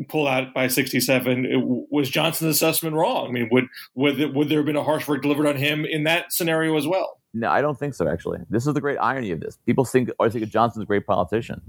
pull 0.09 0.27
out 0.27 0.53
by 0.53 0.67
67, 0.67 1.45
it, 1.45 1.57
was 1.61 2.09
Johnson's 2.09 2.55
assessment 2.55 2.95
wrong? 2.95 3.27
I 3.27 3.31
mean, 3.31 3.49
would, 3.51 3.65
would, 3.95 4.35
would 4.35 4.49
there 4.49 4.59
have 4.59 4.65
been 4.65 4.75
a 4.75 4.83
harsh 4.83 5.05
verdict 5.05 5.23
delivered 5.23 5.47
on 5.47 5.55
him 5.57 5.85
in 5.85 6.03
that 6.03 6.31
scenario 6.31 6.77
as 6.77 6.87
well? 6.87 7.19
No, 7.33 7.49
I 7.49 7.61
don't 7.61 7.79
think 7.79 7.93
so, 7.93 8.07
actually. 8.07 8.39
This 8.49 8.67
is 8.67 8.73
the 8.73 8.81
great 8.81 8.97
irony 8.97 9.31
of 9.31 9.39
this. 9.39 9.57
People 9.65 9.85
think, 9.85 10.09
always 10.19 10.33
think 10.33 10.47
Johnson's 10.49 10.83
a 10.83 10.85
great 10.85 11.05
politician. 11.05 11.61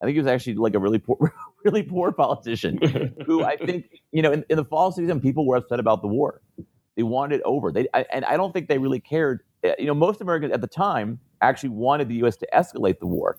I 0.00 0.06
think 0.06 0.14
he 0.14 0.20
was 0.20 0.26
actually 0.26 0.54
like 0.56 0.74
a 0.74 0.78
really 0.78 0.98
poor, 0.98 1.32
really 1.64 1.82
poor 1.82 2.12
politician 2.12 2.78
who 3.26 3.42
I 3.42 3.56
think, 3.56 3.86
you 4.12 4.22
know, 4.22 4.32
in, 4.32 4.44
in 4.48 4.56
the 4.56 4.64
fall 4.64 4.92
season, 4.92 5.20
people 5.20 5.46
were 5.46 5.56
upset 5.56 5.80
about 5.80 6.02
the 6.02 6.08
war. 6.08 6.40
They 6.96 7.02
wanted 7.02 7.36
it 7.36 7.42
over. 7.44 7.72
They, 7.72 7.86
I, 7.94 8.04
and 8.12 8.24
I 8.24 8.36
don't 8.36 8.52
think 8.52 8.68
they 8.68 8.78
really 8.78 9.00
cared. 9.00 9.40
Uh, 9.64 9.72
you 9.78 9.86
know, 9.86 9.94
most 9.94 10.20
Americans 10.20 10.52
at 10.52 10.60
the 10.60 10.66
time 10.66 11.18
actually 11.40 11.70
wanted 11.70 12.08
the 12.08 12.16
U.S. 12.16 12.36
to 12.36 12.48
escalate 12.54 12.98
the 12.98 13.06
war. 13.06 13.38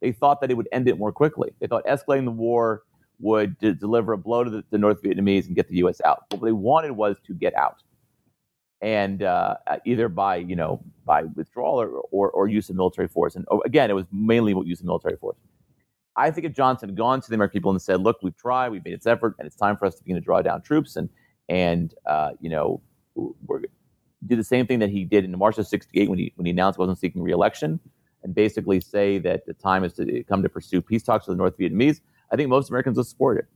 They 0.00 0.12
thought 0.12 0.40
that 0.40 0.50
it 0.50 0.56
would 0.56 0.68
end 0.72 0.88
it 0.88 0.98
more 0.98 1.12
quickly. 1.12 1.52
They 1.60 1.66
thought 1.66 1.84
escalating 1.86 2.24
the 2.24 2.30
war 2.30 2.82
would 3.18 3.58
d- 3.58 3.72
deliver 3.72 4.12
a 4.12 4.18
blow 4.18 4.44
to 4.44 4.50
the, 4.50 4.64
the, 4.70 4.78
North 4.78 5.02
Vietnamese 5.02 5.46
and 5.46 5.56
get 5.56 5.68
the 5.68 5.76
U.S. 5.78 6.00
out. 6.04 6.24
But 6.28 6.40
what 6.40 6.46
they 6.46 6.52
wanted 6.52 6.92
was 6.92 7.16
to 7.26 7.34
get 7.34 7.54
out, 7.54 7.82
and 8.80 9.22
uh, 9.22 9.56
either 9.84 10.08
by 10.08 10.36
you 10.36 10.56
know 10.56 10.82
by 11.04 11.24
withdrawal 11.24 11.80
or, 11.80 11.88
or, 12.10 12.30
or 12.30 12.48
use 12.48 12.68
of 12.68 12.76
military 12.76 13.08
force. 13.08 13.36
And 13.36 13.46
oh, 13.50 13.62
again, 13.64 13.90
it 13.90 13.94
was 13.94 14.06
mainly 14.12 14.54
use 14.66 14.80
of 14.80 14.86
military 14.86 15.16
force. 15.16 15.38
I 16.16 16.30
think 16.30 16.46
if 16.46 16.52
Johnson 16.52 16.88
had 16.88 16.96
gone 16.96 17.20
to 17.20 17.28
the 17.28 17.34
American 17.34 17.58
people 17.58 17.70
and 17.70 17.80
said, 17.80 18.00
"Look, 18.00 18.18
we've 18.22 18.36
tried, 18.36 18.70
we've 18.70 18.84
made 18.84 18.94
its 18.94 19.06
effort, 19.06 19.34
and 19.38 19.46
it's 19.46 19.56
time 19.56 19.76
for 19.76 19.86
us 19.86 19.94
to 19.96 20.02
begin 20.02 20.16
to 20.16 20.22
draw 20.22 20.42
down 20.42 20.62
troops," 20.62 20.96
and 20.96 21.08
and 21.48 21.94
uh, 22.06 22.32
you 22.40 22.50
know 22.50 22.80
we're 23.14 23.62
do 24.26 24.34
the 24.34 24.44
same 24.44 24.66
thing 24.66 24.78
that 24.78 24.90
he 24.90 25.04
did 25.04 25.24
in 25.24 25.38
March 25.38 25.58
of 25.58 25.66
'68 25.66 26.08
when 26.08 26.18
he 26.18 26.32
when 26.36 26.46
he 26.46 26.50
announced 26.50 26.76
he 26.76 26.80
wasn't 26.80 26.98
seeking 26.98 27.22
reelection, 27.22 27.78
and 28.22 28.34
basically 28.34 28.80
say 28.80 29.18
that 29.18 29.46
the 29.46 29.54
time 29.54 29.84
is 29.84 29.92
to 29.94 30.24
come 30.24 30.42
to 30.42 30.48
pursue 30.48 30.80
peace 30.80 31.02
talks 31.02 31.26
with 31.26 31.36
the 31.36 31.38
North 31.38 31.56
Vietnamese. 31.58 32.00
I 32.30 32.36
think 32.36 32.48
most 32.48 32.70
Americans 32.70 32.96
would 32.96 33.06
support 33.06 33.38
it. 33.38 33.46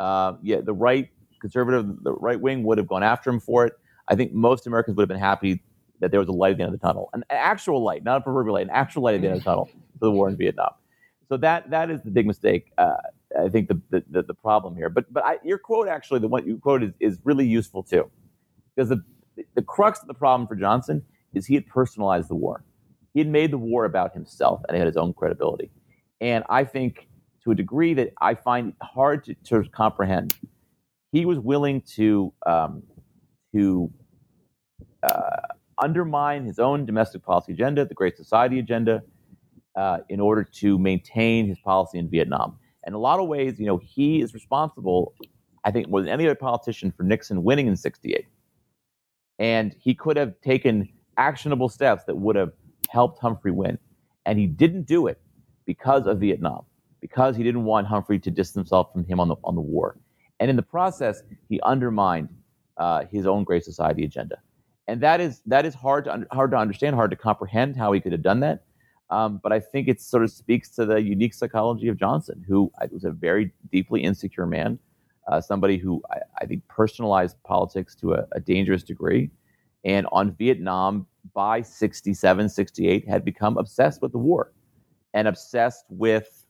Uh, 0.00 0.34
yeah, 0.42 0.60
the 0.60 0.74
right 0.74 1.08
conservative, 1.40 1.86
the 2.02 2.12
right 2.12 2.40
wing 2.40 2.62
would 2.64 2.78
have 2.78 2.86
gone 2.86 3.02
after 3.02 3.30
him 3.30 3.40
for 3.40 3.66
it. 3.66 3.72
I 4.08 4.14
think 4.14 4.32
most 4.32 4.66
Americans 4.66 4.96
would 4.96 5.02
have 5.02 5.08
been 5.08 5.18
happy 5.18 5.62
that 6.00 6.10
there 6.10 6.20
was 6.20 6.28
a 6.28 6.32
light 6.32 6.52
at 6.52 6.56
the 6.58 6.64
end 6.64 6.74
of 6.74 6.80
the 6.80 6.86
tunnel, 6.86 7.08
an 7.14 7.24
actual 7.30 7.82
light, 7.82 8.04
not 8.04 8.18
a 8.18 8.20
proverbial 8.20 8.54
light, 8.54 8.66
an 8.66 8.70
actual 8.70 9.02
light 9.02 9.14
at 9.14 9.22
the 9.22 9.28
end 9.28 9.36
of 9.38 9.42
the 9.42 9.50
tunnel 9.50 9.66
for 9.98 10.06
the 10.06 10.10
war 10.10 10.28
in 10.28 10.36
Vietnam. 10.36 10.70
So 11.28 11.36
that 11.38 11.70
that 11.70 11.90
is 11.90 12.02
the 12.02 12.10
big 12.10 12.26
mistake. 12.26 12.70
Uh, 12.78 12.96
I 13.38 13.48
think 13.48 13.68
the, 13.68 13.80
the, 13.90 14.22
the 14.22 14.34
problem 14.34 14.76
here. 14.76 14.88
But 14.88 15.12
but 15.12 15.24
I, 15.24 15.38
your 15.42 15.58
quote 15.58 15.88
actually, 15.88 16.20
the 16.20 16.28
one 16.28 16.46
you 16.46 16.58
quoted 16.58 16.94
is, 17.00 17.14
is 17.14 17.20
really 17.24 17.46
useful 17.46 17.82
too, 17.82 18.10
because 18.74 18.90
the 18.90 19.02
the 19.54 19.62
crux 19.62 20.00
of 20.00 20.08
the 20.08 20.14
problem 20.14 20.46
for 20.46 20.54
Johnson 20.54 21.02
is 21.34 21.46
he 21.46 21.54
had 21.54 21.66
personalized 21.66 22.28
the 22.28 22.34
war. 22.34 22.64
He 23.12 23.20
had 23.20 23.28
made 23.28 23.50
the 23.50 23.58
war 23.58 23.84
about 23.84 24.12
himself 24.14 24.60
and 24.68 24.76
he 24.76 24.78
had 24.78 24.86
his 24.86 24.96
own 24.96 25.12
credibility. 25.14 25.70
And 26.20 26.44
I 26.48 26.64
think 26.64 27.08
to 27.46 27.52
a 27.52 27.56
degree 27.56 27.94
that 27.94 28.12
I 28.20 28.34
find 28.34 28.74
hard 28.82 29.24
to, 29.26 29.34
to 29.46 29.64
comprehend, 29.70 30.36
he 31.12 31.26
was 31.26 31.40
willing 31.40 31.82
to 31.96 32.34
um, 32.46 32.84
to 33.54 33.90
uh, 35.02 35.42
undermine 35.82 36.44
his 36.44 36.60
own 36.60 36.86
domestic 36.86 37.24
policy 37.24 37.54
agenda, 37.54 37.86
the 37.86 37.94
Great 37.94 38.18
Society 38.18 38.60
agenda, 38.60 39.02
uh, 39.76 40.00
in 40.10 40.20
order 40.20 40.44
to 40.44 40.78
maintain 40.78 41.48
his 41.48 41.58
policy 41.60 41.98
in 41.98 42.10
Vietnam. 42.10 42.58
And 42.84 42.92
in 42.92 42.96
a 42.96 43.00
lot 43.00 43.20
of 43.20 43.28
ways, 43.28 43.60
you 43.60 43.66
know, 43.66 43.78
he 43.78 44.22
is 44.22 44.34
responsible, 44.34 45.14
I 45.64 45.72
think, 45.72 45.88
more 45.88 46.02
than 46.02 46.10
any 46.10 46.26
other 46.26 46.36
politician 46.36 46.92
for 46.96 47.04
Nixon 47.04 47.44
winning 47.44 47.68
in 47.68 47.76
'68 47.76 48.26
and 49.40 49.76
he 49.80 49.94
could 49.94 50.18
have 50.18 50.40
taken 50.42 50.88
actionable 51.18 51.70
steps 51.70 52.04
that 52.06 52.16
would 52.16 52.36
have 52.36 52.52
helped 52.90 53.20
Humphrey 53.20 53.52
win. 53.52 53.78
And 54.26 54.38
he 54.40 54.48
didn't 54.48 54.84
do 54.86 55.08
it 55.08 55.20
because 55.66 56.06
of 56.08 56.20
Vietnam, 56.20 56.66
because 57.06 57.36
he 57.36 57.42
didn't 57.42 57.64
want 57.64 57.86
Humphrey 57.86 58.18
to 58.18 58.30
distance 58.30 58.68
himself 58.68 58.92
from 58.92 59.04
him 59.04 59.20
on 59.20 59.28
the, 59.28 59.36
on 59.44 59.54
the 59.54 59.60
war. 59.60 59.96
And 60.40 60.50
in 60.50 60.56
the 60.56 60.62
process, 60.62 61.22
he 61.48 61.60
undermined 61.62 62.28
uh, 62.76 63.04
his 63.10 63.26
own 63.26 63.44
Great 63.44 63.64
Society 63.64 64.04
agenda. 64.04 64.38
And 64.88 65.00
that 65.00 65.20
is, 65.20 65.40
that 65.46 65.64
is 65.64 65.74
hard, 65.74 66.04
to, 66.04 66.26
hard 66.32 66.50
to 66.52 66.56
understand, 66.56 66.94
hard 66.94 67.10
to 67.10 67.16
comprehend 67.16 67.76
how 67.76 67.92
he 67.92 68.00
could 68.00 68.12
have 68.12 68.22
done 68.22 68.40
that. 68.40 68.64
Um, 69.10 69.40
but 69.42 69.52
I 69.52 69.60
think 69.60 69.88
it 69.88 70.00
sort 70.00 70.24
of 70.24 70.30
speaks 70.30 70.68
to 70.70 70.84
the 70.84 71.00
unique 71.00 71.34
psychology 71.34 71.88
of 71.88 71.96
Johnson, 71.96 72.44
who 72.46 72.72
was 72.90 73.04
a 73.04 73.10
very 73.10 73.52
deeply 73.70 74.02
insecure 74.02 74.46
man 74.46 74.78
uh, 75.26 75.40
somebody 75.40 75.76
who 75.76 76.02
I, 76.10 76.18
I, 76.40 76.46
think 76.46 76.66
personalized 76.68 77.36
politics 77.42 77.94
to 77.96 78.14
a, 78.14 78.26
a, 78.32 78.40
dangerous 78.40 78.82
degree. 78.82 79.30
And 79.84 80.06
on 80.12 80.32
Vietnam 80.32 81.06
by 81.34 81.62
67, 81.62 82.48
68, 82.48 83.08
had 83.08 83.24
become 83.24 83.58
obsessed 83.58 84.02
with 84.02 84.12
the 84.12 84.18
war 84.18 84.52
and 85.14 85.26
obsessed 85.26 85.84
with 85.88 86.45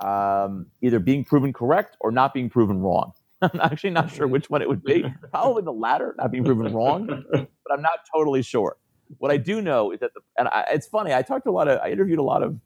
um, 0.00 0.66
either 0.82 0.98
being 0.98 1.24
proven 1.24 1.52
correct 1.52 1.96
or 2.00 2.10
not 2.10 2.34
being 2.34 2.50
proven 2.50 2.80
wrong. 2.80 3.12
I'm 3.42 3.60
actually 3.60 3.90
not 3.90 4.10
sure 4.10 4.26
which 4.26 4.50
one 4.50 4.62
it 4.62 4.68
would 4.68 4.84
be. 4.84 5.04
Probably 5.30 5.62
the 5.62 5.72
latter, 5.72 6.14
not 6.18 6.30
being 6.30 6.44
proven 6.44 6.72
wrong, 6.72 7.06
but 7.32 7.48
I'm 7.72 7.82
not 7.82 8.00
totally 8.14 8.42
sure. 8.42 8.76
What 9.18 9.30
I 9.30 9.38
do 9.38 9.60
know 9.60 9.92
is 9.92 10.00
that, 10.00 10.12
the, 10.14 10.20
and 10.38 10.48
I, 10.48 10.66
it's 10.72 10.86
funny, 10.86 11.14
I 11.14 11.22
talked 11.22 11.44
to 11.44 11.50
a 11.50 11.52
lot 11.52 11.68
of, 11.68 11.80
I 11.80 11.90
interviewed 11.90 12.18
a 12.18 12.22
lot 12.22 12.42
of 12.42 12.58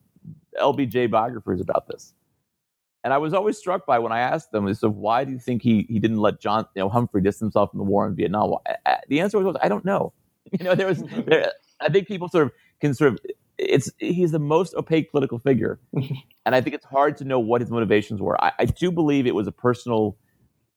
LBJ 0.60 1.10
biographers 1.10 1.60
about 1.60 1.86
this. 1.88 2.14
And 3.04 3.12
I 3.12 3.18
was 3.18 3.34
always 3.34 3.58
struck 3.58 3.84
by 3.86 3.98
when 3.98 4.12
I 4.12 4.20
asked 4.20 4.50
them, 4.50 4.72
so 4.74 4.88
why 4.88 5.24
do 5.24 5.32
you 5.32 5.38
think 5.38 5.62
he, 5.62 5.86
he 5.88 5.98
didn't 5.98 6.16
let 6.16 6.40
John, 6.40 6.66
you 6.74 6.80
know, 6.80 6.88
Humphrey 6.88 7.22
distance 7.22 7.54
himself 7.54 7.70
from 7.70 7.78
the 7.78 7.84
war 7.84 8.06
in 8.06 8.16
Vietnam? 8.16 8.50
Well, 8.50 8.62
the 9.08 9.20
answer 9.20 9.38
was, 9.38 9.56
I 9.62 9.68
don't 9.68 9.84
know. 9.84 10.12
You 10.58 10.66
know, 10.66 10.74
there 10.74 10.86
was, 10.86 11.02
there, 11.26 11.50
I 11.80 11.88
think 11.88 12.06
people 12.06 12.28
sort 12.28 12.46
of 12.46 12.52
can 12.78 12.92
sort 12.92 13.14
of, 13.14 13.18
it's, 13.58 13.90
he's 13.98 14.32
the 14.32 14.38
most 14.38 14.74
opaque 14.74 15.10
political 15.10 15.38
figure. 15.38 15.78
and 15.94 16.54
I 16.54 16.60
think 16.60 16.74
it's 16.74 16.84
hard 16.84 17.16
to 17.18 17.24
know 17.24 17.38
what 17.38 17.60
his 17.60 17.70
motivations 17.70 18.20
were. 18.20 18.42
I, 18.42 18.52
I 18.58 18.64
do 18.66 18.90
believe 18.90 19.26
it 19.26 19.34
was 19.34 19.46
a 19.46 19.52
personal 19.52 20.16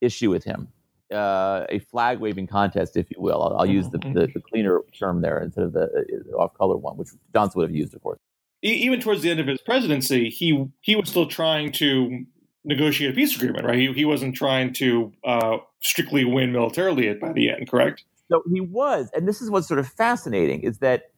issue 0.01 0.29
with 0.29 0.43
him, 0.43 0.67
uh, 1.11 1.65
a 1.69 1.79
flag 1.79 2.19
waving 2.19 2.47
contest, 2.47 2.97
if 2.97 3.09
you 3.09 3.17
will. 3.19 3.41
I'll, 3.41 3.57
I'll 3.59 3.65
use 3.65 3.89
the, 3.89 3.97
the, 3.97 4.29
the, 4.33 4.41
cleaner 4.41 4.81
term 4.97 5.21
there 5.21 5.41
instead 5.41 5.63
of 5.63 5.73
the 5.73 5.85
uh, 6.33 6.37
off 6.37 6.53
color 6.53 6.77
one, 6.77 6.97
which 6.97 7.09
Johnson 7.33 7.59
would 7.59 7.69
have 7.69 7.75
used, 7.75 7.95
of 7.95 8.03
course 8.03 8.19
even 8.61 8.99
towards 8.99 9.21
the 9.21 9.29
end 9.29 9.39
of 9.39 9.47
his 9.47 9.61
presidency, 9.61 10.29
he 10.29 10.65
he 10.81 10.95
was 10.95 11.09
still 11.09 11.27
trying 11.27 11.71
to 11.73 12.25
negotiate 12.65 13.11
a 13.11 13.13
peace 13.13 13.35
agreement, 13.35 13.65
right? 13.65 13.77
He 13.77 13.91
he 13.93 14.05
wasn't 14.05 14.35
trying 14.35 14.73
to 14.73 15.13
uh, 15.23 15.57
strictly 15.81 16.25
win 16.25 16.51
militarily 16.51 17.13
by 17.13 17.33
the 17.33 17.49
end, 17.49 17.69
correct? 17.69 18.03
So 18.29 18.43
he 18.51 18.59
was, 18.59 19.09
and 19.13 19.27
this 19.27 19.41
is 19.41 19.49
what's 19.49 19.67
sort 19.67 19.79
of 19.79 19.87
fascinating 19.87 20.61
is 20.61 20.79
that 20.79 21.11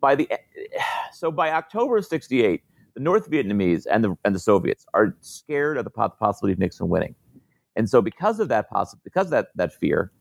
by 0.00 0.14
the 0.14 0.28
so 1.12 1.30
by 1.30 1.50
October 1.52 1.98
of 1.98 2.06
'68, 2.06 2.62
the 2.94 3.00
North 3.00 3.30
Vietnamese 3.30 3.86
and 3.90 4.04
the 4.04 4.16
and 4.24 4.34
the 4.34 4.40
Soviets 4.40 4.86
are 4.94 5.16
scared 5.20 5.76
of 5.78 5.84
the 5.84 5.90
possibility 5.90 6.52
of 6.52 6.58
Nixon 6.58 6.88
winning, 6.88 7.14
and 7.76 7.88
so 7.88 8.02
because 8.02 8.40
of 8.40 8.48
that 8.48 8.70
possible 8.70 9.00
because 9.04 9.26
of 9.26 9.30
that 9.30 9.48
that 9.56 9.72
fear, 9.74 10.12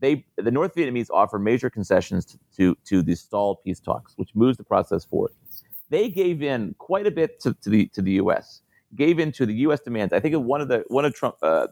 they 0.00 0.24
the 0.36 0.50
North 0.50 0.74
Vietnamese 0.74 1.08
offer 1.12 1.38
major 1.38 1.70
concessions 1.70 2.24
to, 2.26 2.38
to, 2.56 2.76
to 2.84 3.02
the 3.02 3.14
stalled 3.14 3.62
peace 3.64 3.80
talks, 3.80 4.14
which 4.16 4.30
moves 4.34 4.56
the 4.58 4.64
process 4.64 5.04
forward 5.04 5.32
they 5.90 6.08
gave 6.08 6.42
in 6.42 6.74
quite 6.78 7.06
a 7.06 7.10
bit 7.10 7.40
to, 7.40 7.54
to 7.54 7.70
the 7.70 7.86
to 7.88 8.02
the 8.02 8.12
U.S. 8.12 8.62
Gave 8.94 9.18
in 9.18 9.32
to 9.32 9.46
the 9.46 9.54
U.S. 9.54 9.80
demands. 9.80 10.12
I 10.12 10.20
think 10.20 10.34
one 10.36 10.60
of 10.60 10.68
the 10.68 10.84
one 10.88 11.04
of 11.04 11.14
Trump 11.14 11.36
uh, 11.42 11.66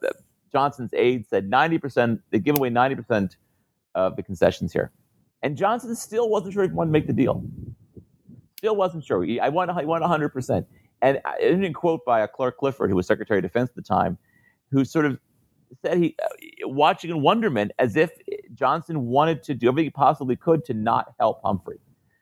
Johnson's 0.52 0.92
aides 0.94 1.28
said 1.28 1.48
ninety 1.48 1.78
percent. 1.78 2.20
They 2.30 2.38
give 2.38 2.58
away 2.58 2.70
ninety 2.70 2.96
percent 2.96 3.36
of 3.94 4.16
the 4.16 4.22
concessions 4.22 4.72
here, 4.72 4.92
and 5.42 5.56
Johnson 5.56 5.94
still 5.94 6.28
wasn't 6.28 6.54
sure 6.54 6.64
if 6.64 6.70
he 6.70 6.74
wanted 6.74 6.88
to 6.88 6.92
make 6.92 7.06
the 7.06 7.12
deal. 7.12 7.44
Still 8.58 8.76
wasn't 8.76 9.04
sure. 9.04 9.22
He, 9.22 9.38
I 9.38 9.48
want 9.48 9.70
I 9.70 9.84
want 9.84 10.04
hundred 10.04 10.30
percent. 10.30 10.66
And 11.02 11.20
a 11.24 11.72
quote 11.72 12.04
by 12.04 12.20
a 12.20 12.28
Clark 12.28 12.56
Clifford, 12.56 12.90
who 12.90 12.96
was 12.96 13.06
Secretary 13.06 13.38
of 13.38 13.42
Defense 13.42 13.68
at 13.68 13.76
the 13.76 13.82
time, 13.82 14.16
who 14.70 14.84
sort 14.84 15.04
of 15.04 15.18
said 15.82 15.98
he 15.98 16.16
uh, 16.22 16.68
watching 16.68 17.10
in 17.10 17.22
wonderment 17.22 17.72
as 17.78 17.96
if 17.96 18.10
Johnson 18.54 19.06
wanted 19.06 19.42
to 19.44 19.54
do 19.54 19.68
everything 19.68 19.86
he 19.86 19.90
possibly 19.90 20.36
could 20.36 20.64
to 20.64 20.74
not 20.74 21.14
help 21.18 21.40
Humphrey 21.44 21.78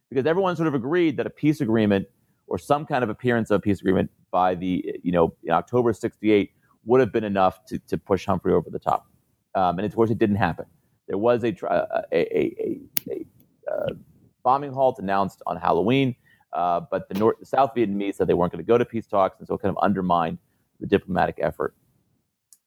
because 0.09 0.27
everyone 0.27 0.57
sort 0.57 0.69
of 0.69 0.75
agreed 0.75 1.17
that 1.17 1.27
a 1.27 1.31
peace 1.31 1.61
agreement 1.61 2.07
or 2.47 2.59
some 2.59 2.85
kind 2.85 3.03
of 3.03 3.11
appearance 3.11 3.51
of 3.51 3.57
a 3.57 3.61
peace 3.61 3.81
agreement 3.81 4.11
by 4.31 4.55
the 4.55 4.99
you 5.03 5.13
know 5.13 5.35
in 5.45 5.53
October 5.53 5.93
'68 5.93 6.51
would 6.85 7.01
have 7.01 7.13
been 7.13 7.25
enough 7.25 7.65
to, 7.67 7.79
to 7.81 7.97
push 7.97 8.27
Humphrey 8.27 8.53
over 8.53 8.71
the 8.71 8.79
top, 8.79 9.07
um, 9.55 9.79
and 9.79 9.87
of 9.87 9.95
course 9.95 10.11
it 10.11 10.19
didn't 10.19 10.37
happen. 10.37 10.67
There 11.09 11.19
was 11.19 11.45
a 11.45 11.49
a, 11.49 12.05
a, 12.13 12.19
a, 12.35 12.81
a 13.11 13.27
uh, 13.71 13.95
bombing 14.43 14.73
halt 14.73 14.99
announced 14.99 15.43
on 15.47 15.57
Halloween, 15.57 16.15
uh, 16.53 16.81
but 16.91 17.09
the 17.09 17.19
North 17.19 17.39
the 17.41 17.47
South 17.47 17.75
Vietnamese 17.75 18.17
said 18.17 18.27
they 18.27 18.35
weren't 18.35 18.53
going 18.53 18.65
to 18.65 18.69
go 18.69 18.79
to 18.79 18.85
peace 18.85 19.07
talks, 19.07 19.39
and 19.39 19.49
so 19.49 19.55
it 19.55 19.63
kind 19.63 19.75
of 19.77 19.83
undermined 19.83 20.39
the 20.81 20.87
diplomatic 20.87 21.37
effort. 21.41 21.75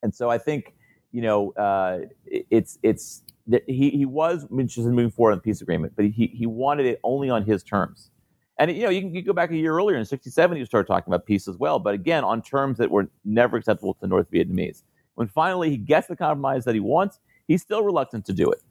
And 0.03 0.13
so 0.13 0.29
I 0.29 0.37
think 0.37 0.75
you 1.11 1.21
know 1.21 1.51
uh, 1.51 1.99
it's 2.25 2.77
it's 2.83 3.23
he, 3.67 3.89
he 3.91 4.05
was 4.05 4.45
interested 4.51 4.85
in 4.85 4.91
moving 4.93 5.11
forward 5.11 5.31
on 5.31 5.37
the 5.37 5.41
peace 5.41 5.61
agreement, 5.61 5.93
but 5.95 6.05
he, 6.05 6.27
he 6.27 6.45
wanted 6.45 6.85
it 6.85 6.99
only 7.03 7.29
on 7.29 7.45
his 7.45 7.63
terms. 7.63 8.11
And 8.59 8.75
you 8.75 8.83
know, 8.83 8.89
you 8.89 9.01
can 9.01 9.13
you 9.13 9.21
go 9.21 9.33
back 9.33 9.51
a 9.51 9.55
year 9.55 9.73
earlier 9.73 9.97
in 9.97 10.05
'67, 10.05 10.57
you 10.57 10.65
started 10.65 10.87
talking 10.87 11.13
about 11.13 11.25
peace 11.25 11.47
as 11.47 11.57
well, 11.57 11.79
but 11.79 11.93
again 11.93 12.23
on 12.23 12.41
terms 12.41 12.77
that 12.79 12.89
were 12.89 13.07
never 13.23 13.57
acceptable 13.57 13.93
to 13.93 14.01
the 14.01 14.07
North 14.07 14.29
Vietnamese. 14.31 14.83
When 15.15 15.27
finally 15.27 15.69
he 15.69 15.77
gets 15.77 16.07
the 16.07 16.15
compromise 16.15 16.65
that 16.65 16.73
he 16.75 16.79
wants, 16.79 17.19
he's 17.47 17.61
still 17.61 17.83
reluctant 17.83 18.25
to 18.25 18.33
do 18.33 18.51
it. 18.51 18.61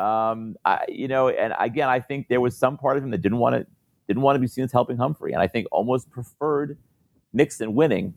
Um, 0.00 0.56
I, 0.64 0.84
you 0.88 1.08
know, 1.08 1.28
and 1.28 1.54
again, 1.58 1.88
I 1.88 2.00
think 2.00 2.28
there 2.28 2.40
was 2.40 2.56
some 2.56 2.76
part 2.76 2.96
of 2.96 3.04
him 3.04 3.10
that 3.10 3.22
didn't 3.22 3.38
want 3.38 3.54
to 3.54 3.66
didn't 4.06 4.22
want 4.22 4.36
to 4.36 4.40
be 4.40 4.46
seen 4.46 4.64
as 4.64 4.72
helping 4.72 4.96
Humphrey, 4.96 5.32
and 5.32 5.40
I 5.40 5.46
think 5.46 5.66
almost 5.70 6.10
preferred 6.10 6.76
Nixon 7.32 7.74
winning 7.74 8.14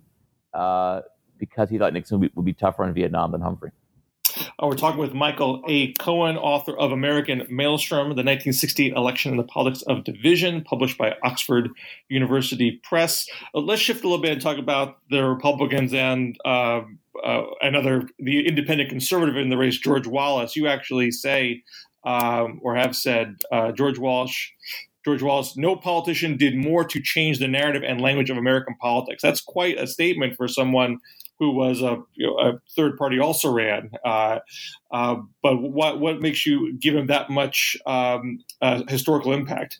uh, 0.53 1.01
because 1.37 1.69
he 1.69 1.77
thought 1.77 1.93
Nixon 1.93 2.19
would 2.19 2.29
be, 2.29 2.33
would 2.35 2.45
be 2.45 2.53
tougher 2.53 2.83
on 2.83 2.93
Vietnam 2.93 3.31
than 3.31 3.41
Humphrey. 3.41 3.71
Uh, 4.59 4.67
we're 4.67 4.75
talking 4.75 4.99
with 4.99 5.13
Michael 5.13 5.63
A. 5.67 5.93
Cohen, 5.93 6.37
author 6.37 6.77
of 6.77 6.91
American 6.91 7.45
Maelstrom, 7.49 8.07
the 8.07 8.23
1968 8.23 8.93
Election 8.93 9.31
and 9.31 9.39
the 9.39 9.43
Politics 9.43 9.83
of 9.83 10.03
Division, 10.03 10.63
published 10.63 10.97
by 10.97 11.15
Oxford 11.23 11.69
University 12.09 12.79
Press. 12.83 13.27
Uh, 13.53 13.59
let's 13.59 13.81
shift 13.81 14.03
a 14.03 14.07
little 14.07 14.21
bit 14.21 14.31
and 14.31 14.41
talk 14.41 14.57
about 14.57 14.97
the 15.09 15.23
Republicans 15.23 15.93
and 15.93 16.37
uh, 16.45 16.81
uh, 17.23 17.43
another, 17.61 18.07
the 18.19 18.47
independent 18.47 18.89
conservative 18.89 19.37
in 19.37 19.49
the 19.49 19.57
race, 19.57 19.77
George 19.77 20.07
Wallace. 20.07 20.55
You 20.55 20.67
actually 20.67 21.11
say, 21.11 21.63
um, 22.05 22.59
or 22.63 22.75
have 22.75 22.95
said, 22.95 23.35
uh, 23.51 23.71
George 23.71 23.97
Walsh 23.99 24.49
George 25.07 25.21
Wallace, 25.21 25.55
no 25.55 25.77
politician 25.77 26.35
did 26.35 26.53
more 26.53 26.83
to 26.83 27.01
change 27.01 27.39
the 27.39 27.47
narrative 27.47 27.81
and 27.81 28.01
language 28.01 28.29
of 28.29 28.35
American 28.35 28.75
politics. 28.81 29.21
That's 29.21 29.39
quite 29.39 29.79
a 29.79 29.87
statement 29.87 30.35
for 30.35 30.49
someone 30.49 30.97
who 31.39 31.51
was 31.51 31.81
a, 31.81 32.03
you 32.15 32.27
know, 32.27 32.37
a 32.37 32.59
third 32.75 32.97
party 32.97 33.17
also 33.17 33.49
ran. 33.49 33.91
Uh, 34.03 34.39
uh, 34.91 35.15
but 35.41 35.61
what 35.61 36.01
what 36.01 36.19
makes 36.19 36.45
you 36.45 36.73
give 36.77 36.93
him 36.93 37.07
that 37.07 37.29
much 37.29 37.77
um, 37.85 38.39
uh, 38.61 38.83
historical 38.89 39.31
impact? 39.31 39.79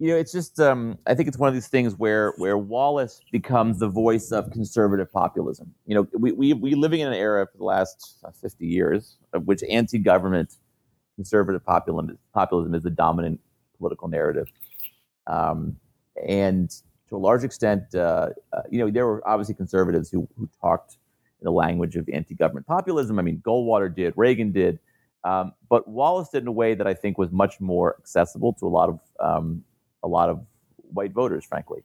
You 0.00 0.10
know, 0.12 0.16
it's 0.16 0.30
just 0.30 0.60
um, 0.60 0.96
I 1.06 1.14
think 1.14 1.28
it's 1.28 1.38
one 1.38 1.48
of 1.48 1.54
these 1.54 1.66
things 1.66 1.96
where 1.96 2.32
where 2.36 2.56
Wallace 2.56 3.20
becomes 3.32 3.80
the 3.80 3.88
voice 3.88 4.30
of 4.30 4.50
conservative 4.52 5.12
populism. 5.12 5.74
You 5.86 5.96
know, 5.96 6.08
we 6.12 6.30
we 6.32 6.52
we 6.52 6.74
living 6.74 7.00
in 7.00 7.08
an 7.08 7.14
era 7.14 7.46
for 7.50 7.58
the 7.58 7.64
last 7.64 8.18
uh, 8.24 8.30
fifty 8.30 8.66
years 8.66 9.16
of 9.32 9.46
which 9.48 9.62
anti-government 9.68 10.54
conservative 11.16 11.64
populism, 11.64 12.16
populism 12.32 12.76
is 12.76 12.84
the 12.84 12.90
dominant 12.90 13.40
political 13.76 14.06
narrative. 14.06 14.46
Um, 15.26 15.76
and 16.24 16.70
to 17.08 17.16
a 17.16 17.18
large 17.18 17.42
extent, 17.42 17.92
uh, 17.94 18.28
uh, 18.52 18.62
you 18.70 18.78
know, 18.78 18.90
there 18.90 19.06
were 19.06 19.26
obviously 19.26 19.54
conservatives 19.54 20.10
who, 20.10 20.28
who 20.36 20.48
talked 20.60 20.92
in 21.40 21.44
the 21.44 21.50
language 21.50 21.96
of 21.96 22.08
anti-government 22.08 22.66
populism. 22.66 23.18
I 23.18 23.22
mean, 23.22 23.42
Goldwater 23.44 23.92
did, 23.92 24.12
Reagan 24.16 24.52
did, 24.52 24.78
um, 25.24 25.52
but 25.68 25.88
Wallace 25.88 26.28
did 26.28 26.42
in 26.42 26.48
a 26.48 26.52
way 26.52 26.74
that 26.74 26.86
I 26.86 26.94
think 26.94 27.18
was 27.18 27.32
much 27.32 27.60
more 27.60 27.96
accessible 27.98 28.52
to 28.54 28.66
a 28.66 28.68
lot 28.68 28.88
of 28.90 29.00
um, 29.18 29.64
a 30.02 30.08
lot 30.08 30.28
of 30.28 30.44
white 30.92 31.12
voters, 31.12 31.44
frankly, 31.44 31.82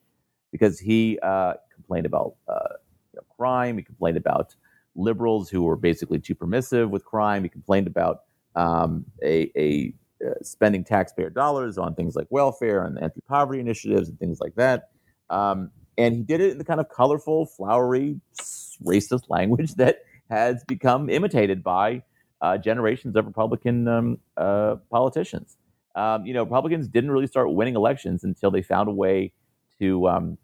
because 0.52 0.80
he 0.80 1.20
uh, 1.22 1.54
complained 1.74 2.06
about 2.06 2.36
uh, 2.48 2.76
you 3.14 3.18
know, 3.18 3.24
crime. 3.36 3.78
He 3.78 3.84
complained 3.84 4.18
about 4.18 4.56
liberals 4.96 5.50
who 5.50 5.64
were 5.64 5.76
basically 5.76 6.20
too 6.20 6.36
permissive 6.36 6.90
with 6.90 7.04
crime. 7.06 7.44
He 7.44 7.50
complained 7.50 7.88
about 7.88 8.22
um, 8.56 9.06
a, 9.24 9.52
a 9.58 9.94
uh, 10.26 10.34
spending 10.42 10.84
taxpayer 10.84 11.30
dollars 11.30 11.78
on 11.78 11.96
things 11.96 12.16
like 12.16 12.28
welfare 12.30 12.86
and 12.86 13.02
anti-poverty 13.02 13.60
initiatives 13.60 14.10
and 14.10 14.20
things 14.20 14.40
like 14.40 14.56
that. 14.56 14.90
Um, 15.30 15.72
and 15.98 16.16
he 16.16 16.22
did 16.22 16.42
it 16.42 16.52
in 16.52 16.58
the 16.58 16.64
kind 16.64 16.80
of 16.80 16.90
colorful, 16.90 17.46
flowery, 17.46 18.20
racist 18.84 19.24
language 19.30 19.74
that 19.76 20.04
has 20.30 20.64
become 20.66 21.10
imitated 21.10 21.64
by 21.64 22.04
uh, 22.42 22.58
generations 22.58 23.16
of 23.16 23.26
Republican 23.26 23.88
um, 23.88 24.18
uh, 24.38 24.76
politicians. 24.90 25.58
Um, 25.96 26.26
you 26.26 26.34
know, 26.34 26.44
Republicans 26.44 26.88
didn't 26.88 27.12
really 27.12 27.28
start 27.28 27.54
winning 27.54 27.76
elections 27.76 28.24
until 28.24 28.52
they 28.52 28.62
found 28.62 28.90
a 28.90 28.92
way 28.92 29.32
to 29.80 30.08
um, 30.08 30.38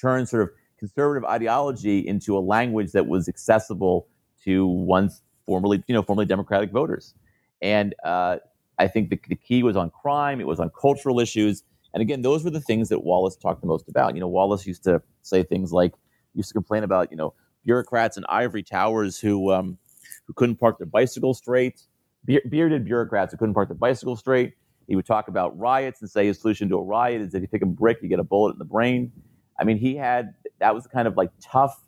turn 0.00 0.26
sort 0.26 0.42
of 0.42 0.50
conservative 0.78 1.24
ideology 1.24 2.06
into 2.06 2.36
a 2.36 2.40
language 2.40 2.92
that 2.92 3.06
was 3.06 3.28
accessible 3.28 4.06
to 4.44 4.66
once 4.66 5.22
formerly, 5.44 5.82
you 5.86 5.94
know, 5.94 6.02
formerly 6.02 6.26
Democratic 6.26 6.70
voters. 6.70 7.14
And 7.62 7.94
uh, 8.04 8.38
I 8.78 8.88
think 8.88 9.10
the, 9.10 9.18
the 9.28 9.36
key 9.36 9.62
was 9.62 9.76
on 9.76 9.90
crime. 9.90 10.40
It 10.40 10.46
was 10.46 10.60
on 10.60 10.70
cultural 10.78 11.20
issues. 11.20 11.62
And 11.94 12.02
again, 12.02 12.22
those 12.22 12.44
were 12.44 12.50
the 12.50 12.60
things 12.60 12.88
that 12.90 13.04
Wallace 13.04 13.36
talked 13.36 13.62
the 13.62 13.66
most 13.66 13.88
about. 13.88 14.14
You 14.14 14.20
know, 14.20 14.28
Wallace 14.28 14.66
used 14.66 14.84
to 14.84 15.00
say 15.22 15.42
things 15.42 15.72
like, 15.72 15.92
used 16.34 16.48
to 16.48 16.52
complain 16.52 16.82
about, 16.84 17.10
you 17.10 17.16
know, 17.16 17.32
bureaucrats 17.64 18.16
in 18.16 18.24
ivory 18.28 18.62
towers 18.62 19.18
who 19.18 19.50
um, 19.52 19.78
who 20.26 20.32
couldn't 20.34 20.56
park 20.56 20.78
their 20.78 20.86
bicycle 20.86 21.34
straight, 21.34 21.82
Be- 22.26 22.42
bearded 22.48 22.84
bureaucrats 22.84 23.32
who 23.32 23.38
couldn't 23.38 23.54
park 23.54 23.68
their 23.68 23.76
bicycle 23.76 24.16
straight. 24.16 24.54
He 24.86 24.94
would 24.94 25.06
talk 25.06 25.28
about 25.28 25.58
riots 25.58 26.00
and 26.00 26.10
say 26.10 26.26
his 26.26 26.40
solution 26.40 26.68
to 26.68 26.76
a 26.76 26.82
riot 26.82 27.22
is 27.22 27.32
that 27.32 27.40
you 27.40 27.48
pick 27.48 27.62
a 27.62 27.66
brick, 27.66 27.98
you 28.02 28.08
get 28.08 28.20
a 28.20 28.24
bullet 28.24 28.52
in 28.52 28.58
the 28.58 28.64
brain. 28.64 29.12
I 29.58 29.64
mean, 29.64 29.78
he 29.78 29.96
had 29.96 30.34
that 30.58 30.74
was 30.74 30.86
kind 30.86 31.08
of 31.08 31.16
like 31.16 31.30
tough, 31.40 31.80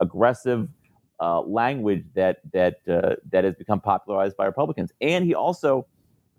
aggressive, 0.00 0.68
uh, 1.20 1.40
language 1.40 2.04
that 2.14 2.38
that 2.52 2.76
uh, 2.88 3.16
that 3.30 3.44
has 3.44 3.54
become 3.54 3.80
popularized 3.80 4.36
by 4.36 4.44
Republicans. 4.46 4.92
And 5.00 5.24
he 5.24 5.34
also 5.34 5.86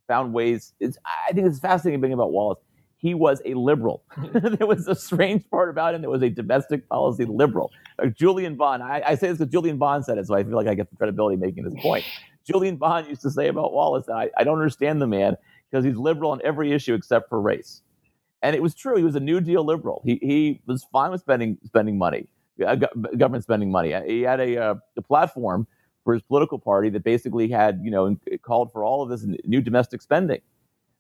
found 0.08 0.34
ways. 0.34 0.74
I 0.82 1.34
think 1.34 1.48
it's 1.48 1.60
fascinating 1.60 2.02
thing 2.02 2.13
about 2.13 2.32
Wallace. 2.32 2.60
He 2.98 3.13
was 3.13 3.41
a 3.46 3.54
liberal. 3.54 4.04
there 4.34 4.68
was 4.68 4.88
a 4.88 4.96
strange 4.96 5.48
part 5.50 5.70
about 5.70 5.94
him 5.96 6.02
that 6.02 6.10
was 6.10 6.24
a 6.24 6.30
domestic 6.30 6.88
policy 6.89 7.26
liberal. 7.26 7.72
Like 8.00 8.15
Julian 8.15 8.56
Bond. 8.56 8.82
I, 8.82 9.04
I 9.06 9.15
say 9.15 9.28
this 9.28 9.38
because 9.38 9.52
Julian 9.52 9.78
Bond 9.78 10.06
said 10.06 10.18
it, 10.18 10.26
so 10.28 10.34
I 10.34 10.44
feel 10.44 10.56
like 10.56 10.68
I 10.68 10.74
get 10.76 10.89
the 10.89 10.96
credibility 10.96 11.36
making 11.36 11.65
this 11.65 11.82
point. 11.82 12.06
Julian 12.46 12.78
Bond 12.78 13.08
used 13.08 13.22
to 13.24 13.32
say 13.32 13.48
about 13.48 13.74
Wallace, 13.74 14.08
I, 14.10 14.30
I 14.38 14.44
don't 14.44 14.58
understand 14.58 15.02
the 15.02 15.08
man 15.08 15.36
because 15.70 15.84
he's 15.84 15.98
liberal 15.98 16.32
on 16.32 16.42
every 16.44 16.72
issue 16.72 16.94
except 16.94 17.30
for 17.30 17.42
race. 17.42 17.82
And 18.42 18.56
it 18.56 18.62
was 18.62 18.76
true. 18.76 18.96
He 18.96 19.04
was 19.04 19.16
a 19.16 19.20
New 19.20 19.42
Deal 19.42 19.64
liberal. 19.66 20.02
He, 20.06 20.20
he 20.22 20.62
was 20.68 20.86
fine 20.92 21.12
with 21.12 21.22
spending 21.22 21.58
spending 21.66 21.98
money 21.98 22.28
uh, 22.66 22.76
government 23.18 23.44
spending 23.44 23.72
money. 23.72 23.94
He 24.08 24.22
had 24.22 24.40
a, 24.40 24.58
uh, 24.58 24.76
a 24.98 25.02
platform 25.02 25.68
for 26.04 26.14
his 26.14 26.22
political 26.22 26.60
party 26.60 26.90
that 26.90 27.04
basically 27.04 27.50
had, 27.50 27.82
you 27.84 27.92
know, 27.92 28.16
called 28.44 28.72
for 28.72 28.84
all 28.84 29.02
of 29.02 29.10
this 29.10 29.26
new 29.44 29.62
domestic 29.62 30.02
spending. 30.02 30.40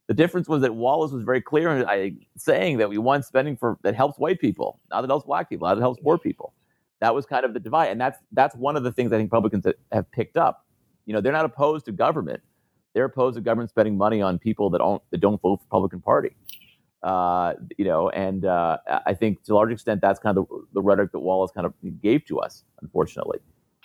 The 0.07 0.13
difference 0.13 0.47
was 0.47 0.61
that 0.61 0.75
Wallace 0.75 1.11
was 1.11 1.23
very 1.23 1.41
clear 1.41 1.69
in 1.69 2.19
saying 2.37 2.77
that 2.77 2.89
we 2.89 2.97
want 2.97 3.25
spending 3.25 3.57
for 3.57 3.77
that 3.83 3.95
helps 3.95 4.19
white 4.19 4.39
people, 4.39 4.79
not 4.91 5.01
that 5.01 5.09
helps 5.09 5.25
black 5.25 5.49
people, 5.49 5.67
not 5.67 5.75
that 5.75 5.81
helps 5.81 5.99
poor 6.01 6.17
people. 6.17 6.53
That 7.01 7.13
was 7.13 7.25
kind 7.25 7.43
of 7.43 7.53
the 7.53 7.59
divide, 7.59 7.87
and 7.87 7.99
that's 7.99 8.19
that's 8.31 8.55
one 8.55 8.75
of 8.75 8.83
the 8.83 8.91
things 8.91 9.11
I 9.11 9.17
think 9.17 9.31
Republicans 9.31 9.65
have 9.91 10.11
picked 10.11 10.37
up. 10.37 10.64
You 11.05 11.13
know, 11.13 11.21
they're 11.21 11.33
not 11.33 11.45
opposed 11.45 11.85
to 11.85 11.91
government; 11.91 12.41
they're 12.93 13.05
opposed 13.05 13.35
to 13.35 13.41
government 13.41 13.69
spending 13.69 13.97
money 13.97 14.21
on 14.21 14.39
people 14.39 14.69
that 14.71 14.79
don't 14.79 15.01
that 15.11 15.19
don't 15.19 15.41
vote 15.41 15.57
for 15.57 15.63
the 15.63 15.65
Republican 15.65 16.01
Party. 16.01 16.35
Uh, 17.05 17.53
you 17.77 17.85
know, 17.85 18.09
and 18.09 18.45
uh, 18.45 18.77
I 19.05 19.13
think 19.13 19.43
to 19.43 19.53
a 19.53 19.55
large 19.55 19.71
extent 19.71 20.01
that's 20.01 20.19
kind 20.19 20.39
of 20.39 20.47
the, 20.47 20.65
the, 20.73 20.81
rhetoric 20.81 21.11
that 21.11 21.19
Wallace 21.19 21.51
kind 21.51 21.67
of 21.67 21.73
gave 22.01 22.25
to 22.25 22.39
us, 22.39 22.63
unfortunately. 22.81 23.37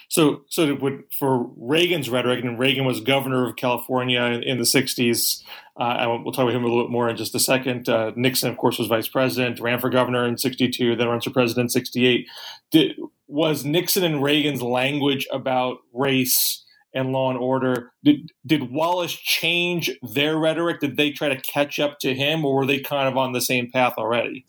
So, 0.09 0.41
so 0.49 0.79
for 1.19 1.51
Reagan's 1.59 2.09
rhetoric, 2.09 2.43
and 2.43 2.59
Reagan 2.59 2.87
was 2.87 3.01
governor 3.01 3.47
of 3.47 3.57
California 3.57 4.23
in, 4.23 4.43
in 4.43 4.57
the 4.57 4.65
'60s. 4.65 5.43
Uh, 5.77 6.19
we'll 6.25 6.33
talk 6.33 6.45
about 6.45 6.55
him 6.55 6.65
a 6.65 6.67
little 6.67 6.85
bit 6.85 6.91
more 6.91 7.11
in 7.11 7.17
just 7.19 7.35
a 7.35 7.41
second. 7.41 7.91
Uh, 7.91 8.13
Nixon, 8.17 8.51
of 8.51 8.57
course, 8.57 8.79
was 8.79 8.89
vice 8.89 9.09
president, 9.09 9.61
ran 9.61 9.81
for 9.81 9.91
governor 9.91 10.27
in 10.27 10.39
'62, 10.39 10.97
then 10.97 11.09
runs 11.09 11.25
for 11.25 11.31
president 11.31 11.67
in 11.67 11.69
'68. 11.69 12.27
was 13.29 13.67
Nixon 13.67 14.03
and 14.03 14.23
Reagan's 14.23 14.63
language 14.63 15.27
about 15.31 15.81
race? 15.93 16.65
And 16.95 17.13
Law 17.13 17.31
and 17.31 17.39
Order. 17.39 17.93
Did 18.05 18.31
did 18.47 18.71
Wallace 18.71 19.13
change 19.13 19.91
their 20.03 20.37
rhetoric? 20.37 20.81
Did 20.81 20.97
they 20.97 21.11
try 21.11 21.29
to 21.29 21.41
catch 21.41 21.79
up 21.79 21.99
to 22.01 22.15
him, 22.15 22.45
or 22.45 22.55
were 22.55 22.67
they 22.67 22.81
kind 22.81 23.09
of 23.09 23.17
on 23.17 23.33
the 23.33 23.41
same 23.41 23.71
path 23.71 23.95
already? 23.97 24.45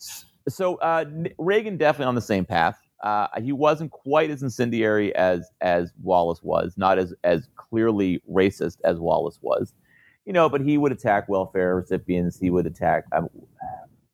So 0.48 0.76
uh, 0.76 1.04
Reagan 1.38 1.76
definitely 1.76 2.08
on 2.08 2.14
the 2.14 2.20
same 2.20 2.44
path. 2.44 2.78
Uh, 3.02 3.26
he 3.40 3.52
wasn't 3.52 3.90
quite 3.90 4.30
as 4.30 4.42
incendiary 4.42 5.14
as 5.14 5.50
as 5.60 5.92
Wallace 6.02 6.40
was, 6.42 6.74
not 6.76 6.98
as 6.98 7.14
as 7.24 7.48
clearly 7.56 8.22
racist 8.30 8.78
as 8.84 8.98
Wallace 8.98 9.38
was, 9.42 9.72
you 10.24 10.32
know. 10.32 10.48
But 10.48 10.60
he 10.62 10.78
would 10.78 10.92
attack 10.92 11.28
welfare 11.28 11.76
recipients. 11.76 12.38
He 12.38 12.50
would 12.50 12.66
attack. 12.66 13.04
Um, 13.12 13.28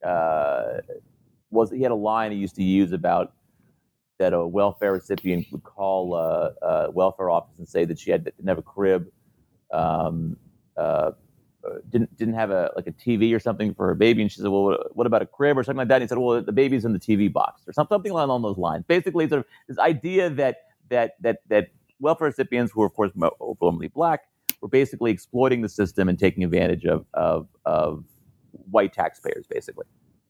uh, 0.06 0.78
was 1.50 1.70
he 1.70 1.82
had 1.82 1.92
a 1.92 1.96
line 1.96 2.32
he 2.32 2.38
used 2.38 2.56
to 2.56 2.62
use 2.62 2.92
about 2.92 3.32
that 4.18 4.32
a 4.32 4.46
welfare 4.46 4.92
recipient 4.92 5.46
would 5.52 5.62
call 5.62 6.14
a, 6.14 6.52
a 6.62 6.90
welfare 6.90 7.30
office 7.30 7.58
and 7.58 7.68
say 7.68 7.84
that 7.84 7.98
she 7.98 8.10
had 8.10 8.24
didn't 8.24 8.48
have 8.48 8.58
a 8.58 8.62
crib, 8.62 9.06
um, 9.72 10.36
uh, 10.76 11.12
didn't 11.90 12.16
didn't 12.16 12.34
have 12.34 12.50
a 12.50 12.70
like 12.76 12.86
a 12.86 12.92
TV 12.92 13.34
or 13.34 13.38
something 13.38 13.74
for 13.74 13.86
her 13.86 13.94
baby, 13.94 14.22
and 14.22 14.30
she 14.30 14.40
said, 14.40 14.48
"Well, 14.48 14.78
what 14.92 15.06
about 15.06 15.22
a 15.22 15.26
crib 15.26 15.58
or 15.58 15.64
something 15.64 15.78
like 15.78 15.88
that?" 15.88 15.96
And 15.96 16.02
he 16.02 16.08
said, 16.08 16.18
"Well, 16.18 16.42
the 16.42 16.52
baby's 16.52 16.84
in 16.84 16.92
the 16.92 16.98
TV 16.98 17.32
box 17.32 17.62
or 17.66 17.72
something 17.72 18.10
along 18.10 18.42
those 18.42 18.58
lines." 18.58 18.84
Basically, 18.86 19.28
sort 19.28 19.40
of 19.40 19.46
this 19.68 19.78
idea 19.78 20.30
that 20.30 20.56
that 20.90 21.16
that 21.20 21.38
that 21.48 21.68
welfare 22.00 22.26
recipients 22.28 22.72
who 22.72 22.82
are 22.82 22.86
of 22.86 22.94
course 22.94 23.12
overwhelmingly 23.40 23.88
black 23.88 24.22
were 24.60 24.68
basically 24.68 25.10
exploiting 25.10 25.62
the 25.62 25.68
system 25.68 26.08
and 26.08 26.18
taking 26.18 26.44
advantage 26.44 26.84
of 26.84 27.04
of, 27.14 27.48
of 27.64 28.04
white 28.70 28.92
taxpayers, 28.92 29.46
basically. 29.48 29.86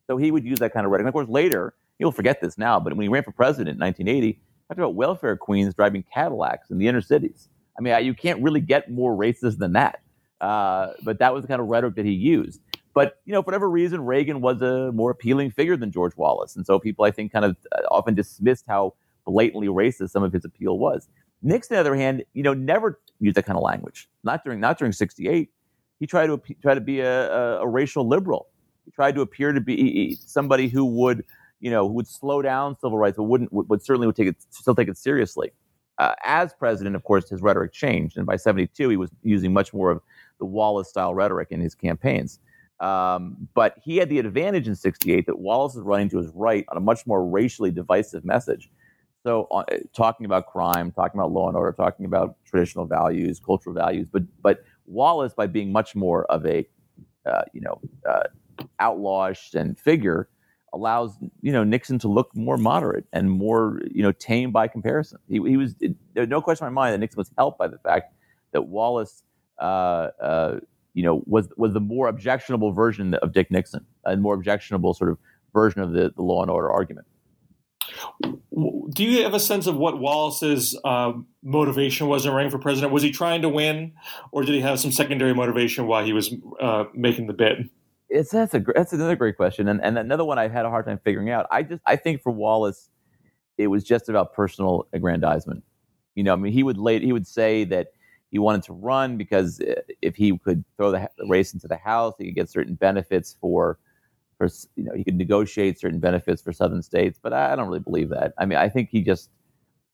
So 0.06 0.16
he 0.16 0.30
would 0.30 0.44
use 0.44 0.58
that 0.60 0.72
kind 0.72 0.86
of 0.86 0.92
rhetoric. 0.92 1.04
And 1.04 1.08
of 1.08 1.14
course, 1.14 1.28
later 1.28 1.74
You'll 1.98 2.12
forget 2.12 2.40
this 2.40 2.58
now, 2.58 2.78
but 2.78 2.94
when 2.94 3.02
he 3.02 3.08
ran 3.08 3.24
for 3.24 3.32
president 3.32 3.76
in 3.76 3.80
1980, 3.80 4.40
talked 4.68 4.78
about 4.78 4.94
welfare 4.94 5.36
queens 5.36 5.74
driving 5.74 6.04
Cadillacs 6.14 6.70
in 6.70 6.78
the 6.78 6.86
inner 6.86 7.00
cities. 7.00 7.48
I 7.78 7.82
mean, 7.82 8.04
you 8.04 8.14
can't 8.14 8.42
really 8.42 8.60
get 8.60 8.90
more 8.90 9.16
racist 9.16 9.58
than 9.58 9.72
that. 9.72 10.00
Uh, 10.40 10.92
but 11.02 11.18
that 11.18 11.34
was 11.34 11.42
the 11.42 11.48
kind 11.48 11.60
of 11.60 11.68
rhetoric 11.68 11.96
that 11.96 12.04
he 12.04 12.12
used. 12.12 12.60
But 12.94 13.20
you 13.24 13.32
know, 13.32 13.42
for 13.42 13.46
whatever 13.46 13.68
reason, 13.68 14.04
Reagan 14.04 14.40
was 14.40 14.60
a 14.62 14.92
more 14.92 15.10
appealing 15.10 15.50
figure 15.50 15.76
than 15.76 15.92
George 15.92 16.16
Wallace, 16.16 16.56
and 16.56 16.66
so 16.66 16.78
people, 16.78 17.04
I 17.04 17.10
think, 17.10 17.32
kind 17.32 17.44
of 17.44 17.56
uh, 17.72 17.82
often 17.90 18.14
dismissed 18.14 18.64
how 18.66 18.94
blatantly 19.26 19.68
racist 19.68 20.10
some 20.10 20.22
of 20.22 20.32
his 20.32 20.44
appeal 20.44 20.78
was. 20.78 21.08
Nixon, 21.42 21.76
on 21.76 21.84
the 21.84 21.90
other 21.90 21.96
hand, 21.96 22.24
you 22.34 22.42
know, 22.42 22.54
never 22.54 22.98
used 23.20 23.36
that 23.36 23.46
kind 23.46 23.56
of 23.56 23.62
language. 23.62 24.08
Not 24.24 24.42
during 24.42 24.58
not 24.58 24.78
during 24.78 24.92
'68. 24.92 25.50
He 26.00 26.06
tried 26.06 26.26
to 26.28 26.40
try 26.62 26.74
to 26.74 26.80
be 26.80 27.00
a, 27.00 27.32
a, 27.32 27.62
a 27.62 27.68
racial 27.68 28.06
liberal. 28.06 28.48
He 28.84 28.90
tried 28.90 29.14
to 29.16 29.20
appear 29.20 29.52
to 29.52 29.60
be 29.60 30.16
somebody 30.20 30.68
who 30.68 30.84
would 30.84 31.24
you 31.60 31.70
know, 31.70 31.88
who 31.88 31.94
would 31.94 32.06
slow 32.06 32.42
down 32.42 32.76
civil 32.78 32.98
rights, 32.98 33.16
but 33.16 33.24
wouldn't 33.24 33.52
would, 33.52 33.68
would 33.68 33.82
certainly 33.82 34.06
would 34.06 34.16
take 34.16 34.28
it 34.28 34.36
still 34.50 34.74
take 34.74 34.88
it 34.88 34.96
seriously. 34.96 35.52
Uh, 35.98 36.14
as 36.24 36.52
president, 36.54 36.94
of 36.94 37.02
course, 37.02 37.28
his 37.28 37.42
rhetoric 37.42 37.72
changed, 37.72 38.16
and 38.16 38.24
by 38.26 38.36
72, 38.36 38.88
he 38.88 38.96
was 38.96 39.10
using 39.22 39.52
much 39.52 39.74
more 39.74 39.90
of 39.90 40.00
the 40.38 40.44
Wallace 40.44 40.88
style 40.88 41.12
rhetoric 41.14 41.48
in 41.50 41.60
his 41.60 41.74
campaigns. 41.74 42.38
Um, 42.80 43.48
but 43.54 43.74
he 43.82 43.96
had 43.96 44.08
the 44.08 44.20
advantage 44.20 44.68
in 44.68 44.76
68 44.76 45.26
that 45.26 45.38
Wallace 45.40 45.74
was 45.74 45.82
running 45.84 46.08
to 46.10 46.18
his 46.18 46.30
right 46.34 46.64
on 46.68 46.76
a 46.76 46.80
much 46.80 47.06
more 47.06 47.26
racially 47.26 47.72
divisive 47.72 48.24
message. 48.24 48.70
So, 49.24 49.48
uh, 49.50 49.64
talking 49.92 50.26
about 50.26 50.46
crime, 50.46 50.92
talking 50.92 51.18
about 51.18 51.32
law 51.32 51.48
and 51.48 51.56
order, 51.56 51.72
talking 51.72 52.06
about 52.06 52.36
traditional 52.44 52.86
values, 52.86 53.40
cultural 53.44 53.74
values, 53.74 54.08
but 54.12 54.22
but 54.42 54.62
Wallace, 54.86 55.34
by 55.34 55.48
being 55.48 55.72
much 55.72 55.96
more 55.96 56.24
of 56.26 56.46
a 56.46 56.66
uh, 57.26 57.42
you 57.52 57.60
know 57.60 57.80
uh, 58.08 58.22
outlawish 58.80 59.54
and 59.54 59.76
figure, 59.76 60.28
allows 60.72 61.16
you 61.40 61.52
know 61.52 61.64
Nixon 61.64 61.98
to 62.00 62.08
look 62.08 62.34
more 62.34 62.56
moderate 62.56 63.06
and 63.12 63.30
more 63.30 63.80
you 63.90 64.02
know 64.02 64.12
tame 64.12 64.52
by 64.52 64.68
comparison. 64.68 65.18
He, 65.28 65.34
he 65.34 65.56
was 65.56 65.74
there's 66.14 66.28
no 66.28 66.40
question 66.40 66.66
in 66.66 66.72
my 66.72 66.82
mind 66.82 66.94
that 66.94 66.98
Nixon 66.98 67.18
was 67.18 67.30
helped 67.36 67.58
by 67.58 67.68
the 67.68 67.78
fact 67.78 68.12
that 68.52 68.62
Wallace 68.62 69.22
uh, 69.58 70.10
uh, 70.22 70.60
you 70.94 71.04
know, 71.04 71.22
was 71.26 71.48
was 71.56 71.72
the 71.72 71.80
more 71.80 72.08
objectionable 72.08 72.72
version 72.72 73.14
of 73.14 73.32
Dick 73.32 73.52
Nixon, 73.52 73.86
a 74.04 74.16
more 74.16 74.34
objectionable 74.34 74.94
sort 74.94 75.10
of 75.10 75.18
version 75.54 75.80
of 75.80 75.92
the, 75.92 76.12
the 76.14 76.22
law 76.22 76.42
and 76.42 76.50
order 76.50 76.70
argument. 76.70 77.06
Do 78.52 79.04
you 79.04 79.22
have 79.22 79.32
a 79.32 79.40
sense 79.40 79.66
of 79.66 79.76
what 79.76 80.00
Wallace's 80.00 80.78
uh, 80.84 81.12
motivation 81.42 82.08
was 82.08 82.26
in 82.26 82.32
running 82.32 82.50
for 82.50 82.58
president? 82.58 82.92
Was 82.92 83.02
he 83.02 83.12
trying 83.12 83.42
to 83.42 83.48
win, 83.48 83.92
or 84.32 84.42
did 84.42 84.54
he 84.54 84.60
have 84.60 84.80
some 84.80 84.90
secondary 84.90 85.34
motivation 85.34 85.86
while 85.86 86.04
he 86.04 86.12
was 86.12 86.34
uh, 86.60 86.86
making 86.94 87.28
the 87.28 87.32
bid? 87.32 87.70
It's 88.08 88.30
that's 88.30 88.54
a 88.54 88.60
that's 88.74 88.92
another 88.92 89.16
great 89.16 89.36
question, 89.36 89.68
and 89.68 89.82
and 89.82 89.98
another 89.98 90.24
one 90.24 90.38
I 90.38 90.48
had 90.48 90.64
a 90.64 90.70
hard 90.70 90.86
time 90.86 90.98
figuring 91.04 91.30
out. 91.30 91.46
I 91.50 91.62
just 91.62 91.82
I 91.86 91.96
think 91.96 92.22
for 92.22 92.32
Wallace, 92.32 92.90
it 93.58 93.66
was 93.68 93.84
just 93.84 94.08
about 94.08 94.32
personal 94.34 94.86
aggrandizement. 94.92 95.62
You 96.14 96.24
know, 96.24 96.32
I 96.32 96.36
mean, 96.36 96.52
he 96.52 96.62
would 96.62 96.78
late 96.78 97.02
he 97.02 97.12
would 97.12 97.26
say 97.26 97.64
that 97.64 97.88
he 98.30 98.38
wanted 98.38 98.62
to 98.64 98.72
run 98.72 99.16
because 99.16 99.60
uh, 99.60 99.80
if 100.02 100.16
he 100.16 100.36
could 100.38 100.64
throw 100.76 100.90
the 100.90 101.08
race 101.28 101.54
into 101.54 101.68
the 101.68 101.76
House, 101.76 102.14
he 102.18 102.26
could 102.26 102.34
get 102.34 102.50
certain 102.50 102.74
benefits 102.74 103.36
for, 103.40 103.78
for 104.36 104.48
you 104.76 104.84
know, 104.84 104.92
he 104.94 105.04
could 105.04 105.16
negotiate 105.16 105.78
certain 105.78 105.98
benefits 105.98 106.42
for 106.42 106.52
Southern 106.52 106.82
states. 106.82 107.18
But 107.22 107.32
I 107.32 107.56
don't 107.56 107.68
really 107.68 107.80
believe 107.80 108.10
that. 108.10 108.34
I 108.38 108.44
mean, 108.44 108.58
I 108.58 108.68
think 108.68 108.90
he 108.90 109.02
just, 109.02 109.30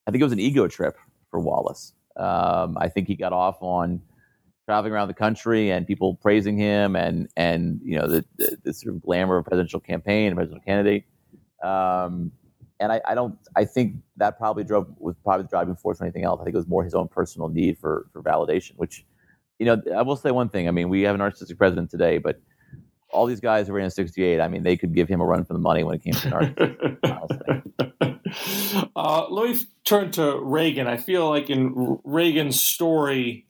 I 0.06 0.10
think 0.10 0.20
it 0.20 0.24
was 0.24 0.32
an 0.32 0.40
ego 0.40 0.66
trip 0.66 0.96
for 1.30 1.40
Wallace. 1.40 1.94
Um, 2.16 2.76
I 2.80 2.88
think 2.88 3.08
he 3.08 3.14
got 3.14 3.32
off 3.32 3.56
on 3.60 4.00
traveling 4.66 4.92
around 4.92 5.08
the 5.08 5.14
country 5.14 5.70
and 5.70 5.86
people 5.86 6.14
praising 6.16 6.56
him 6.56 6.96
and 6.96 7.28
and 7.36 7.80
you 7.84 7.98
know 7.98 8.06
the, 8.06 8.24
the, 8.36 8.56
the 8.64 8.72
sort 8.72 8.94
of 8.94 9.02
glamour 9.02 9.36
of 9.38 9.44
presidential 9.44 9.80
campaign, 9.80 10.28
and 10.28 10.36
presidential 10.36 10.64
candidate. 10.64 11.04
Um, 11.62 12.32
and 12.80 12.92
I, 12.92 13.00
I, 13.06 13.14
don't. 13.14 13.38
I 13.56 13.64
think 13.64 13.96
that 14.16 14.36
probably 14.36 14.64
drove 14.64 14.88
was 14.98 15.14
probably 15.22 15.44
the 15.44 15.48
driving 15.48 15.76
force 15.76 15.98
for 15.98 16.04
anything 16.04 16.24
else. 16.24 16.40
I 16.40 16.44
think 16.44 16.54
it 16.54 16.58
was 16.58 16.66
more 16.66 16.82
his 16.84 16.94
own 16.94 17.08
personal 17.08 17.48
need 17.48 17.78
for 17.78 18.06
for 18.12 18.22
validation. 18.22 18.72
Which, 18.76 19.04
you 19.58 19.66
know, 19.66 19.80
I 19.94 20.02
will 20.02 20.16
say 20.16 20.30
one 20.32 20.48
thing. 20.48 20.68
I 20.68 20.70
mean, 20.72 20.88
we 20.88 21.02
have 21.02 21.14
an 21.14 21.20
narcissistic 21.20 21.56
president 21.56 21.90
today, 21.90 22.18
but 22.18 22.40
all 23.10 23.26
these 23.26 23.40
guys 23.40 23.68
who 23.68 23.74
ran 23.74 23.84
in 23.84 23.90
'68, 23.90 24.40
I 24.40 24.48
mean, 24.48 24.64
they 24.64 24.76
could 24.76 24.94
give 24.94 25.08
him 25.08 25.20
a 25.20 25.24
run 25.24 25.44
for 25.44 25.52
the 25.52 25.60
money 25.60 25.84
when 25.84 25.94
it 25.94 26.02
came 26.02 26.14
to 26.14 26.30
narcissism. 27.04 28.90
uh, 28.96 29.26
let 29.30 29.50
me 29.50 29.60
turn 29.84 30.10
to 30.12 30.38
Reagan. 30.40 30.86
I 30.88 30.96
feel 30.96 31.28
like 31.28 31.50
in 31.50 32.00
Reagan's 32.04 32.60
story 32.60 33.46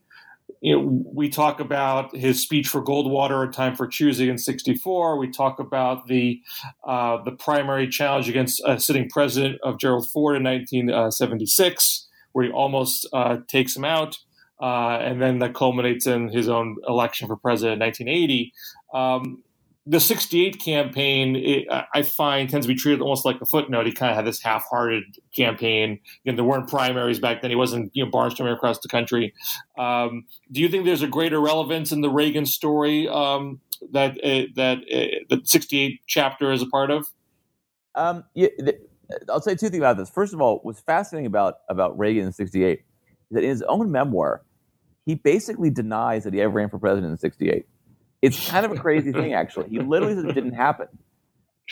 you 0.64 0.74
know, 0.74 1.04
we 1.12 1.28
talk 1.28 1.60
about 1.60 2.16
his 2.16 2.40
speech 2.40 2.68
for 2.68 2.82
Goldwater, 2.82 3.46
"A 3.46 3.52
Time 3.52 3.76
for 3.76 3.86
Choosing" 3.86 4.30
in 4.30 4.38
'64. 4.38 5.18
We 5.18 5.30
talk 5.30 5.58
about 5.58 6.06
the 6.06 6.40
uh, 6.88 7.22
the 7.22 7.32
primary 7.32 7.86
challenge 7.86 8.30
against 8.30 8.62
uh, 8.64 8.78
sitting 8.78 9.10
president 9.10 9.58
of 9.62 9.78
Gerald 9.78 10.08
Ford 10.08 10.38
in 10.38 10.42
1976, 10.42 12.08
where 12.32 12.46
he 12.46 12.50
almost 12.50 13.06
uh, 13.12 13.40
takes 13.46 13.76
him 13.76 13.84
out, 13.84 14.16
uh, 14.58 14.96
and 15.02 15.20
then 15.20 15.38
that 15.40 15.52
culminates 15.52 16.06
in 16.06 16.28
his 16.28 16.48
own 16.48 16.76
election 16.88 17.28
for 17.28 17.36
president 17.36 17.82
in 17.82 17.86
1980. 17.86 18.52
Um, 18.94 19.42
the 19.86 20.00
68 20.00 20.60
campaign, 20.60 21.36
it, 21.36 21.66
I 21.92 22.02
find, 22.02 22.48
tends 22.48 22.66
to 22.66 22.72
be 22.72 22.78
treated 22.78 23.02
almost 23.02 23.26
like 23.26 23.40
a 23.42 23.44
footnote. 23.44 23.86
He 23.86 23.92
kind 23.92 24.10
of 24.10 24.16
had 24.16 24.24
this 24.24 24.42
half 24.42 24.64
hearted 24.70 25.04
campaign. 25.36 26.00
Again, 26.24 26.36
there 26.36 26.44
weren't 26.44 26.68
primaries 26.68 27.20
back 27.20 27.42
then. 27.42 27.50
He 27.50 27.56
wasn't 27.56 27.90
you 27.94 28.04
know, 28.04 28.10
barnstorming 28.10 28.54
across 28.54 28.78
the 28.78 28.88
country. 28.88 29.34
Um, 29.76 30.24
do 30.50 30.60
you 30.60 30.70
think 30.70 30.86
there's 30.86 31.02
a 31.02 31.06
greater 31.06 31.38
relevance 31.38 31.92
in 31.92 32.00
the 32.00 32.08
Reagan 32.08 32.46
story 32.46 33.08
um, 33.08 33.60
that, 33.92 34.12
uh, 34.24 34.48
that 34.56 34.78
uh, 34.78 35.24
the 35.28 35.42
68 35.44 36.00
chapter 36.06 36.50
is 36.50 36.62
a 36.62 36.66
part 36.66 36.90
of? 36.90 37.06
Um, 37.94 38.24
yeah, 38.34 38.48
the, 38.58 38.78
I'll 39.28 39.42
say 39.42 39.54
two 39.54 39.68
things 39.68 39.80
about 39.80 39.98
this. 39.98 40.08
First 40.08 40.32
of 40.32 40.40
all, 40.40 40.60
what's 40.62 40.80
fascinating 40.80 41.26
about, 41.26 41.56
about 41.68 41.98
Reagan 41.98 42.24
in 42.24 42.32
68 42.32 42.78
is 42.78 42.84
that 43.32 43.42
in 43.42 43.50
his 43.50 43.62
own 43.62 43.92
memoir, 43.92 44.42
he 45.04 45.14
basically 45.14 45.68
denies 45.68 46.24
that 46.24 46.32
he 46.32 46.40
ever 46.40 46.54
ran 46.54 46.70
for 46.70 46.78
president 46.78 47.10
in 47.10 47.18
68. 47.18 47.66
It's 48.24 48.48
kind 48.50 48.66
of 48.66 48.72
a 48.72 48.76
crazy 48.76 49.12
thing, 49.12 49.34
actually. 49.34 49.70
He 49.70 49.80
literally 49.80 50.14
says 50.16 50.24
it 50.24 50.34
didn't 50.34 50.54
happen. 50.54 50.88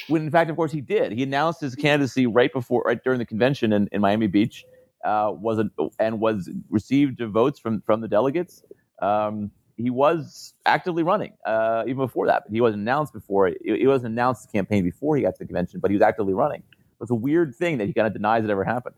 When 0.09 0.23
in 0.23 0.31
fact, 0.31 0.51
of 0.51 0.57
course, 0.57 0.73
he 0.73 0.81
did. 0.81 1.13
He 1.13 1.23
announced 1.23 1.61
his 1.61 1.75
candidacy 1.75 2.27
right 2.27 2.53
before, 2.53 2.85
right 2.87 3.03
during 3.03 3.19
the 3.19 3.27
convention 3.27 3.73
in, 3.73 3.89
in 3.93 4.01
Miami 4.01 4.27
Beach, 4.27 4.65
uh, 5.05 5.33
was 5.35 5.59
a, 5.59 5.71
and 5.99 6.21
was 6.21 6.51
received 6.71 7.21
votes 7.21 7.61
from 7.61 7.83
from 7.83 8.01
the 8.01 8.09
delegates. 8.09 8.63
Um, 9.01 9.51
he 9.77 9.91
was 9.91 10.55
actively 10.67 11.03
running 11.03 11.35
uh, 11.47 11.85
even 11.87 11.99
before 11.99 12.27
that. 12.29 12.45
He 12.51 12.61
wasn't 12.61 12.83
announced 12.83 13.13
before. 13.13 13.49
It, 13.49 13.59
it 13.63 13.87
wasn't 13.89 14.13
announced 14.13 14.45
the 14.51 14.59
campaign 14.59 14.85
before 14.85 15.17
he 15.17 15.23
got 15.23 15.35
to 15.37 15.41
the 15.41 15.47
convention, 15.47 15.81
but 15.81 15.91
he 15.91 15.97
was 15.97 16.03
actively 16.03 16.35
running. 16.35 16.63
It's 17.01 17.11
a 17.11 17.17
weird 17.17 17.55
thing 17.57 17.79
that 17.79 17.89
he 17.89 17.95
kind 17.95 18.07
of 18.07 18.13
denies 18.13 18.45
it 18.45 18.51
ever 18.51 18.65
happened. 18.65 18.95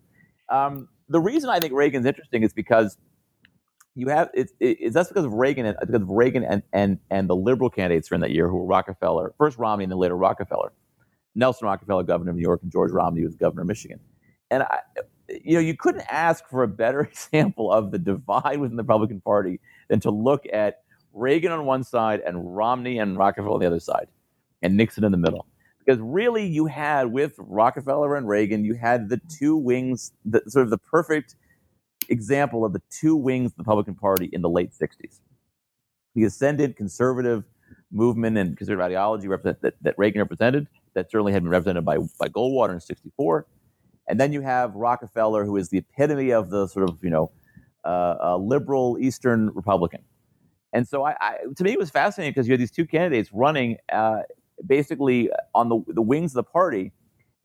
Um, 0.51 0.89
the 1.09 1.21
reason 1.21 1.51
I 1.51 1.61
think 1.61 1.73
Reagan's 1.73 2.07
interesting 2.07 2.43
is 2.43 2.53
because 2.53 2.99
you 3.95 4.09
have 4.09 4.31
it's 4.35 4.53
it, 4.61 4.93
that's 4.93 5.09
because 5.09 5.25
of 5.25 5.33
Reagan 5.33 5.67
and 5.67 5.77
because 5.81 6.03
of 6.03 6.09
Reagan 6.09 6.45
and 6.45 6.63
and 6.73 6.99
and 7.11 7.29
the 7.29 7.37
liberal 7.37 7.71
candidates 7.71 8.11
in 8.11 8.21
that 8.21 8.31
year 8.31 8.49
who 8.49 8.57
were 8.57 8.67
Rockefeller, 8.67 9.35
first 9.39 9.59
Romney 9.59 9.85
and 9.85 9.91
then 9.91 9.99
later 9.99 10.17
Rockefeller, 10.17 10.73
Nelson 11.35 11.67
Rockefeller, 11.67 12.03
governor 12.03 12.31
of 12.31 12.37
New 12.37 12.43
York, 12.43 12.61
and 12.63 12.73
George 12.73 12.91
Romney 12.91 13.25
was 13.25 13.37
governor 13.37 13.63
of 13.63 13.69
Michigan. 13.69 14.01
And 14.51 14.65
I, 14.65 14.81
you 15.29 15.55
know, 15.55 15.61
you 15.61 15.77
couldn't 15.77 16.05
ask 16.11 16.49
for 16.49 16.63
a 16.63 16.69
better 16.69 17.01
example 17.13 17.73
of 17.73 17.93
the 17.93 17.99
divide 17.99 18.59
within 18.59 18.77
the 18.77 18.83
Republican 18.83 19.21
Party 19.21 19.61
than 19.89 20.01
to 20.01 20.11
look 20.11 20.45
at 20.53 20.83
Reagan 21.13 21.53
on 21.53 21.65
one 21.65 21.85
side 21.85 22.21
and 22.27 22.57
Romney 22.57 22.99
and 22.99 23.17
Rockefeller 23.17 23.55
on 23.55 23.61
the 23.61 23.67
other 23.67 23.81
side, 23.81 24.09
and 24.63 24.77
Nixon 24.77 25.05
in 25.05 25.13
the 25.13 25.19
middle. 25.19 25.47
Because 25.85 26.01
really, 26.01 26.47
you 26.47 26.67
had 26.67 27.13
with 27.13 27.35
Rockefeller 27.39 28.17
and 28.17 28.27
Reagan, 28.27 28.65
you 28.65 28.75
had 28.75 29.11
the 29.11 29.21
two 29.29 29.55
wings, 29.55 30.13
the, 30.25 30.43
sort 30.49 30.65
of 30.65 30.71
the 30.71 30.79
perfect 30.79 31.37
example 32.09 32.65
of 32.65 32.73
the 32.73 32.83
two 32.91 33.17
wings 33.17 33.53
of 33.53 33.57
the 33.57 33.63
Republican 33.63 33.95
Party 33.95 34.31
in 34.33 34.43
the 34.43 34.49
late 34.49 34.73
60s. 34.73 35.21
The 36.15 36.25
ascendant 36.25 36.77
conservative 36.77 37.45
movement 37.91 38.39
and 38.39 38.57
conservative 38.57 38.85
ideology 38.85 39.29
that, 39.29 39.75
that 39.81 39.95
Reagan 39.97 40.21
represented, 40.21 40.67
that 40.95 41.11
certainly 41.11 41.33
had 41.33 41.43
been 41.43 41.51
represented 41.51 41.85
by, 41.85 41.99
by 42.19 42.29
Goldwater 42.29 42.73
in 42.73 42.81
64. 42.81 43.47
And 44.07 44.21
then 44.21 44.33
you 44.33 44.43
have 44.43 44.75
Rockefeller, 44.75 45.45
who 45.45 45.57
is 45.57 45.71
the 45.71 45.79
epitome 45.79 46.31
of 46.31 46.51
the 46.51 46.67
sort 46.69 46.89
of, 46.89 47.03
you 47.03 47.11
know, 47.11 47.33
uh, 47.85 48.37
liberal 48.37 48.97
Eastern 49.01 49.51
Republican. 49.55 50.03
And 50.73 50.87
so 50.87 51.05
I, 51.05 51.15
I, 51.21 51.37
to 51.57 51.65
me, 51.65 51.73
it 51.73 51.79
was 51.79 51.91
fascinating 51.91 52.33
because 52.33 52.49
you 52.49 52.53
had 52.53 52.61
these 52.61 52.71
two 52.71 52.87
candidates 52.87 53.31
running 53.33 53.77
uh, 53.93 54.23
basically 54.67 55.31
on 55.55 55.69
the, 55.69 55.81
the 55.89 56.03
wings 56.03 56.33
of 56.33 56.37
the 56.37 56.51
party. 56.51 56.93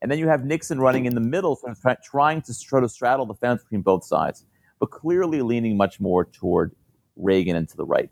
And 0.02 0.10
then 0.10 0.18
you 0.18 0.28
have 0.28 0.44
Nixon 0.44 0.80
running 0.80 1.04
in 1.04 1.14
the 1.14 1.20
middle, 1.20 1.56
sort 1.56 1.76
of 1.76 2.02
trying 2.02 2.42
to 2.42 2.58
try 2.58 2.80
to 2.80 2.88
straddle 2.88 3.26
the 3.26 3.34
fence 3.34 3.62
between 3.62 3.82
both 3.82 4.04
sides 4.04 4.44
but 4.80 4.90
clearly 4.90 5.42
leaning 5.42 5.76
much 5.76 6.00
more 6.00 6.24
toward 6.24 6.74
Reagan 7.14 7.54
and 7.54 7.68
to 7.68 7.76
the 7.76 7.84
right. 7.84 8.10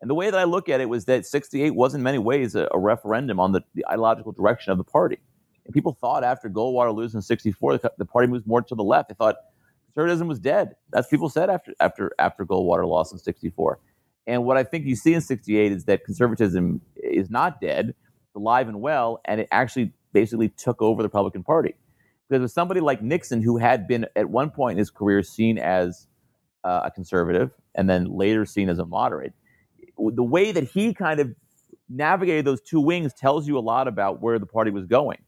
And 0.00 0.10
the 0.10 0.14
way 0.14 0.30
that 0.30 0.38
I 0.38 0.44
look 0.44 0.68
at 0.68 0.80
it 0.80 0.88
was 0.88 1.04
that 1.04 1.26
68 1.26 1.74
was 1.74 1.94
in 1.94 2.02
many 2.02 2.18
ways 2.18 2.54
a, 2.54 2.68
a 2.72 2.78
referendum 2.78 3.38
on 3.38 3.52
the, 3.52 3.62
the, 3.74 3.86
ideological 3.86 4.32
direction 4.32 4.72
of 4.72 4.78
the 4.78 4.84
party. 4.84 5.18
And 5.64 5.72
people 5.72 5.96
thought 6.00 6.24
after 6.24 6.48
Goldwater 6.48 6.94
losing 6.94 7.18
in 7.18 7.22
64, 7.22 7.78
the, 7.78 7.92
the 7.98 8.04
party 8.04 8.28
moved 8.28 8.46
more 8.46 8.62
to 8.62 8.74
the 8.74 8.84
left. 8.84 9.08
They 9.08 9.14
thought 9.14 9.36
conservatism 9.86 10.28
was 10.28 10.38
dead. 10.38 10.74
That's 10.90 11.06
what 11.06 11.10
people 11.10 11.28
said 11.28 11.50
after, 11.50 11.72
after, 11.80 12.12
after 12.18 12.44
Goldwater 12.44 12.86
lost 12.86 13.12
in 13.12 13.18
64. 13.18 13.78
And 14.26 14.44
what 14.44 14.56
I 14.56 14.64
think 14.64 14.86
you 14.86 14.96
see 14.96 15.14
in 15.14 15.20
68 15.20 15.72
is 15.72 15.84
that 15.84 16.04
conservatism 16.04 16.80
is 16.96 17.30
not 17.30 17.60
dead, 17.60 17.90
it's 17.90 18.36
alive 18.36 18.68
and 18.68 18.80
well, 18.80 19.20
and 19.24 19.40
it 19.40 19.48
actually 19.50 19.92
basically 20.12 20.48
took 20.48 20.82
over 20.82 21.02
the 21.02 21.08
Republican 21.08 21.42
Party. 21.42 21.74
Because 22.28 22.42
with 22.42 22.52
somebody 22.52 22.80
like 22.80 23.02
Nixon, 23.02 23.42
who 23.42 23.58
had 23.58 23.86
been 23.88 24.06
at 24.16 24.30
one 24.30 24.50
point 24.50 24.72
in 24.72 24.78
his 24.78 24.90
career 24.90 25.22
seen 25.22 25.58
as 25.58 26.08
uh, 26.64 26.82
a 26.86 26.90
conservative 26.90 27.50
and 27.74 27.88
then 27.88 28.06
later 28.06 28.46
seen 28.46 28.68
as 28.68 28.78
a 28.78 28.86
moderate, 28.86 29.32
the 29.98 30.24
way 30.24 30.52
that 30.52 30.64
he 30.64 30.94
kind 30.94 31.20
of 31.20 31.32
navigated 31.88 32.44
those 32.44 32.60
two 32.60 32.80
wings 32.80 33.14
tells 33.14 33.46
you 33.46 33.58
a 33.58 33.60
lot 33.60 33.88
about 33.88 34.22
where 34.22 34.38
the 34.38 34.46
party 34.46 34.70
was 34.70 34.86
going. 34.86 35.18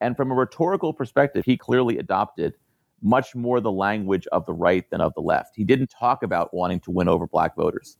And 0.00 0.16
from 0.16 0.30
a 0.30 0.34
rhetorical 0.34 0.92
perspective, 0.92 1.44
he 1.46 1.56
clearly 1.56 1.98
adopted 1.98 2.54
much 3.02 3.34
more 3.34 3.60
the 3.60 3.72
language 3.72 4.26
of 4.32 4.46
the 4.46 4.52
right 4.52 4.88
than 4.90 5.00
of 5.00 5.14
the 5.14 5.20
left. 5.20 5.54
He 5.56 5.64
didn't 5.64 5.88
talk 5.88 6.22
about 6.22 6.54
wanting 6.54 6.80
to 6.80 6.90
win 6.90 7.08
over 7.08 7.26
black 7.26 7.56
voters. 7.56 7.98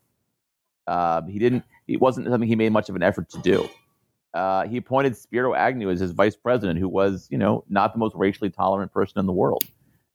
Uh, 0.86 1.22
he 1.28 1.38
didn't. 1.38 1.64
It 1.88 2.00
wasn't 2.00 2.28
something 2.28 2.48
he 2.48 2.56
made 2.56 2.72
much 2.72 2.88
of 2.88 2.96
an 2.96 3.02
effort 3.02 3.30
to 3.30 3.38
do. 3.40 3.68
Uh, 4.34 4.66
he 4.66 4.78
appointed 4.78 5.16
Spiro 5.16 5.54
Agnew 5.54 5.90
as 5.90 6.00
his 6.00 6.12
vice 6.12 6.36
president, 6.36 6.78
who 6.78 6.88
was, 6.88 7.28
you 7.30 7.38
know, 7.38 7.64
not 7.68 7.92
the 7.92 7.98
most 7.98 8.14
racially 8.16 8.50
tolerant 8.50 8.92
person 8.92 9.18
in 9.18 9.26
the 9.26 9.32
world. 9.32 9.64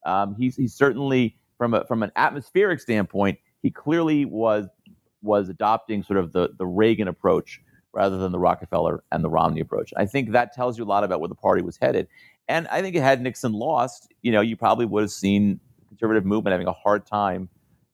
Um, 0.06 0.36
he, 0.36 0.50
he 0.50 0.68
certainly 0.68 1.38
from 1.58 1.74
a 1.74 1.86
from 1.86 2.04
an 2.04 2.12
atmospheric 2.16 2.80
standpoint, 2.80 3.40
he 3.62 3.70
clearly 3.70 4.26
was 4.26 4.68
was 5.22 5.50
adopting 5.50 6.04
sort 6.04 6.18
of 6.20 6.32
the 6.32 6.50
the 6.58 6.66
Reagan 6.66 7.08
approach 7.08 7.62
rather 7.94 8.18
than 8.18 8.32
the 8.32 8.40
Rockefeller 8.40 9.04
and 9.12 9.24
the 9.24 9.30
Romney 9.30 9.60
approach. 9.60 9.94
I 9.98 10.06
think 10.06 10.32
that 10.32 10.54
tells 10.54 10.78
you 10.78 10.84
a 10.84 10.86
lot 10.86 11.04
about 11.04 11.20
where 11.20 11.30
the 11.30 11.36
party 11.36 11.62
was 11.62 11.78
headed. 11.78 12.08
And 12.48 12.68
I 12.68 12.82
think 12.82 12.96
had 12.96 13.22
Nixon 13.22 13.54
lost, 13.54 14.14
you 14.22 14.32
know, 14.32 14.42
you 14.42 14.56
probably 14.56 14.86
would 14.86 15.02
have 15.02 15.12
seen 15.12 15.60
conservative 15.90 16.26
movement 16.26 16.52
having 16.54 16.68
a 16.68 16.74
hard 16.74 17.06
time 17.06 17.50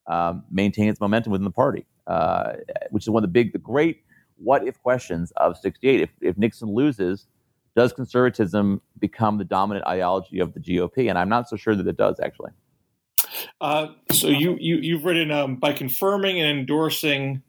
um, 0.07 0.43
maintaining 0.51 0.89
its 0.89 0.99
momentum 0.99 1.31
within 1.31 1.45
the 1.45 1.51
party, 1.51 1.85
uh, 2.07 2.53
which 2.91 3.03
is 3.03 3.09
one 3.09 3.23
of 3.23 3.29
the 3.29 3.31
big, 3.31 3.53
the 3.53 3.59
great 3.59 4.03
what 4.43 4.67
if 4.67 4.81
questions 4.81 5.31
of 5.37 5.57
68. 5.57 6.01
If, 6.01 6.09
if 6.21 6.37
Nixon 6.37 6.73
loses, 6.73 7.27
does 7.75 7.93
conservatism 7.93 8.81
become 8.99 9.37
the 9.37 9.45
dominant 9.45 9.85
ideology 9.87 10.39
of 10.39 10.53
the 10.53 10.59
GOP? 10.59 11.09
And 11.09 11.17
I'm 11.17 11.29
not 11.29 11.49
so 11.49 11.55
sure 11.55 11.75
that 11.75 11.87
it 11.87 11.97
does, 11.97 12.19
actually. 12.19 12.51
Uh, 13.59 13.87
so 14.11 14.27
you, 14.27 14.57
you 14.59 14.77
you've 14.77 15.05
written 15.05 15.31
um, 15.31 15.55
by 15.55 15.73
confirming 15.73 16.39
and 16.39 16.59
endorsing 16.59 17.41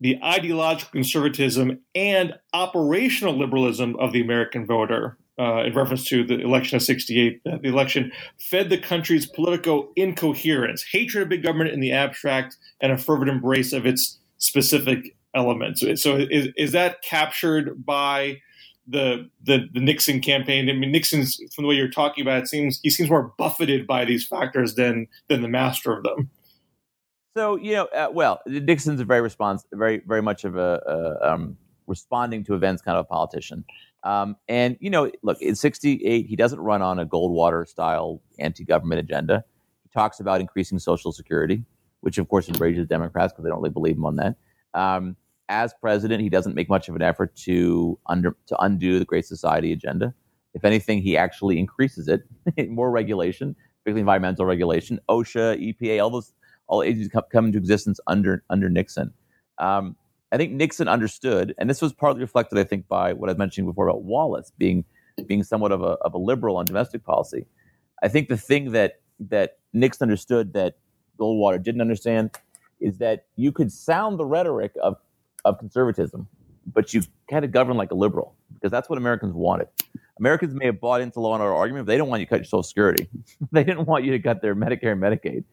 the 0.00 0.18
ideological 0.22 0.90
conservatism 0.90 1.78
and 1.94 2.34
operational 2.52 3.38
liberalism 3.38 3.94
of 3.96 4.12
the 4.12 4.20
American 4.20 4.66
voter. 4.66 5.16
Uh, 5.38 5.64
in 5.64 5.72
reference 5.72 6.04
to 6.04 6.24
the 6.24 6.38
election 6.40 6.76
of 6.76 6.82
68, 6.82 7.40
uh, 7.46 7.56
the 7.62 7.68
election 7.68 8.12
fed 8.38 8.68
the 8.68 8.76
country's 8.76 9.24
political 9.24 9.90
incoherence, 9.96 10.84
hatred 10.92 11.22
of 11.22 11.28
big 11.30 11.42
government 11.42 11.70
in 11.70 11.80
the 11.80 11.90
abstract, 11.90 12.58
and 12.82 12.92
a 12.92 12.98
fervent 12.98 13.30
embrace 13.30 13.72
of 13.72 13.86
its 13.86 14.18
specific 14.36 15.16
elements. 15.34 15.80
So, 16.02 16.16
is, 16.16 16.48
is 16.56 16.72
that 16.72 17.02
captured 17.02 17.84
by 17.84 18.40
the, 18.86 19.30
the 19.42 19.68
the 19.72 19.80
Nixon 19.80 20.20
campaign. 20.20 20.68
I 20.68 20.72
mean, 20.72 20.90
Nixon's 20.90 21.40
from 21.54 21.62
the 21.62 21.68
way 21.68 21.76
you're 21.76 21.88
talking 21.90 22.22
about 22.22 22.42
it 22.42 22.48
seems 22.48 22.80
he 22.82 22.90
seems 22.90 23.08
more 23.08 23.32
buffeted 23.38 23.86
by 23.86 24.04
these 24.04 24.26
factors 24.26 24.74
than 24.74 25.06
than 25.28 25.42
the 25.42 25.48
master 25.48 25.96
of 25.96 26.02
them. 26.02 26.30
So 27.36 27.56
you 27.56 27.72
know, 27.72 27.84
uh, 27.86 28.08
well, 28.12 28.40
Nixon's 28.46 29.00
a 29.00 29.04
very 29.04 29.20
response, 29.20 29.64
very 29.72 30.02
very 30.06 30.22
much 30.22 30.44
of 30.44 30.56
a, 30.56 30.82
a 30.86 31.32
um, 31.32 31.56
responding 31.86 32.44
to 32.44 32.54
events 32.54 32.82
kind 32.82 32.98
of 32.98 33.06
a 33.06 33.08
politician. 33.08 33.64
Um, 34.04 34.36
and 34.48 34.76
you 34.80 34.90
know, 34.90 35.10
look, 35.22 35.40
in 35.40 35.54
'68, 35.54 36.26
he 36.26 36.36
doesn't 36.36 36.60
run 36.60 36.82
on 36.82 36.98
a 36.98 37.06
Goldwater 37.06 37.66
style 37.66 38.20
anti-government 38.38 38.98
agenda. 38.98 39.44
He 39.84 39.90
talks 39.90 40.18
about 40.18 40.40
increasing 40.40 40.78
Social 40.80 41.12
Security, 41.12 41.64
which 42.00 42.18
of 42.18 42.28
course 42.28 42.48
enrages 42.48 42.86
Democrats 42.88 43.32
because 43.32 43.44
they 43.44 43.50
don't 43.50 43.60
really 43.60 43.70
believe 43.70 43.96
him 43.96 44.04
on 44.04 44.16
that. 44.16 44.36
Um, 44.74 45.16
as 45.52 45.74
president, 45.74 46.22
he 46.22 46.30
doesn't 46.30 46.54
make 46.54 46.68
much 46.68 46.88
of 46.88 46.96
an 46.96 47.02
effort 47.02 47.36
to 47.36 47.98
under 48.06 48.34
to 48.46 48.56
undo 48.58 48.98
the 48.98 49.04
Great 49.04 49.26
Society 49.26 49.70
agenda. 49.72 50.14
If 50.54 50.64
anything, 50.64 51.02
he 51.02 51.16
actually 51.16 51.58
increases 51.58 52.08
it. 52.08 52.22
More 52.70 52.90
regulation, 52.90 53.54
particularly 53.82 54.00
environmental 54.00 54.46
regulation, 54.46 54.98
OSHA, 55.08 55.74
EPA, 55.74 56.02
all 56.02 56.10
those 56.10 56.32
all 56.68 56.82
agencies 56.82 57.12
come, 57.12 57.24
come 57.30 57.46
into 57.46 57.58
existence 57.58 58.00
under 58.06 58.42
under 58.48 58.68
Nixon. 58.68 59.12
Um, 59.58 59.96
I 60.32 60.38
think 60.38 60.52
Nixon 60.52 60.88
understood, 60.88 61.54
and 61.58 61.68
this 61.68 61.82
was 61.82 61.92
partly 61.92 62.22
reflected, 62.22 62.58
I 62.58 62.64
think, 62.64 62.88
by 62.88 63.12
what 63.12 63.28
I 63.28 63.34
mentioned 63.34 63.66
before 63.66 63.88
about 63.88 64.04
Wallace 64.04 64.50
being 64.56 64.84
being 65.26 65.42
somewhat 65.42 65.72
of 65.72 65.82
a 65.82 65.96
of 66.06 66.14
a 66.14 66.18
liberal 66.18 66.56
on 66.56 66.64
domestic 66.64 67.04
policy. 67.04 67.46
I 68.02 68.08
think 68.08 68.28
the 68.28 68.38
thing 68.38 68.72
that 68.72 69.00
that 69.20 69.58
Nixon 69.74 70.04
understood 70.04 70.54
that 70.54 70.78
Goldwater 71.18 71.62
didn't 71.62 71.82
understand 71.82 72.30
is 72.80 72.98
that 72.98 73.26
you 73.36 73.52
could 73.52 73.70
sound 73.70 74.18
the 74.18 74.24
rhetoric 74.24 74.72
of 74.82 74.96
of 75.44 75.58
conservatism, 75.58 76.26
but 76.72 76.94
you 76.94 77.02
kind 77.28 77.44
of 77.44 77.52
govern 77.52 77.76
like 77.76 77.90
a 77.90 77.94
liberal 77.94 78.34
because 78.54 78.70
that's 78.70 78.88
what 78.88 78.98
Americans 78.98 79.34
wanted. 79.34 79.68
Americans 80.18 80.54
may 80.54 80.66
have 80.66 80.80
bought 80.80 81.00
into 81.00 81.20
law 81.20 81.34
and 81.34 81.42
order 81.42 81.54
argument, 81.54 81.86
but 81.86 81.92
they 81.92 81.98
don't 81.98 82.08
want 82.08 82.20
you 82.20 82.26
to 82.26 82.30
cut 82.30 82.36
your 82.36 82.44
Social 82.44 82.62
Security. 82.62 83.08
they 83.52 83.64
didn't 83.64 83.86
want 83.86 84.04
you 84.04 84.12
to 84.12 84.18
cut 84.18 84.42
their 84.42 84.54
Medicare 84.54 84.92
and 84.92 85.02
Medicaid. 85.02 85.44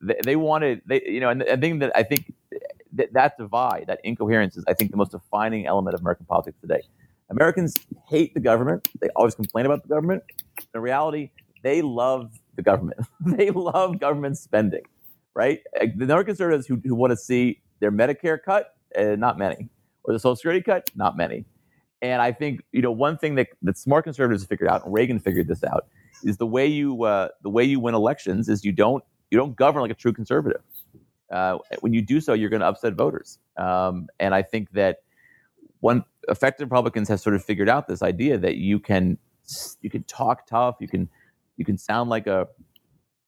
They, 0.00 0.16
they 0.24 0.36
wanted, 0.36 0.82
they, 0.86 1.02
you 1.04 1.20
know, 1.20 1.30
and 1.30 1.40
the 1.40 1.56
thing 1.56 1.78
that 1.80 1.92
I 1.94 2.02
think 2.02 2.32
that, 2.92 3.12
that 3.12 3.38
divide, 3.38 3.86
that 3.88 4.00
incoherence 4.04 4.56
is, 4.56 4.64
I 4.68 4.74
think, 4.74 4.90
the 4.90 4.96
most 4.96 5.12
defining 5.12 5.66
element 5.66 5.94
of 5.94 6.00
American 6.00 6.26
politics 6.26 6.58
today. 6.60 6.82
Americans 7.30 7.74
hate 8.08 8.34
the 8.34 8.40
government. 8.40 8.88
They 9.00 9.08
always 9.16 9.34
complain 9.34 9.66
about 9.66 9.82
the 9.82 9.88
government. 9.88 10.22
In 10.74 10.80
reality, 10.80 11.30
they 11.62 11.80
love 11.82 12.30
the 12.56 12.62
government. 12.62 13.00
they 13.26 13.50
love 13.50 13.98
government 13.98 14.36
spending, 14.38 14.82
right? 15.34 15.60
The 15.80 16.04
neoconservatives 16.04 16.66
who, 16.66 16.80
who 16.84 16.94
want 16.94 17.12
to 17.12 17.16
see 17.16 17.62
their 17.80 17.90
Medicare 17.90 18.38
cut 18.42 18.74
uh, 18.98 19.16
not 19.16 19.38
many. 19.38 19.68
Or 20.04 20.12
the 20.12 20.18
Social 20.18 20.36
Security 20.36 20.62
cut, 20.62 20.90
not 20.96 21.16
many. 21.16 21.44
And 22.00 22.20
I 22.20 22.32
think 22.32 22.62
you 22.72 22.82
know 22.82 22.90
one 22.90 23.16
thing 23.16 23.36
that, 23.36 23.48
that 23.62 23.78
smart 23.78 24.04
conservatives 24.04 24.44
figured 24.44 24.68
out, 24.68 24.84
and 24.84 24.92
Reagan 24.92 25.20
figured 25.20 25.48
this 25.48 25.62
out, 25.62 25.86
is 26.24 26.36
the 26.36 26.46
way 26.46 26.66
you 26.66 27.04
uh, 27.04 27.28
the 27.42 27.50
way 27.50 27.64
you 27.64 27.78
win 27.80 27.94
elections 27.94 28.48
is 28.48 28.64
you 28.64 28.72
don't 28.72 29.04
you 29.30 29.38
don't 29.38 29.56
govern 29.56 29.82
like 29.82 29.90
a 29.90 29.94
true 29.94 30.12
conservative. 30.12 30.62
Uh, 31.30 31.58
when 31.80 31.94
you 31.94 32.02
do 32.02 32.20
so, 32.20 32.34
you're 32.34 32.50
going 32.50 32.60
to 32.60 32.66
upset 32.66 32.92
voters. 32.94 33.38
Um, 33.56 34.08
and 34.20 34.34
I 34.34 34.42
think 34.42 34.70
that 34.72 34.98
one 35.80 36.04
effective 36.28 36.70
Republicans 36.70 37.08
have 37.08 37.20
sort 37.20 37.34
of 37.34 37.44
figured 37.44 37.68
out 37.68 37.88
this 37.88 38.02
idea 38.02 38.38
that 38.38 38.56
you 38.56 38.78
can 38.78 39.18
you 39.80 39.90
can 39.90 40.02
talk 40.04 40.46
tough, 40.46 40.76
you 40.80 40.88
can 40.88 41.08
you 41.56 41.64
can 41.64 41.78
sound 41.78 42.10
like 42.10 42.26
a 42.26 42.48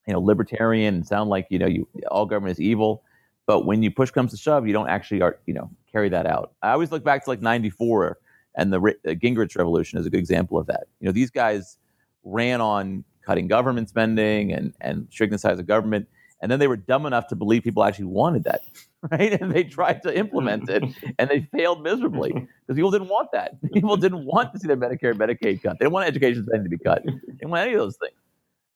you 0.07 0.12
know 0.12 0.21
libertarian 0.21 0.97
and 0.97 1.07
sound 1.07 1.31
like 1.31 1.47
you 1.51 1.59
know 1.59 1.67
you 1.67 1.89
all 2.11 2.27
government 2.27 2.53
is 2.53 2.61
evil, 2.61 3.03
but 3.47 3.66
when 3.66 3.82
you 3.82 3.90
push 3.90 4.11
comes 4.11 4.30
to 4.30 4.36
shove, 4.36 4.66
you 4.66 4.72
don't 4.72 4.88
actually, 4.88 5.22
are, 5.22 5.38
you 5.47 5.55
know, 5.55 5.70
carry 5.90 6.09
that 6.09 6.26
out. 6.26 6.53
I 6.62 6.72
always 6.72 6.90
look 6.90 7.05
back 7.05 7.24
to 7.24 7.30
like 7.30 7.40
'94 7.40 8.18
and 8.57 8.72
the 8.72 8.78
uh, 8.78 9.11
Gingrich 9.11 9.57
Revolution 9.57 9.99
is 9.99 10.07
a 10.07 10.11
good 10.11 10.18
example 10.18 10.59
of 10.59 10.66
that. 10.66 10.86
You 11.01 11.07
know, 11.07 11.12
these 11.12 11.30
guys 11.30 11.78
ran 12.24 12.61
on 12.61 13.05
cutting 13.24 13.49
government 13.49 13.88
spending 13.88 14.53
and 14.53 14.72
and 14.80 15.07
shrinking 15.11 15.34
the 15.34 15.38
size 15.38 15.59
of 15.59 15.66
government, 15.66 16.09
and 16.40 16.51
then 16.51 16.59
they 16.59 16.68
were 16.68 16.76
dumb 16.76 17.07
enough 17.07 17.26
to 17.28 17.36
believe 17.36 17.62
people 17.62 17.84
actually 17.84 18.07
wanted 18.07 18.45
that, 18.45 18.61
right? 19.11 19.40
And 19.40 19.53
they 19.53 19.64
tried 19.64 20.03
to 20.03 20.16
implement 20.16 20.68
it, 20.68 20.84
and 21.18 21.30
they 21.30 21.49
failed 21.53 21.82
miserably 21.82 22.32
because 22.32 22.76
people 22.76 22.90
didn't 22.90 23.09
want 23.09 23.30
that. 23.32 23.61
People 23.72 23.97
didn't 23.97 24.24
want 24.24 24.53
to 24.53 24.61
see 24.61 24.68
their 24.68 24.76
Medicare 24.76 25.11
and 25.11 25.20
Medicaid 25.20 25.62
cut. 25.62 25.78
They 25.78 25.84
didn't 25.84 25.92
want 25.92 26.07
education 26.07 26.45
spending 26.45 26.64
to 26.64 26.76
be 26.76 26.82
cut. 26.82 27.03
They 27.05 27.12
didn't 27.32 27.51
want 27.51 27.66
any 27.66 27.74
of 27.74 27.80
those 27.80 27.97
things. 27.97 28.14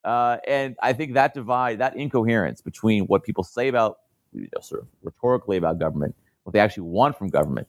Uh, 0.04 0.38
and 0.46 0.76
I 0.82 0.92
think 0.92 1.14
that 1.14 1.34
divide, 1.34 1.78
that 1.78 1.96
incoherence 1.96 2.60
between 2.60 3.04
what 3.04 3.24
people 3.24 3.44
say 3.44 3.68
about 3.68 3.98
you 4.32 4.42
know, 4.54 4.60
sort 4.60 4.82
of 4.82 4.88
rhetorically 5.02 5.56
about 5.56 5.78
government, 5.78 6.14
what 6.44 6.52
they 6.52 6.60
actually 6.60 6.84
want 6.84 7.16
from 7.18 7.28
government. 7.28 7.68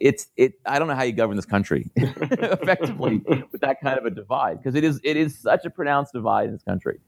It's 0.00 0.28
it. 0.36 0.54
I 0.64 0.78
don't 0.78 0.88
know 0.88 0.94
how 0.94 1.02
you 1.02 1.12
govern 1.12 1.36
this 1.36 1.44
country 1.44 1.90
effectively 1.96 3.22
with 3.52 3.60
that 3.60 3.80
kind 3.82 3.98
of 3.98 4.06
a 4.06 4.10
divide 4.10 4.56
because 4.56 4.74
it 4.74 4.84
is 4.84 5.00
it 5.04 5.18
is 5.18 5.38
such 5.38 5.66
a 5.66 5.70
pronounced 5.70 6.14
divide 6.14 6.46
in 6.46 6.52
this 6.52 6.62
country. 6.62 6.98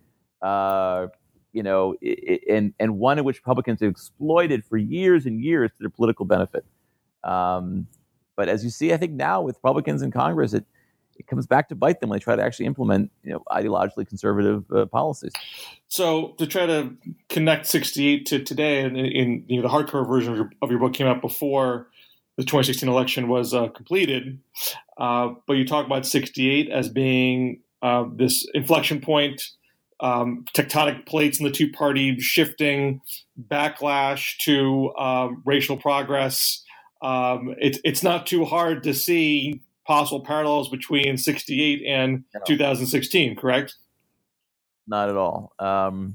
Uh, 0.43 1.07
you 1.53 1.63
know, 1.63 1.97
it, 2.03 2.43
and 2.49 2.75
and 2.79 2.99
one 2.99 3.19
in 3.19 3.25
which 3.25 3.39
Republicans 3.39 3.81
have 3.81 3.91
exploited 3.91 4.65
for 4.67 4.77
years 4.77 5.25
and 5.25 5.43
years 5.43 5.71
to 5.71 5.77
their 5.81 5.91
political 5.91 6.27
benefit. 6.27 6.65
Um, 7.25 7.87
but 8.37 8.51
as 8.51 8.63
you 8.63 8.71
see, 8.71 8.93
I 8.93 8.99
think 8.99 9.13
now 9.13 9.41
with 9.41 9.57
Republicans 9.57 10.03
in 10.03 10.11
Congress, 10.11 10.53
it 10.53 10.65
it 11.19 11.27
comes 11.27 11.47
back 11.47 11.69
to 11.69 11.75
bite 11.75 12.01
them 12.01 12.11
when 12.11 12.19
they 12.19 12.23
try 12.23 12.37
to 12.37 12.43
actually 12.43 12.67
implement 12.67 13.11
you 13.23 13.33
know 13.33 13.43
ideologically 13.51 14.09
conservative 14.09 14.65
uh, 14.73 14.87
policies. 14.87 15.33
So 15.89 16.35
to 16.39 16.47
try 16.47 16.67
to 16.67 16.95
connect 17.29 17.67
68 17.67 18.27
to 18.27 18.43
today, 18.43 18.83
and 18.83 18.97
in, 18.97 19.07
in 19.07 19.45
you 19.49 19.61
know 19.61 19.69
the 19.69 19.75
hardcover 19.75 20.07
version 20.07 20.33
of 20.33 20.39
your, 20.39 20.51
of 20.63 20.71
your, 20.71 20.79
book 20.79 20.95
came 20.95 21.07
out 21.07 21.21
before 21.21 21.89
the 22.37 22.45
2016 22.45 22.89
election 22.89 23.29
was 23.29 23.53
uh, 23.53 23.69
completed, 23.69 24.39
uh, 24.97 25.31
but 25.47 25.55
you 25.55 25.67
talk 25.67 25.85
about 25.85 26.07
68 26.07 26.71
as 26.71 26.89
being 26.89 27.61
uh, 27.83 28.05
this 28.15 28.47
inflection 28.55 29.01
point. 29.01 29.43
Um, 30.01 30.45
tectonic 30.55 31.07
plates 31.07 31.41
in 31.41 31.45
the 31.45 31.51
two 31.51 31.73
party 31.73 32.21
shifting, 32.21 33.01
backlash 33.51 34.37
to 34.43 34.95
um, 34.95 35.43
racial 35.45 35.77
progress. 35.77 36.63
Um, 37.03 37.57
it, 37.59 37.79
it's 37.83 38.05
not 38.05 38.25
too 38.25 38.45
hard 38.45 38.85
to 38.85 38.95
see 38.95 39.61
possible 39.89 40.21
parallels 40.21 40.69
between 40.69 41.17
68 41.17 41.83
and 41.87 42.23
no. 42.35 42.41
2016, 42.47 43.35
correct? 43.37 43.75
Not 44.87 45.09
at 45.09 45.17
all. 45.17 45.55
Um, 45.59 46.15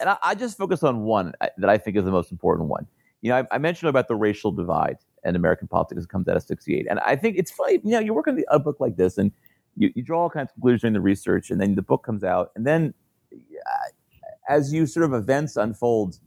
and 0.00 0.08
I, 0.08 0.16
I, 0.22 0.34
just 0.34 0.56
focus 0.56 0.84
on 0.84 1.00
one 1.00 1.32
uh, 1.40 1.48
that 1.58 1.68
I 1.68 1.78
think 1.78 1.96
is 1.96 2.04
the 2.04 2.12
most 2.12 2.30
important 2.32 2.68
one. 2.68 2.86
You 3.20 3.30
know, 3.30 3.38
I, 3.38 3.56
I 3.56 3.58
mentioned 3.58 3.88
about 3.90 4.06
the 4.06 4.14
racial 4.14 4.52
divide 4.52 4.98
in 5.24 5.34
American 5.34 5.66
politics 5.66 6.02
that 6.02 6.08
comes 6.08 6.28
out 6.28 6.36
of 6.36 6.44
68. 6.44 6.86
And 6.88 7.00
I 7.00 7.16
think 7.16 7.36
it's 7.36 7.50
funny, 7.50 7.80
you 7.84 7.90
know, 7.90 7.98
you 7.98 8.14
work 8.14 8.28
on 8.28 8.40
a 8.48 8.58
book 8.60 8.76
like 8.78 8.96
this 8.96 9.18
and 9.18 9.32
you, 9.76 9.90
you 9.96 10.02
draw 10.02 10.22
all 10.22 10.30
kinds 10.30 10.50
of 10.50 10.54
conclusions 10.54 10.84
in 10.84 10.92
the 10.92 11.00
research, 11.00 11.50
and 11.50 11.60
then 11.60 11.74
the 11.74 11.82
book 11.82 12.04
comes 12.04 12.24
out. 12.24 12.50
And 12.56 12.66
then 12.66 12.94
uh, 13.32 14.48
as 14.48 14.72
you 14.72 14.86
sort 14.86 15.04
of 15.04 15.12
events 15.12 15.56
unfold 15.56 16.18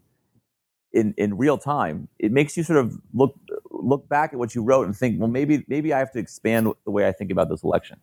in, 0.94 1.14
in 1.18 1.38
real 1.38 1.58
time, 1.58 2.10
it 2.20 2.32
makes 2.32 2.56
you 2.56 2.64
sort 2.64 2.80
of 2.80 2.98
look 3.14 3.36
look 3.84 4.08
back 4.10 4.34
at 4.34 4.40
what 4.40 4.56
you 4.56 4.64
wrote 4.64 4.86
and 4.86 4.96
think, 4.96 5.20
well, 5.20 5.30
maybe 5.30 5.64
maybe 5.68 5.94
I 5.94 6.00
have 6.00 6.12
to 6.14 6.20
expand 6.20 6.68
the 6.86 6.92
way 6.92 7.08
I 7.08 7.12
think 7.12 7.32
about 7.32 7.50
this 7.50 7.64
election. 7.64 8.00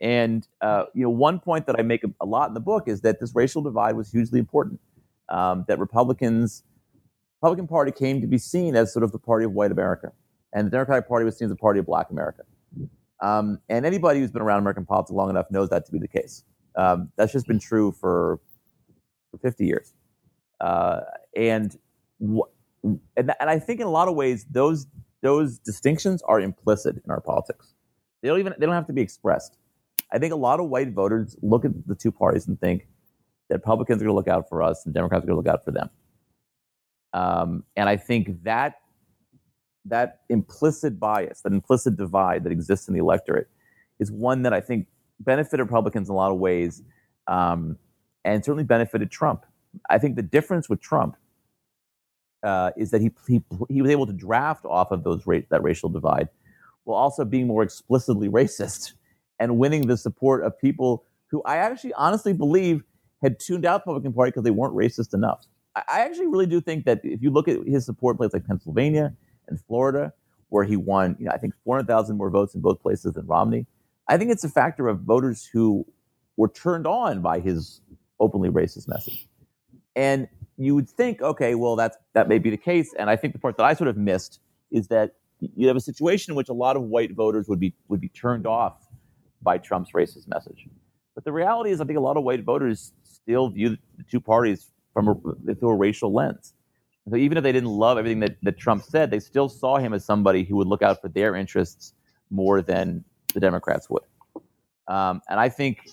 And 0.00 0.46
uh, 0.60 0.84
you 0.94 1.02
know, 1.02 1.10
one 1.10 1.40
point 1.40 1.66
that 1.66 1.76
I 1.78 1.82
make 1.82 2.02
a, 2.20 2.26
lot 2.26 2.48
in 2.48 2.54
the 2.54 2.60
book 2.60 2.84
is 2.86 3.00
that 3.02 3.20
this 3.20 3.34
racial 3.34 3.62
divide 3.62 3.96
was 3.96 4.10
hugely 4.10 4.38
important. 4.38 4.80
Um, 5.28 5.64
that 5.68 5.78
Republicans, 5.78 6.62
Republican 7.42 7.66
Party 7.66 7.92
came 7.92 8.20
to 8.20 8.26
be 8.26 8.38
seen 8.38 8.76
as 8.76 8.92
sort 8.92 9.02
of 9.02 9.12
the 9.12 9.18
party 9.18 9.44
of 9.44 9.52
white 9.52 9.72
America, 9.72 10.12
and 10.52 10.66
the 10.66 10.70
Democratic 10.70 11.08
Party 11.08 11.24
was 11.24 11.36
seen 11.36 11.46
as 11.46 11.50
the 11.50 11.56
party 11.56 11.80
of 11.80 11.86
Black 11.86 12.10
America. 12.10 12.42
Um, 13.20 13.60
and 13.68 13.84
anybody 13.84 14.20
who's 14.20 14.30
been 14.30 14.42
around 14.42 14.60
American 14.60 14.86
politics 14.86 15.10
long 15.10 15.28
enough 15.30 15.50
knows 15.50 15.68
that 15.70 15.84
to 15.86 15.92
be 15.92 15.98
the 15.98 16.08
case. 16.08 16.44
Um, 16.76 17.10
that's 17.16 17.32
just 17.32 17.46
been 17.46 17.58
true 17.58 17.92
for 17.92 18.40
for 19.30 19.38
50 19.38 19.66
years. 19.66 19.94
uh, 20.60 21.00
and 21.36 21.76
and 22.82 23.00
and 23.16 23.50
I 23.50 23.58
think 23.58 23.80
in 23.80 23.86
a 23.86 23.90
lot 23.90 24.08
of 24.08 24.14
ways 24.14 24.46
those 24.50 24.86
those 25.22 25.58
distinctions 25.58 26.22
are 26.22 26.40
implicit 26.40 26.96
in 26.96 27.10
our 27.10 27.20
politics. 27.20 27.74
They 28.22 28.28
don't 28.28 28.38
even 28.38 28.54
they 28.58 28.66
don't 28.66 28.74
have 28.74 28.86
to 28.86 28.92
be 28.92 29.02
expressed. 29.02 29.56
I 30.12 30.18
think 30.18 30.32
a 30.32 30.36
lot 30.36 30.60
of 30.60 30.68
white 30.68 30.92
voters 30.92 31.36
look 31.42 31.64
at 31.64 31.72
the 31.86 31.94
two 31.94 32.10
parties 32.10 32.46
and 32.48 32.58
think 32.60 32.88
that 33.48 33.56
Republicans 33.56 34.00
are 34.00 34.06
going 34.06 34.12
to 34.12 34.16
look 34.16 34.28
out 34.28 34.48
for 34.48 34.62
us 34.62 34.84
and 34.84 34.94
Democrats 34.94 35.24
are 35.24 35.26
going 35.26 35.42
to 35.42 35.48
look 35.48 35.52
out 35.52 35.64
for 35.64 35.70
them. 35.70 35.90
Um, 37.12 37.64
and 37.76 37.88
I 37.88 37.96
think 37.96 38.42
that 38.44 38.76
that 39.86 40.20
implicit 40.28 41.00
bias, 41.00 41.40
that 41.42 41.52
implicit 41.52 41.96
divide 41.96 42.44
that 42.44 42.52
exists 42.52 42.88
in 42.88 42.94
the 42.94 43.00
electorate, 43.00 43.48
is 43.98 44.12
one 44.12 44.42
that 44.42 44.52
I 44.52 44.60
think 44.60 44.86
benefited 45.20 45.60
Republicans 45.60 46.08
in 46.08 46.14
a 46.14 46.16
lot 46.16 46.30
of 46.30 46.38
ways, 46.38 46.82
um, 47.26 47.76
and 48.24 48.44
certainly 48.44 48.64
benefited 48.64 49.10
Trump. 49.10 49.44
I 49.90 49.98
think 49.98 50.16
the 50.16 50.22
difference 50.22 50.68
with 50.68 50.80
Trump 50.80 51.16
uh, 52.42 52.70
is 52.76 52.90
that 52.90 53.00
he, 53.00 53.10
he 53.26 53.42
he 53.68 53.82
was 53.82 53.90
able 53.90 54.06
to 54.06 54.12
draft 54.12 54.64
off 54.64 54.90
of 54.90 55.04
those 55.04 55.26
ra- 55.26 55.40
that 55.50 55.62
racial 55.62 55.88
divide, 55.88 56.28
while 56.84 56.98
also 56.98 57.24
being 57.24 57.46
more 57.46 57.62
explicitly 57.62 58.28
racist 58.40 58.92
and 59.38 59.58
winning 59.58 59.86
the 59.86 59.96
support 59.96 60.44
of 60.44 60.58
people 60.58 61.04
who 61.30 61.42
I 61.42 61.58
actually 61.58 61.92
honestly 61.94 62.32
believe 62.32 62.82
had 63.22 63.38
tuned 63.38 63.64
out 63.64 63.84
the 63.84 63.90
Republican 63.90 64.12
Party 64.12 64.30
because 64.30 64.44
they 64.44 64.50
weren't 64.50 64.74
racist 64.74 65.14
enough. 65.14 65.44
I, 65.74 65.82
I 65.88 66.00
actually 66.00 66.28
really 66.28 66.46
do 66.46 66.60
think 66.60 66.84
that 66.86 67.00
if 67.04 67.22
you 67.22 67.30
look 67.30 67.48
at 67.48 67.64
his 67.66 67.84
support 67.84 68.16
places 68.16 68.34
like 68.34 68.46
Pennsylvania 68.46 69.14
and 69.48 69.60
Florida, 69.66 70.12
where 70.50 70.64
he 70.64 70.76
won, 70.76 71.16
you 71.18 71.26
know, 71.26 71.32
I 71.32 71.38
think 71.38 71.54
400,000 71.64 72.16
more 72.16 72.30
votes 72.30 72.54
in 72.54 72.60
both 72.60 72.80
places 72.80 73.12
than 73.14 73.26
Romney. 73.26 73.66
I 74.08 74.16
think 74.16 74.30
it's 74.30 74.44
a 74.44 74.48
factor 74.48 74.88
of 74.88 75.00
voters 75.00 75.48
who 75.52 75.86
were 76.36 76.48
turned 76.48 76.86
on 76.86 77.20
by 77.20 77.40
his 77.40 77.80
openly 78.20 78.48
racist 78.48 78.88
message. 78.88 79.26
And 79.94 80.28
you 80.58 80.74
would 80.74 80.88
think, 80.88 81.22
okay, 81.22 81.54
well, 81.54 81.76
that's 81.76 81.96
that 82.14 82.28
may 82.28 82.38
be 82.38 82.50
the 82.50 82.56
case. 82.56 82.92
And 82.98 83.08
I 83.08 83.16
think 83.16 83.32
the 83.32 83.38
part 83.38 83.56
that 83.56 83.64
I 83.64 83.74
sort 83.74 83.88
of 83.88 83.96
missed 83.96 84.40
is 84.70 84.88
that 84.88 85.12
you 85.40 85.68
have 85.68 85.76
a 85.76 85.80
situation 85.80 86.32
in 86.32 86.36
which 86.36 86.48
a 86.48 86.52
lot 86.52 86.76
of 86.76 86.82
white 86.82 87.12
voters 87.14 87.48
would 87.48 87.60
be 87.60 87.74
would 87.88 88.00
be 88.00 88.08
turned 88.08 88.46
off 88.46 88.88
by 89.40 89.58
Trump's 89.58 89.92
racist 89.92 90.26
message. 90.28 90.66
But 91.14 91.24
the 91.24 91.32
reality 91.32 91.70
is, 91.70 91.80
I 91.80 91.84
think 91.84 91.98
a 91.98 92.02
lot 92.02 92.16
of 92.16 92.24
white 92.24 92.44
voters 92.44 92.92
still 93.04 93.48
view 93.48 93.76
the 93.96 94.04
two 94.10 94.20
parties 94.20 94.70
from 94.92 95.08
a, 95.08 95.54
through 95.54 95.70
a 95.70 95.76
racial 95.76 96.12
lens. 96.12 96.54
So 97.08 97.16
even 97.16 97.38
if 97.38 97.44
they 97.44 97.52
didn't 97.52 97.70
love 97.70 97.98
everything 97.98 98.20
that, 98.20 98.36
that 98.42 98.58
Trump 98.58 98.82
said, 98.82 99.10
they 99.10 99.20
still 99.20 99.48
saw 99.48 99.78
him 99.78 99.94
as 99.94 100.04
somebody 100.04 100.44
who 100.44 100.56
would 100.56 100.66
look 100.66 100.82
out 100.82 101.00
for 101.00 101.08
their 101.08 101.34
interests 101.34 101.94
more 102.30 102.60
than 102.60 103.04
the 103.32 103.40
Democrats 103.40 103.88
would. 103.88 104.02
Um, 104.88 105.22
and 105.28 105.40
I 105.40 105.48
think, 105.48 105.88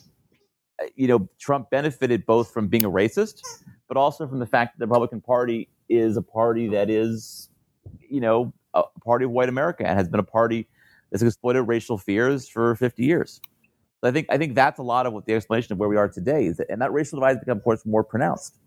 you 0.95 1.07
know, 1.07 1.30
Trump 1.39 1.70
benefited 1.70 2.26
both 2.26 2.51
from 2.51 2.68
being 2.68 2.84
a 2.86 2.89
racist, 2.89 3.41
but 3.88 3.98
also 3.98 4.28
from 4.28 4.40
the 4.40 4.46
fact 4.46 4.76
that 4.76 4.80
the 4.80 4.88
Republican 4.88 5.22
Party 5.22 5.70
is 5.90 6.18
a 6.18 6.22
party 6.22 6.70
that 6.70 6.90
is, 6.90 7.50
you 8.10 8.20
know, 8.22 8.54
a 8.74 8.84
party 9.04 9.26
of 9.26 9.32
white 9.32 9.50
America 9.50 9.86
and 9.88 9.98
has 9.98 10.10
been 10.10 10.20
a 10.20 10.24
party 10.24 10.68
that's 11.12 11.24
exploited 11.24 11.64
racial 11.64 11.98
fears 11.98 12.50
for 12.50 12.76
50 12.76 13.04
years. 13.04 13.42
So 14.02 14.10
I 14.10 14.12
think 14.12 14.28
I 14.30 14.38
think 14.38 14.56
that's 14.56 14.80
a 14.80 14.84
lot 14.84 15.06
of 15.06 15.14
what 15.14 15.26
the 15.26 15.34
explanation 15.34 15.74
of 15.74 15.80
where 15.80 15.90
we 15.90 15.98
are 15.98 16.10
today 16.10 16.46
is, 16.46 16.58
that, 16.58 16.68
and 16.70 16.82
that 16.82 16.94
racial 16.94 17.18
divide 17.20 17.32
has 17.32 17.40
become, 17.40 17.58
of 17.58 17.64
course, 17.64 17.86
more 17.86 18.04
pronounced, 18.04 18.58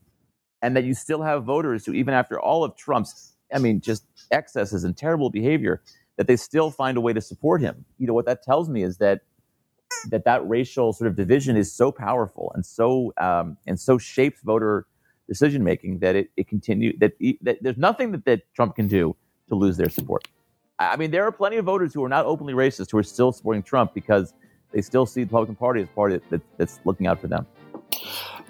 and 0.62 0.76
that 0.76 0.84
you 0.84 0.94
still 0.94 1.22
have 1.22 1.44
voters 1.44 1.86
who, 1.86 1.92
even 1.92 2.14
after 2.14 2.40
all 2.40 2.64
of 2.64 2.76
Trump's, 2.76 3.34
I 3.54 3.58
mean, 3.58 3.80
just 3.80 4.04
excesses 4.30 4.84
and 4.84 4.96
terrible 4.96 5.30
behavior, 5.30 5.82
that 6.16 6.26
they 6.26 6.36
still 6.36 6.70
find 6.70 6.96
a 6.98 7.00
way 7.00 7.12
to 7.12 7.20
support 7.20 7.60
him. 7.60 7.84
You 7.98 8.06
know 8.08 8.14
what 8.14 8.26
that 8.26 8.42
tells 8.42 8.68
me 8.68 8.82
is 8.82 8.98
that 8.98 9.20
that 10.10 10.24
that 10.24 10.46
racial 10.48 10.92
sort 10.92 11.08
of 11.08 11.16
division 11.16 11.56
is 11.56 11.72
so 11.72 11.92
powerful 11.92 12.52
and 12.54 12.64
so 12.66 13.12
um, 13.18 13.56
and 13.66 13.78
so 13.80 13.98
shapes 13.98 14.40
voter 14.42 14.86
decision 15.28 15.62
making 15.62 15.98
that 16.00 16.16
it, 16.16 16.30
it 16.36 16.48
continue 16.48 16.96
that, 16.98 17.12
that 17.42 17.58
there's 17.62 17.76
nothing 17.76 18.12
that, 18.12 18.24
that 18.24 18.42
Trump 18.54 18.74
can 18.74 18.88
do 18.88 19.14
to 19.48 19.54
lose 19.54 19.76
their 19.76 19.88
support. 19.88 20.26
I 20.78 20.96
mean, 20.96 21.10
there 21.10 21.24
are 21.24 21.32
plenty 21.32 21.56
of 21.56 21.64
voters 21.64 21.92
who 21.92 22.04
are 22.04 22.08
not 22.08 22.24
openly 22.24 22.54
racist 22.54 22.90
who 22.90 22.98
are 22.98 23.02
still 23.02 23.32
supporting 23.32 23.62
Trump 23.62 23.94
because 23.94 24.32
they 24.72 24.80
still 24.80 25.06
see 25.06 25.22
the 25.22 25.26
Republican 25.26 25.56
Party 25.56 25.82
as 25.82 25.88
a 25.88 25.92
party 25.92 26.20
that, 26.30 26.40
that's 26.56 26.80
looking 26.84 27.06
out 27.06 27.20
for 27.20 27.26
them. 27.26 27.46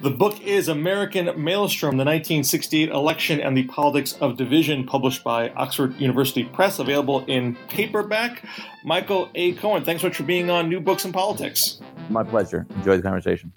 The 0.00 0.10
book 0.10 0.40
is 0.42 0.68
American 0.68 1.26
Maelstrom, 1.42 1.96
the 1.96 2.04
1968 2.04 2.90
Election 2.90 3.40
and 3.40 3.56
the 3.56 3.64
Politics 3.64 4.16
of 4.20 4.36
Division, 4.36 4.86
published 4.86 5.24
by 5.24 5.50
Oxford 5.50 5.98
University 6.00 6.44
Press, 6.44 6.78
available 6.78 7.24
in 7.26 7.56
paperback. 7.68 8.44
Michael 8.84 9.28
A. 9.34 9.54
Cohen, 9.54 9.84
thanks 9.84 10.02
so 10.02 10.08
much 10.08 10.16
for 10.16 10.22
being 10.22 10.50
on 10.50 10.68
New 10.68 10.80
Books 10.80 11.04
in 11.04 11.12
Politics. 11.12 11.80
My 12.10 12.22
pleasure. 12.22 12.64
Enjoy 12.76 12.96
the 12.96 13.02
conversation. 13.02 13.52